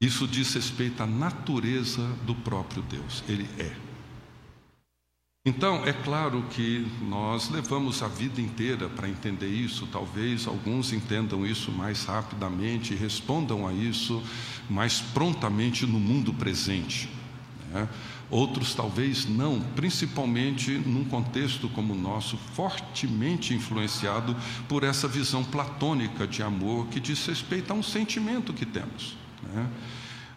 isso 0.00 0.28
diz 0.28 0.54
respeito 0.54 1.02
à 1.02 1.06
natureza 1.06 2.06
do 2.24 2.34
próprio 2.34 2.82
Deus, 2.82 3.24
Ele 3.28 3.48
é. 3.58 3.88
Então, 5.44 5.84
é 5.86 5.92
claro 5.92 6.44
que 6.50 6.86
nós 7.00 7.48
levamos 7.48 8.02
a 8.02 8.06
vida 8.06 8.40
inteira 8.40 8.88
para 8.88 9.08
entender 9.08 9.48
isso, 9.48 9.88
talvez 9.90 10.46
alguns 10.46 10.92
entendam 10.92 11.46
isso 11.46 11.72
mais 11.72 12.04
rapidamente 12.04 12.92
e 12.92 12.96
respondam 12.96 13.66
a 13.66 13.72
isso 13.72 14.22
mais 14.68 15.00
prontamente 15.00 15.86
no 15.86 15.98
mundo 15.98 16.34
presente. 16.34 17.08
Né? 17.72 17.88
Outros 18.30 18.74
talvez 18.74 19.26
não, 19.26 19.60
principalmente 19.74 20.72
num 20.72 21.04
contexto 21.04 21.68
como 21.70 21.94
o 21.94 21.98
nosso, 21.98 22.36
fortemente 22.36 23.54
influenciado 23.54 24.36
por 24.68 24.84
essa 24.84 25.08
visão 25.08 25.42
platônica 25.42 26.26
de 26.26 26.42
amor 26.42 26.88
que 26.88 27.00
diz 27.00 27.24
respeito 27.26 27.72
a 27.72 27.74
um 27.74 27.82
sentimento 27.82 28.52
que 28.52 28.66
temos. 28.66 29.16
Né? 29.42 29.68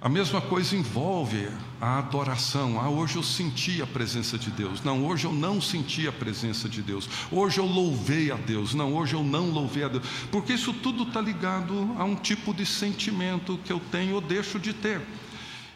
A 0.01 0.09
mesma 0.09 0.41
coisa 0.41 0.75
envolve 0.75 1.47
a 1.79 1.99
adoração. 1.99 2.81
Ah, 2.81 2.89
hoje 2.89 3.17
eu 3.17 3.23
senti 3.23 3.83
a 3.83 3.85
presença 3.85 4.35
de 4.35 4.49
Deus. 4.49 4.81
Não, 4.83 5.05
hoje 5.05 5.25
eu 5.25 5.31
não 5.31 5.61
senti 5.61 6.07
a 6.07 6.11
presença 6.11 6.67
de 6.67 6.81
Deus. 6.81 7.07
Hoje 7.31 7.59
eu 7.59 7.65
louvei 7.67 8.31
a 8.31 8.35
Deus. 8.35 8.73
Não, 8.73 8.95
hoje 8.95 9.13
eu 9.13 9.23
não 9.23 9.51
louvei 9.51 9.83
a 9.83 9.87
Deus. 9.87 10.03
Porque 10.31 10.53
isso 10.53 10.73
tudo 10.73 11.03
está 11.03 11.21
ligado 11.21 11.95
a 11.99 12.03
um 12.03 12.15
tipo 12.15 12.51
de 12.51 12.65
sentimento 12.65 13.59
que 13.63 13.71
eu 13.71 13.79
tenho 13.91 14.15
ou 14.15 14.21
deixo 14.21 14.57
de 14.57 14.73
ter. 14.73 15.01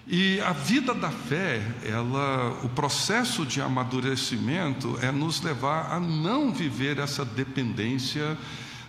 E 0.08 0.40
a 0.42 0.54
vida 0.54 0.96
da 0.96 1.12
fé, 1.12 1.62
ela, 1.84 2.60
o 2.64 2.70
processo 2.70 3.46
de 3.46 3.62
amadurecimento 3.62 4.98
é 5.04 5.12
nos 5.12 5.40
levar 5.42 5.92
a 5.92 6.00
não 6.00 6.52
viver 6.52 6.98
essa 6.98 7.24
dependência 7.24 8.36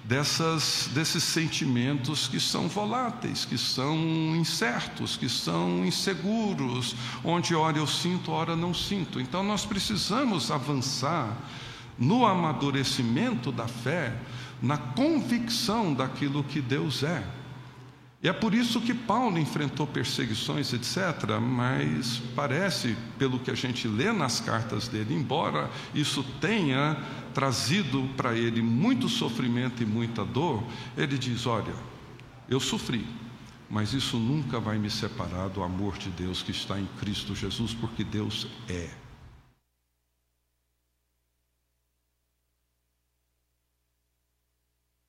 dessas, 0.07 0.89
desses 0.95 1.23
sentimentos 1.23 2.29
que 2.29 2.39
são 2.39 2.69
voláteis, 2.69 3.45
que 3.45 3.59
são 3.59 3.97
incertos, 4.37 5.17
que 5.17 5.29
são 5.29 5.85
inseguros, 5.85 6.95
onde 7.25 7.55
ora 7.55 7.79
eu 7.79 7.87
sinto, 7.87 8.31
ora 8.31 8.55
não 8.55 8.73
sinto. 8.73 9.21
Então 9.21 9.43
nós 9.43 9.67
precisamos 9.67 10.51
avançar 10.51 11.37
no 11.99 12.25
amadurecimento 12.25 13.51
da 13.51 13.67
fé, 13.67 14.15
na 14.63 14.79
convicção 14.79 15.93
daquilo 15.93 16.45
que 16.45 16.61
Deus 16.61 17.03
é. 17.03 17.25
É 18.27 18.33
por 18.33 18.53
isso 18.53 18.81
que 18.81 18.93
Paulo 18.93 19.39
enfrentou 19.39 19.87
perseguições, 19.87 20.73
etc., 20.73 21.39
mas 21.41 22.21
parece, 22.35 22.97
pelo 23.17 23.39
que 23.39 23.53
a 23.53 23.55
gente 23.55 23.87
lê 23.87 24.13
nas 24.13 24.41
cartas 24.41 24.89
dele, 24.89 25.15
embora 25.15 25.71
isso 25.95 26.25
tenha 26.41 27.01
trazido 27.33 28.11
para 28.17 28.35
ele 28.35 28.61
muito 28.61 29.09
sofrimento 29.09 29.81
e 29.81 29.87
muita 29.87 30.25
dor, 30.25 30.61
ele 30.97 31.17
diz: 31.17 31.47
Olha, 31.47 31.73
eu 32.49 32.59
sofri, 32.59 33.07
mas 33.71 33.93
isso 33.93 34.17
nunca 34.17 34.59
vai 34.59 34.77
me 34.77 34.91
separar 34.91 35.49
do 35.49 35.63
amor 35.63 35.97
de 35.97 36.11
Deus 36.11 36.43
que 36.43 36.51
está 36.51 36.81
em 36.81 36.89
Cristo 36.99 37.33
Jesus, 37.33 37.75
porque 37.75 38.03
Deus 38.03 38.49
é. 38.69 39.06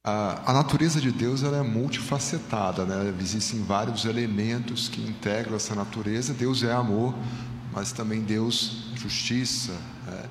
A, 0.10 0.52
a 0.52 0.54
natureza 0.54 1.02
de 1.02 1.12
Deus 1.12 1.44
ela 1.44 1.58
é 1.58 1.62
multifacetada, 1.62 2.86
né? 2.86 3.14
existem 3.20 3.62
vários 3.62 4.06
elementos 4.06 4.88
que 4.88 5.02
integram 5.02 5.58
essa 5.58 5.76
natureza. 5.76 6.34
Deus 6.34 6.64
é 6.64 6.72
amor, 6.72 7.14
mas 7.74 7.92
também 7.92 8.22
Deus 8.22 8.94
é 8.94 9.00
justiça. 9.00 9.74
Né? 10.06 10.24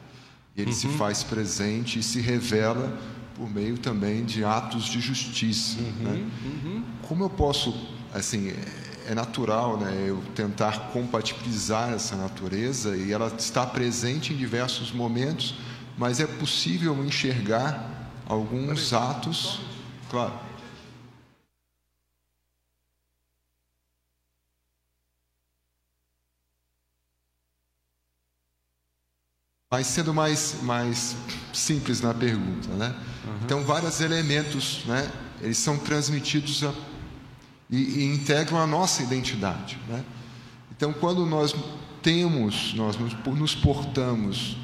Ele 0.56 0.70
uhum. 0.70 0.76
se 0.76 0.88
faz 0.88 1.22
presente 1.22 1.98
e 1.98 2.02
se 2.02 2.22
revela 2.22 2.98
por 3.34 3.50
meio 3.50 3.76
também 3.76 4.24
de 4.24 4.42
atos 4.42 4.84
de 4.84 4.98
justiça. 4.98 5.78
Uhum. 5.78 6.04
Né? 6.04 6.26
Uhum. 6.42 6.82
Como 7.06 7.24
eu 7.24 7.28
posso, 7.28 7.74
assim, 8.14 8.54
é 9.06 9.14
natural, 9.14 9.78
né, 9.78 10.06
eu 10.08 10.22
tentar 10.34 10.88
compatibilizar 10.90 11.90
essa 11.90 12.16
natureza 12.16 12.96
e 12.96 13.12
ela 13.12 13.30
está 13.36 13.66
presente 13.66 14.32
em 14.32 14.36
diversos 14.38 14.90
momentos, 14.90 15.54
mas 15.98 16.18
é 16.18 16.26
possível 16.26 17.04
enxergar 17.04 17.95
alguns 18.26 18.92
atos, 18.92 19.60
claro. 20.10 20.34
Mas 29.70 29.88
sendo 29.88 30.14
mais, 30.14 30.62
mais 30.62 31.16
simples 31.52 32.00
na 32.00 32.14
pergunta, 32.14 32.68
né? 32.74 32.94
Uhum. 33.24 33.38
Então, 33.44 33.64
vários 33.64 34.00
elementos, 34.00 34.84
né? 34.86 35.10
Eles 35.40 35.58
são 35.58 35.76
transmitidos 35.78 36.62
a, 36.64 36.72
e, 37.68 37.76
e, 37.76 38.04
integram 38.04 38.58
a 38.58 38.66
nossa 38.66 39.02
identidade, 39.02 39.78
né? 39.88 40.04
Então, 40.70 40.92
quando 40.92 41.26
nós 41.26 41.54
temos, 42.00 42.74
nós 42.74 42.96
nos 42.96 43.54
portamos 43.54 44.56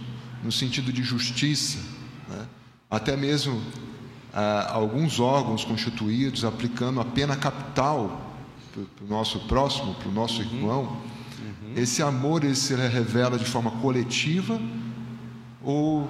no 0.42 0.52
sentido 0.52 0.92
de 0.92 1.02
justiça, 1.02 1.78
né? 2.28 2.46
Até 2.92 3.16
mesmo 3.16 3.58
ah, 4.34 4.70
alguns 4.70 5.18
órgãos 5.18 5.64
constituídos 5.64 6.44
aplicando 6.44 7.00
a 7.00 7.04
pena 7.06 7.34
capital 7.34 8.36
para 8.70 9.04
o 9.04 9.08
nosso 9.08 9.40
próximo, 9.48 9.94
para 9.94 10.10
o 10.10 10.12
nosso 10.12 10.42
uhum. 10.42 10.46
irmão. 10.46 10.82
Uhum. 10.82 11.72
Esse 11.74 12.02
amor 12.02 12.44
ele 12.44 12.54
se 12.54 12.74
revela 12.74 13.38
de 13.38 13.46
forma 13.46 13.70
coletiva 13.70 14.60
ou 15.64 16.06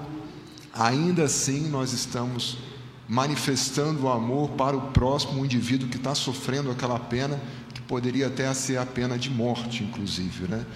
ainda 0.74 1.22
assim 1.22 1.68
nós 1.68 1.92
estamos 1.92 2.58
manifestando 3.08 4.04
o 4.04 4.08
amor 4.08 4.50
para 4.50 4.76
o 4.76 4.90
próximo 4.90 5.44
indivíduo 5.44 5.88
que 5.88 5.98
está 5.98 6.16
sofrendo 6.16 6.68
aquela 6.68 6.98
pena 6.98 7.40
que 7.72 7.80
poderia 7.82 8.26
até 8.26 8.52
ser 8.54 8.78
a 8.78 8.86
pena 8.86 9.16
de 9.16 9.30
morte, 9.30 9.84
inclusive, 9.84 10.48
né? 10.48 10.66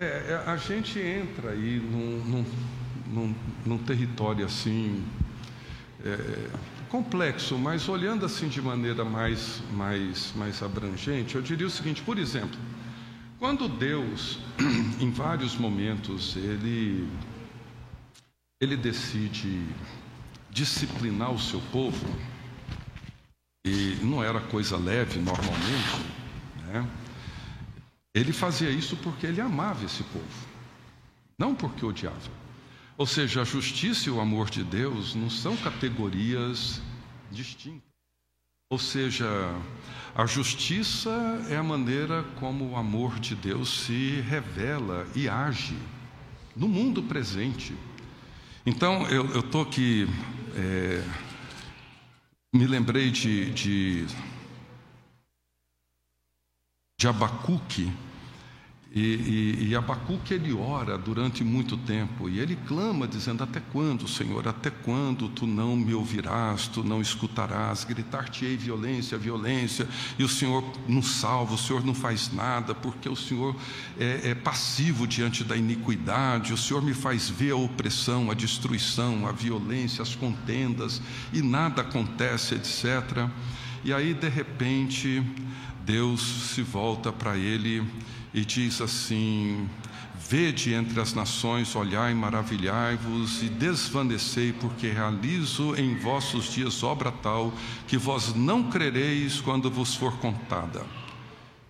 É, 0.00 0.06
é, 0.06 0.42
a 0.46 0.56
gente 0.56 0.98
entra 0.98 1.50
aí 1.50 1.78
num, 1.78 2.24
num, 2.24 2.44
num, 3.06 3.34
num 3.64 3.78
território 3.78 4.44
assim 4.44 5.04
é, 6.04 6.50
complexo, 6.88 7.58
mas 7.58 7.88
olhando 7.88 8.24
assim 8.24 8.48
de 8.48 8.62
maneira 8.62 9.04
mais, 9.04 9.62
mais, 9.72 10.32
mais 10.36 10.62
abrangente, 10.62 11.34
eu 11.34 11.42
diria 11.42 11.66
o 11.66 11.70
seguinte: 11.70 12.02
por 12.02 12.18
exemplo, 12.18 12.58
quando 13.38 13.68
Deus, 13.68 14.38
em 15.00 15.10
vários 15.10 15.56
momentos, 15.56 16.36
ele 16.36 17.08
ele 18.60 18.76
decide 18.76 19.66
disciplinar 20.50 21.32
o 21.32 21.38
seu 21.38 21.60
povo, 21.72 22.06
e 23.66 23.98
não 24.02 24.22
era 24.22 24.40
coisa 24.40 24.76
leve 24.76 25.18
normalmente, 25.18 26.00
né? 26.66 26.88
ele 28.14 28.32
fazia 28.32 28.70
isso 28.70 28.96
porque 28.98 29.26
ele 29.26 29.40
amava 29.40 29.84
esse 29.84 30.04
povo, 30.04 30.46
não 31.36 31.54
porque 31.54 31.84
odiava. 31.84 32.43
Ou 32.96 33.06
seja, 33.06 33.42
a 33.42 33.44
justiça 33.44 34.08
e 34.08 34.12
o 34.12 34.20
amor 34.20 34.48
de 34.48 34.62
Deus 34.62 35.14
não 35.16 35.28
são 35.28 35.56
categorias 35.56 36.80
distintas. 37.30 37.82
Ou 38.70 38.78
seja, 38.78 39.26
a 40.14 40.26
justiça 40.26 41.10
é 41.50 41.56
a 41.56 41.62
maneira 41.62 42.22
como 42.38 42.70
o 42.70 42.76
amor 42.76 43.18
de 43.18 43.34
Deus 43.34 43.84
se 43.84 44.20
revela 44.20 45.06
e 45.14 45.28
age 45.28 45.76
no 46.54 46.68
mundo 46.68 47.02
presente. 47.02 47.74
Então, 48.64 49.06
eu 49.08 49.40
estou 49.40 49.62
aqui, 49.62 50.06
é, 50.56 51.04
me 52.52 52.66
lembrei 52.66 53.10
de, 53.10 53.50
de, 53.52 54.06
de 56.98 57.08
Abacuque, 57.08 57.92
e, 58.94 59.00
e, 59.00 59.68
e 59.70 59.76
Abacuque 59.76 60.34
ele 60.34 60.52
ora 60.52 60.96
durante 60.96 61.42
muito 61.42 61.76
tempo 61.76 62.28
e 62.28 62.38
ele 62.38 62.54
clama 62.54 63.08
dizendo: 63.08 63.42
Até 63.42 63.58
quando, 63.72 64.06
Senhor? 64.06 64.46
Até 64.46 64.70
quando 64.70 65.28
tu 65.28 65.48
não 65.48 65.74
me 65.74 65.92
ouvirás, 65.92 66.68
tu 66.68 66.84
não 66.84 67.02
escutarás? 67.02 67.82
Gritar-te-ei 67.82 68.56
violência, 68.56 69.18
violência, 69.18 69.88
e 70.16 70.22
o 70.22 70.28
Senhor 70.28 70.62
não 70.86 71.02
salva, 71.02 71.54
o 71.54 71.58
Senhor 71.58 71.84
não 71.84 71.92
faz 71.92 72.32
nada, 72.32 72.72
porque 72.72 73.08
o 73.08 73.16
Senhor 73.16 73.56
é, 73.98 74.30
é 74.30 74.34
passivo 74.36 75.08
diante 75.08 75.42
da 75.42 75.56
iniquidade, 75.56 76.52
o 76.52 76.56
Senhor 76.56 76.80
me 76.80 76.94
faz 76.94 77.28
ver 77.28 77.50
a 77.50 77.56
opressão, 77.56 78.30
a 78.30 78.34
destruição, 78.34 79.26
a 79.26 79.32
violência, 79.32 80.02
as 80.02 80.14
contendas, 80.14 81.02
e 81.32 81.42
nada 81.42 81.82
acontece, 81.82 82.54
etc. 82.54 83.28
E 83.84 83.92
aí, 83.92 84.14
de 84.14 84.28
repente, 84.28 85.20
Deus 85.84 86.22
se 86.54 86.62
volta 86.62 87.12
para 87.12 87.36
ele 87.36 87.84
e 88.34 88.44
diz 88.44 88.80
assim: 88.80 89.70
Vede 90.28 90.74
entre 90.74 91.00
as 91.00 91.14
nações, 91.14 91.76
olhai, 91.76 92.12
maravilhai-vos 92.12 93.42
e 93.42 93.48
desvanecei, 93.48 94.52
porque 94.52 94.88
realizo 94.88 95.74
em 95.76 95.96
vossos 95.96 96.52
dias 96.52 96.82
obra 96.82 97.12
tal 97.12 97.52
que 97.86 97.96
vós 97.96 98.34
não 98.34 98.64
crereis 98.70 99.40
quando 99.40 99.70
vos 99.70 99.94
for 99.94 100.16
contada. 100.18 100.84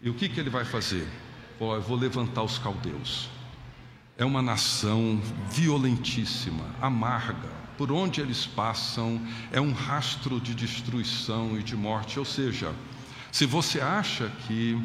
E 0.01 0.09
o 0.09 0.15
que, 0.15 0.29
que 0.29 0.41
ele 0.41 0.51
vai 0.51 0.65
fazer? 0.65 1.07
Oh, 1.59 1.75
eu 1.75 1.83
vou 1.83 1.97
levantar 1.97 2.43
os 2.43 2.59
caldeus. 2.59 3.29
É 4.17 4.25
uma 4.25 4.41
nação 4.41 5.21
violentíssima, 5.51 6.65
amarga. 6.81 7.53
Por 7.77 7.91
onde 7.91 8.21
eles 8.21 8.47
passam 8.47 9.21
é 9.51 9.61
um 9.61 9.73
rastro 9.73 10.41
de 10.41 10.55
destruição 10.55 11.59
e 11.59 11.63
de 11.63 11.77
morte. 11.77 12.21
Ou 12.21 12.25
seja, 12.25 12.73
se 13.33 13.47
você 13.47 13.81
acha 13.81 14.31
que 14.47 14.81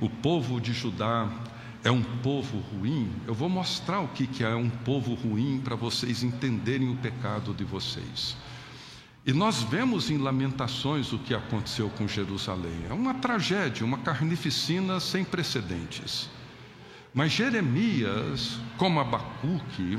o 0.00 0.08
povo 0.08 0.60
de 0.60 0.72
Judá 0.72 1.28
é 1.82 1.90
um 1.90 2.02
povo 2.02 2.58
ruim, 2.58 3.10
eu 3.26 3.34
vou 3.34 3.48
mostrar 3.48 4.00
o 4.00 4.08
que 4.08 4.44
é 4.44 4.54
um 4.54 4.68
povo 4.68 5.14
ruim 5.14 5.60
para 5.62 5.76
vocês 5.76 6.22
entenderem 6.22 6.90
o 6.90 6.96
pecado 6.96 7.54
de 7.54 7.64
vocês. 7.64 8.36
E 9.24 9.32
nós 9.32 9.62
vemos 9.62 10.10
em 10.10 10.18
Lamentações 10.18 11.12
o 11.12 11.18
que 11.18 11.34
aconteceu 11.34 11.90
com 11.90 12.08
Jerusalém. 12.08 12.86
É 12.88 12.92
uma 12.92 13.14
tragédia, 13.14 13.84
uma 13.84 13.98
carnificina 13.98 14.98
sem 15.00 15.24
precedentes. 15.24 16.30
Mas 17.12 17.32
Jeremias, 17.32 18.58
como 18.76 19.00
Abacuque, 19.00 19.98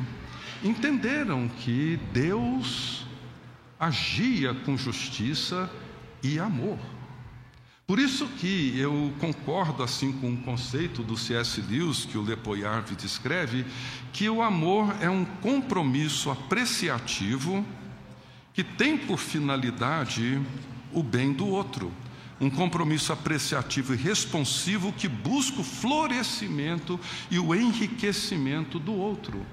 entenderam 0.64 1.48
que 1.48 2.00
Deus 2.12 3.06
agia 3.80 4.54
com 4.54 4.76
justiça 4.76 5.70
e 6.24 6.40
amor. 6.40 6.80
Por 7.90 7.98
isso 7.98 8.28
que 8.38 8.78
eu 8.78 9.12
concordo 9.20 9.82
assim 9.82 10.12
com 10.12 10.32
o 10.32 10.38
conceito 10.38 11.02
do 11.02 11.18
C.S. 11.18 11.60
Lewis 11.60 12.06
que 12.06 12.20
o 12.20 12.22
Lepoyarve 12.22 12.96
descreve, 12.96 13.66
que 14.14 14.30
o 14.30 14.44
amor 14.44 14.96
é 15.02 15.10
um 15.10 15.26
compromisso 15.26 16.30
apreciativo 16.30 17.66
que 18.54 18.64
tem 18.64 18.96
por 18.96 19.18
finalidade 19.18 20.40
o 20.94 21.02
bem 21.02 21.34
do 21.34 21.48
outro. 21.48 21.92
Um 22.40 22.48
compromisso 22.48 23.12
apreciativo 23.12 23.96
e 23.96 23.98
responsivo 23.98 24.94
que 24.94 25.08
busca 25.08 25.62
o 25.62 25.64
florescimento 25.64 27.00
e 27.32 27.40
o 27.40 27.56
enriquecimento 27.56 28.78
do 28.78 28.94
outro. 28.94 29.44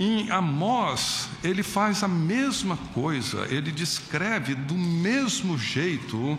Em 0.00 0.30
Amós, 0.30 1.28
ele 1.42 1.64
faz 1.64 2.04
a 2.04 2.08
mesma 2.08 2.76
coisa, 2.94 3.48
ele 3.50 3.72
descreve 3.72 4.54
do 4.54 4.74
mesmo 4.74 5.58
jeito 5.58 6.38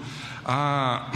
a, 0.52 1.12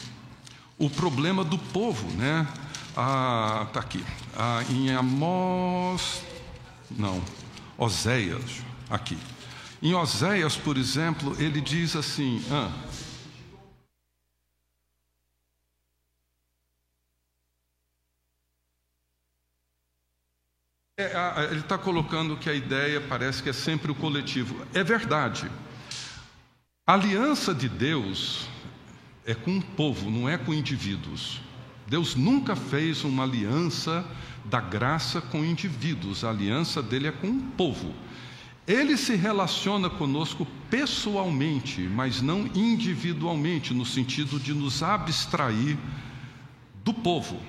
o 0.78 0.88
problema 0.88 1.44
do 1.44 1.58
povo, 1.58 2.08
né? 2.16 2.48
Está 2.88 3.80
aqui, 3.80 4.04
ah, 4.34 4.64
em 4.70 4.90
Amós, 4.90 6.22
não, 6.90 7.22
Oséias, 7.76 8.62
aqui. 8.88 9.18
Em 9.82 9.94
Oséias, 9.94 10.56
por 10.56 10.78
exemplo, 10.78 11.36
ele 11.38 11.60
diz 11.60 11.94
assim: 11.96 12.42
ah, 12.50 12.70
É, 20.98 21.50
ele 21.50 21.60
está 21.60 21.76
colocando 21.76 22.36
que 22.36 22.48
a 22.48 22.54
ideia 22.54 23.00
parece 23.00 23.42
que 23.42 23.48
é 23.48 23.52
sempre 23.52 23.90
o 23.90 23.94
coletivo. 23.94 24.64
É 24.72 24.84
verdade. 24.84 25.50
A 26.86 26.94
aliança 26.94 27.54
de 27.54 27.68
Deus 27.68 28.46
é 29.26 29.34
com 29.34 29.58
o 29.58 29.62
povo, 29.62 30.10
não 30.10 30.28
é 30.28 30.36
com 30.36 30.52
indivíduos. 30.52 31.40
Deus 31.86 32.14
nunca 32.14 32.56
fez 32.56 33.04
uma 33.04 33.24
aliança 33.24 34.04
da 34.44 34.60
graça 34.60 35.20
com 35.20 35.44
indivíduos, 35.44 36.24
a 36.24 36.30
aliança 36.30 36.82
dele 36.82 37.08
é 37.08 37.12
com 37.12 37.28
o 37.28 37.42
povo. 37.56 37.92
Ele 38.66 38.96
se 38.96 39.16
relaciona 39.16 39.90
conosco 39.90 40.46
pessoalmente, 40.70 41.80
mas 41.80 42.22
não 42.22 42.48
individualmente, 42.54 43.74
no 43.74 43.84
sentido 43.84 44.38
de 44.38 44.54
nos 44.54 44.82
abstrair 44.82 45.76
do 46.84 46.94
povo. 46.94 47.40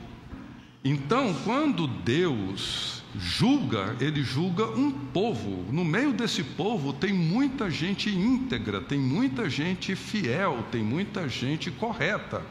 Então, 0.84 1.34
quando 1.44 1.88
Deus 1.88 3.03
julga, 3.18 3.96
ele 4.00 4.24
julga 4.24 4.66
um 4.66 4.92
povo. 4.92 5.66
No 5.72 5.86
meio 5.86 6.14
desse 6.14 6.44
povo 6.44 6.94
tem 6.94 7.14
muita 7.14 7.70
gente 7.70 8.10
íntegra, 8.10 8.82
tem 8.82 9.00
muita 9.00 9.50
gente 9.50 9.96
fiel, 9.96 10.66
tem 10.72 10.84
muita 10.84 11.28
gente 11.28 11.70
correta. 11.72 12.42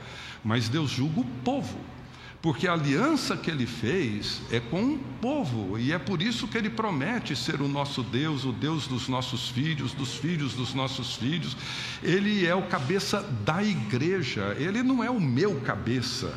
Mas 0.45 0.69
Deus 0.69 0.91
julga 0.91 1.21
o 1.21 1.25
povo. 1.45 1.79
Porque 2.41 2.67
a 2.67 2.73
aliança 2.73 3.37
que 3.37 3.49
ele 3.49 3.67
fez 3.67 4.43
é 4.51 4.59
com 4.59 4.83
um 4.83 4.99
povo, 4.99 5.79
e 5.79 5.93
é 5.93 5.99
por 5.99 6.21
isso 6.21 6.49
que 6.49 6.59
ele 6.59 6.69
promete 6.69 7.37
ser 7.37 7.61
o 7.63 7.69
nosso 7.69 8.03
Deus, 8.03 8.45
o 8.45 8.51
Deus 8.51 8.89
dos 8.89 9.07
nossos 9.07 9.49
filhos, 9.49 9.93
dos 9.93 10.17
filhos 10.17 10.53
dos 10.53 10.75
nossos 10.75 11.15
filhos. 11.15 11.57
Ele 12.03 12.45
é 12.45 12.53
o 12.53 12.63
cabeça 12.63 13.23
da 13.45 13.63
igreja, 13.63 14.57
ele 14.59 14.83
não 14.83 15.05
é 15.05 15.09
o 15.09 15.21
meu 15.21 15.61
cabeça. 15.61 16.37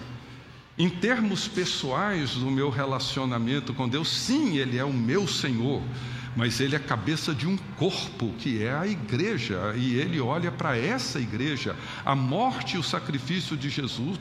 Em 0.77 0.89
termos 0.89 1.47
pessoais 1.47 2.31
do 2.31 2.51
meu 2.51 2.69
relacionamento 2.69 3.73
com 3.73 3.87
Deus, 3.87 4.09
sim, 4.09 4.57
Ele 4.57 4.77
é 4.77 4.83
o 4.83 4.91
meu 4.91 5.25
Senhor, 5.25 5.81
mas 6.35 6.59
Ele 6.59 6.75
é 6.75 6.79
cabeça 6.79 7.33
de 7.33 7.47
um 7.47 7.55
corpo 7.77 8.33
que 8.37 8.61
é 8.61 8.75
a 8.75 8.85
igreja, 8.85 9.73
e 9.77 9.95
Ele 9.95 10.19
olha 10.19 10.51
para 10.51 10.77
essa 10.77 11.17
igreja, 11.17 11.77
a 12.03 12.13
morte 12.13 12.75
e 12.75 12.77
o 12.77 12.83
sacrifício 12.83 13.55
de 13.55 13.69
Jesus, 13.69 14.19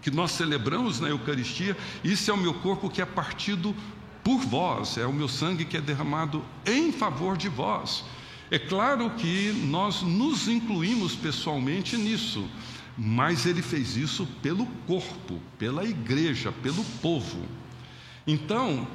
que 0.00 0.08
nós 0.08 0.30
celebramos 0.30 1.00
na 1.00 1.08
Eucaristia, 1.08 1.76
isso 2.04 2.30
é 2.30 2.34
o 2.34 2.36
meu 2.36 2.54
corpo 2.54 2.88
que 2.88 3.02
é 3.02 3.06
partido 3.06 3.74
por 4.22 4.38
vós, 4.38 4.96
é 4.96 5.06
o 5.06 5.12
meu 5.12 5.26
sangue 5.26 5.64
que 5.64 5.76
é 5.76 5.80
derramado 5.80 6.44
em 6.64 6.92
favor 6.92 7.36
de 7.36 7.48
vós. 7.48 8.04
É 8.48 8.60
claro 8.60 9.10
que 9.10 9.50
nós 9.66 10.02
nos 10.02 10.46
incluímos 10.46 11.16
pessoalmente 11.16 11.96
nisso 11.96 12.48
mas 12.96 13.44
ele 13.44 13.60
fez 13.60 13.96
isso 13.96 14.26
pelo 14.42 14.66
corpo, 14.86 15.40
pela 15.58 15.84
igreja, 15.84 16.50
pelo 16.50 16.84
povo. 17.02 17.42
Então, 18.26 18.86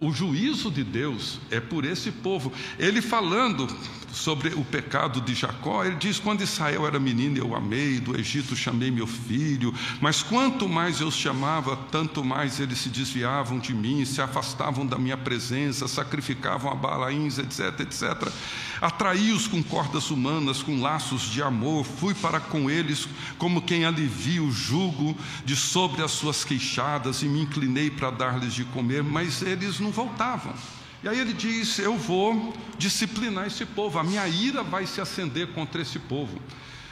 o 0.00 0.10
juízo 0.12 0.70
de 0.70 0.82
Deus 0.82 1.38
é 1.50 1.60
por 1.60 1.84
esse 1.84 2.10
povo. 2.10 2.50
Ele 2.78 3.02
falando 3.02 3.68
sobre 4.12 4.48
o 4.54 4.64
pecado 4.64 5.20
de 5.20 5.34
Jacó, 5.34 5.84
ele 5.84 5.96
diz: 5.96 6.18
Quando 6.18 6.42
Israel 6.42 6.86
era 6.86 6.98
menino, 6.98 7.36
eu 7.36 7.54
amei, 7.54 8.00
do 8.00 8.18
Egito 8.18 8.56
chamei 8.56 8.90
meu 8.90 9.06
filho, 9.06 9.74
mas 10.00 10.22
quanto 10.22 10.68
mais 10.68 11.00
eu 11.00 11.08
os 11.08 11.14
chamava, 11.14 11.76
tanto 11.90 12.24
mais 12.24 12.60
eles 12.60 12.78
se 12.78 12.88
desviavam 12.88 13.58
de 13.58 13.74
mim, 13.74 14.04
se 14.04 14.22
afastavam 14.22 14.86
da 14.86 14.96
minha 14.96 15.16
presença, 15.16 15.86
sacrificavam 15.86 16.70
a 16.70 16.74
balaíns, 16.74 17.38
etc, 17.38 17.80
etc. 17.80 18.32
Atraí-os 18.80 19.46
com 19.46 19.62
cordas 19.62 20.10
humanas, 20.10 20.62
com 20.62 20.80
laços 20.80 21.22
de 21.22 21.42
amor, 21.42 21.84
fui 21.84 22.14
para 22.14 22.40
com 22.40 22.70
eles 22.70 23.06
como 23.36 23.60
quem 23.60 23.84
alivia 23.84 24.42
o 24.42 24.50
jugo 24.50 25.14
de 25.44 25.54
sobre 25.54 26.02
as 26.02 26.12
suas 26.12 26.44
queixadas 26.44 27.22
e 27.22 27.26
me 27.26 27.42
inclinei 27.42 27.90
para 27.90 28.10
dar-lhes 28.10 28.54
de 28.54 28.64
comer, 28.64 29.02
mas 29.02 29.42
eles 29.42 29.78
não 29.90 29.92
voltavam. 29.92 30.54
E 31.02 31.08
aí 31.08 31.18
ele 31.18 31.32
diz: 31.32 31.78
Eu 31.78 31.96
vou 31.96 32.54
disciplinar 32.78 33.46
esse 33.46 33.66
povo, 33.66 33.98
a 33.98 34.04
minha 34.04 34.26
ira 34.28 34.62
vai 34.62 34.86
se 34.86 35.00
acender 35.00 35.52
contra 35.52 35.82
esse 35.82 35.98
povo. 35.98 36.40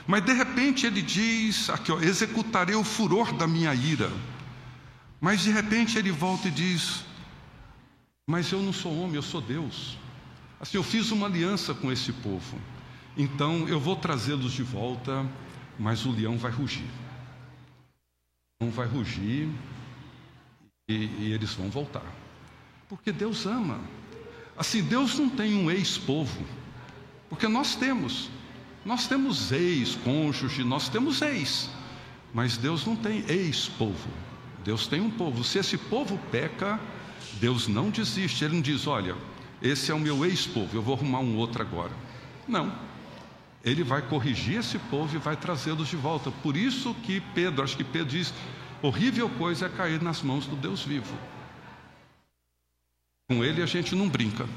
Mas 0.06 0.24
de 0.24 0.32
repente 0.32 0.86
ele 0.86 1.00
diz: 1.00 1.70
aqui, 1.70 1.92
ó, 1.92 2.00
executarei 2.00 2.74
o 2.74 2.84
furor 2.84 3.32
da 3.32 3.46
minha 3.46 3.74
ira. 3.74 4.10
Mas 5.20 5.40
de 5.42 5.50
repente 5.50 5.96
ele 5.98 6.10
volta 6.10 6.48
e 6.48 6.50
diz: 6.50 7.04
Mas 8.28 8.50
eu 8.50 8.60
não 8.60 8.72
sou 8.72 8.98
homem, 8.98 9.14
eu 9.14 9.22
sou 9.22 9.40
Deus. 9.40 9.96
Assim, 10.60 10.76
eu 10.76 10.82
fiz 10.82 11.12
uma 11.12 11.26
aliança 11.26 11.72
com 11.72 11.92
esse 11.92 12.12
povo. 12.12 12.58
Então 13.16 13.68
eu 13.68 13.78
vou 13.78 13.94
trazê-los 13.94 14.52
de 14.52 14.62
volta, 14.62 15.26
mas 15.78 16.04
o 16.04 16.10
leão 16.10 16.36
vai 16.36 16.50
rugir. 16.50 16.88
O 18.60 18.64
leão 18.64 18.72
vai 18.72 18.86
rugir 18.86 19.48
e, 20.88 20.94
e 20.94 21.32
eles 21.32 21.52
vão 21.54 21.68
voltar. 21.68 22.17
Porque 22.88 23.12
Deus 23.12 23.46
ama. 23.46 23.78
Assim, 24.56 24.82
Deus 24.82 25.18
não 25.18 25.28
tem 25.28 25.54
um 25.54 25.70
ex-povo, 25.70 26.44
porque 27.28 27.46
nós 27.46 27.76
temos. 27.76 28.28
Nós 28.84 29.06
temos 29.06 29.52
ex-cônjuge, 29.52 30.64
nós 30.64 30.88
temos 30.88 31.20
ex, 31.20 31.70
mas 32.32 32.56
Deus 32.56 32.86
não 32.86 32.96
tem 32.96 33.24
ex-povo. 33.28 34.08
Deus 34.64 34.86
tem 34.86 35.00
um 35.00 35.10
povo. 35.10 35.44
Se 35.44 35.58
esse 35.58 35.76
povo 35.76 36.18
peca, 36.32 36.80
Deus 37.34 37.68
não 37.68 37.90
desiste. 37.90 38.44
Ele 38.44 38.54
não 38.54 38.62
diz: 38.62 38.86
olha, 38.86 39.14
esse 39.62 39.90
é 39.90 39.94
o 39.94 40.00
meu 40.00 40.24
ex-povo, 40.24 40.76
eu 40.76 40.82
vou 40.82 40.94
arrumar 40.94 41.20
um 41.20 41.36
outro 41.36 41.62
agora. 41.62 41.92
Não. 42.46 42.72
Ele 43.64 43.82
vai 43.82 44.00
corrigir 44.02 44.58
esse 44.58 44.78
povo 44.78 45.14
e 45.14 45.18
vai 45.18 45.36
trazê-los 45.36 45.88
de 45.88 45.96
volta. 45.96 46.30
Por 46.30 46.56
isso 46.56 46.94
que 47.02 47.20
Pedro, 47.34 47.62
acho 47.62 47.76
que 47.76 47.84
Pedro 47.84 48.08
diz: 48.08 48.32
horrível 48.80 49.28
coisa 49.30 49.66
é 49.66 49.68
cair 49.68 50.02
nas 50.02 50.22
mãos 50.22 50.46
do 50.46 50.56
Deus 50.56 50.82
vivo. 50.82 51.14
Com 53.28 53.44
ele 53.44 53.62
a 53.62 53.66
gente 53.66 53.94
não 53.94 54.08
brinca. 54.08 54.48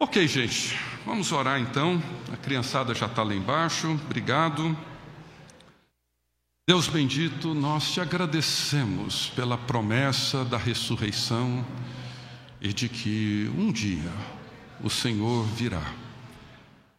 Ok, 0.00 0.26
gente, 0.26 0.76
vamos 1.06 1.30
orar 1.30 1.60
então. 1.60 2.02
A 2.32 2.36
criançada 2.36 2.92
já 2.92 3.06
está 3.06 3.22
lá 3.22 3.32
embaixo. 3.34 3.92
Obrigado. 3.92 4.76
Deus 6.66 6.88
bendito, 6.88 7.54
nós 7.54 7.92
te 7.92 8.00
agradecemos 8.00 9.28
pela 9.36 9.56
promessa 9.56 10.44
da 10.44 10.58
ressurreição 10.58 11.64
e 12.60 12.72
de 12.72 12.88
que 12.88 13.48
um 13.56 13.70
dia 13.70 14.10
o 14.82 14.90
Senhor 14.90 15.44
virá 15.44 15.92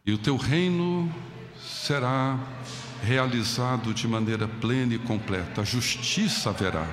e 0.06 0.12
o 0.12 0.18
teu 0.18 0.36
reino 0.36 1.12
será 1.60 2.38
realizado 3.02 3.92
de 3.92 4.06
maneira 4.06 4.46
plena 4.46 4.94
e 4.94 4.98
completa, 4.98 5.62
a 5.62 5.64
justiça 5.64 6.50
haverá 6.50 6.86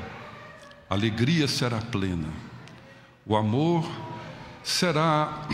alegria 0.93 1.47
será 1.47 1.79
plena, 1.79 2.29
o 3.25 3.35
amor 3.35 3.89
será 4.63 5.47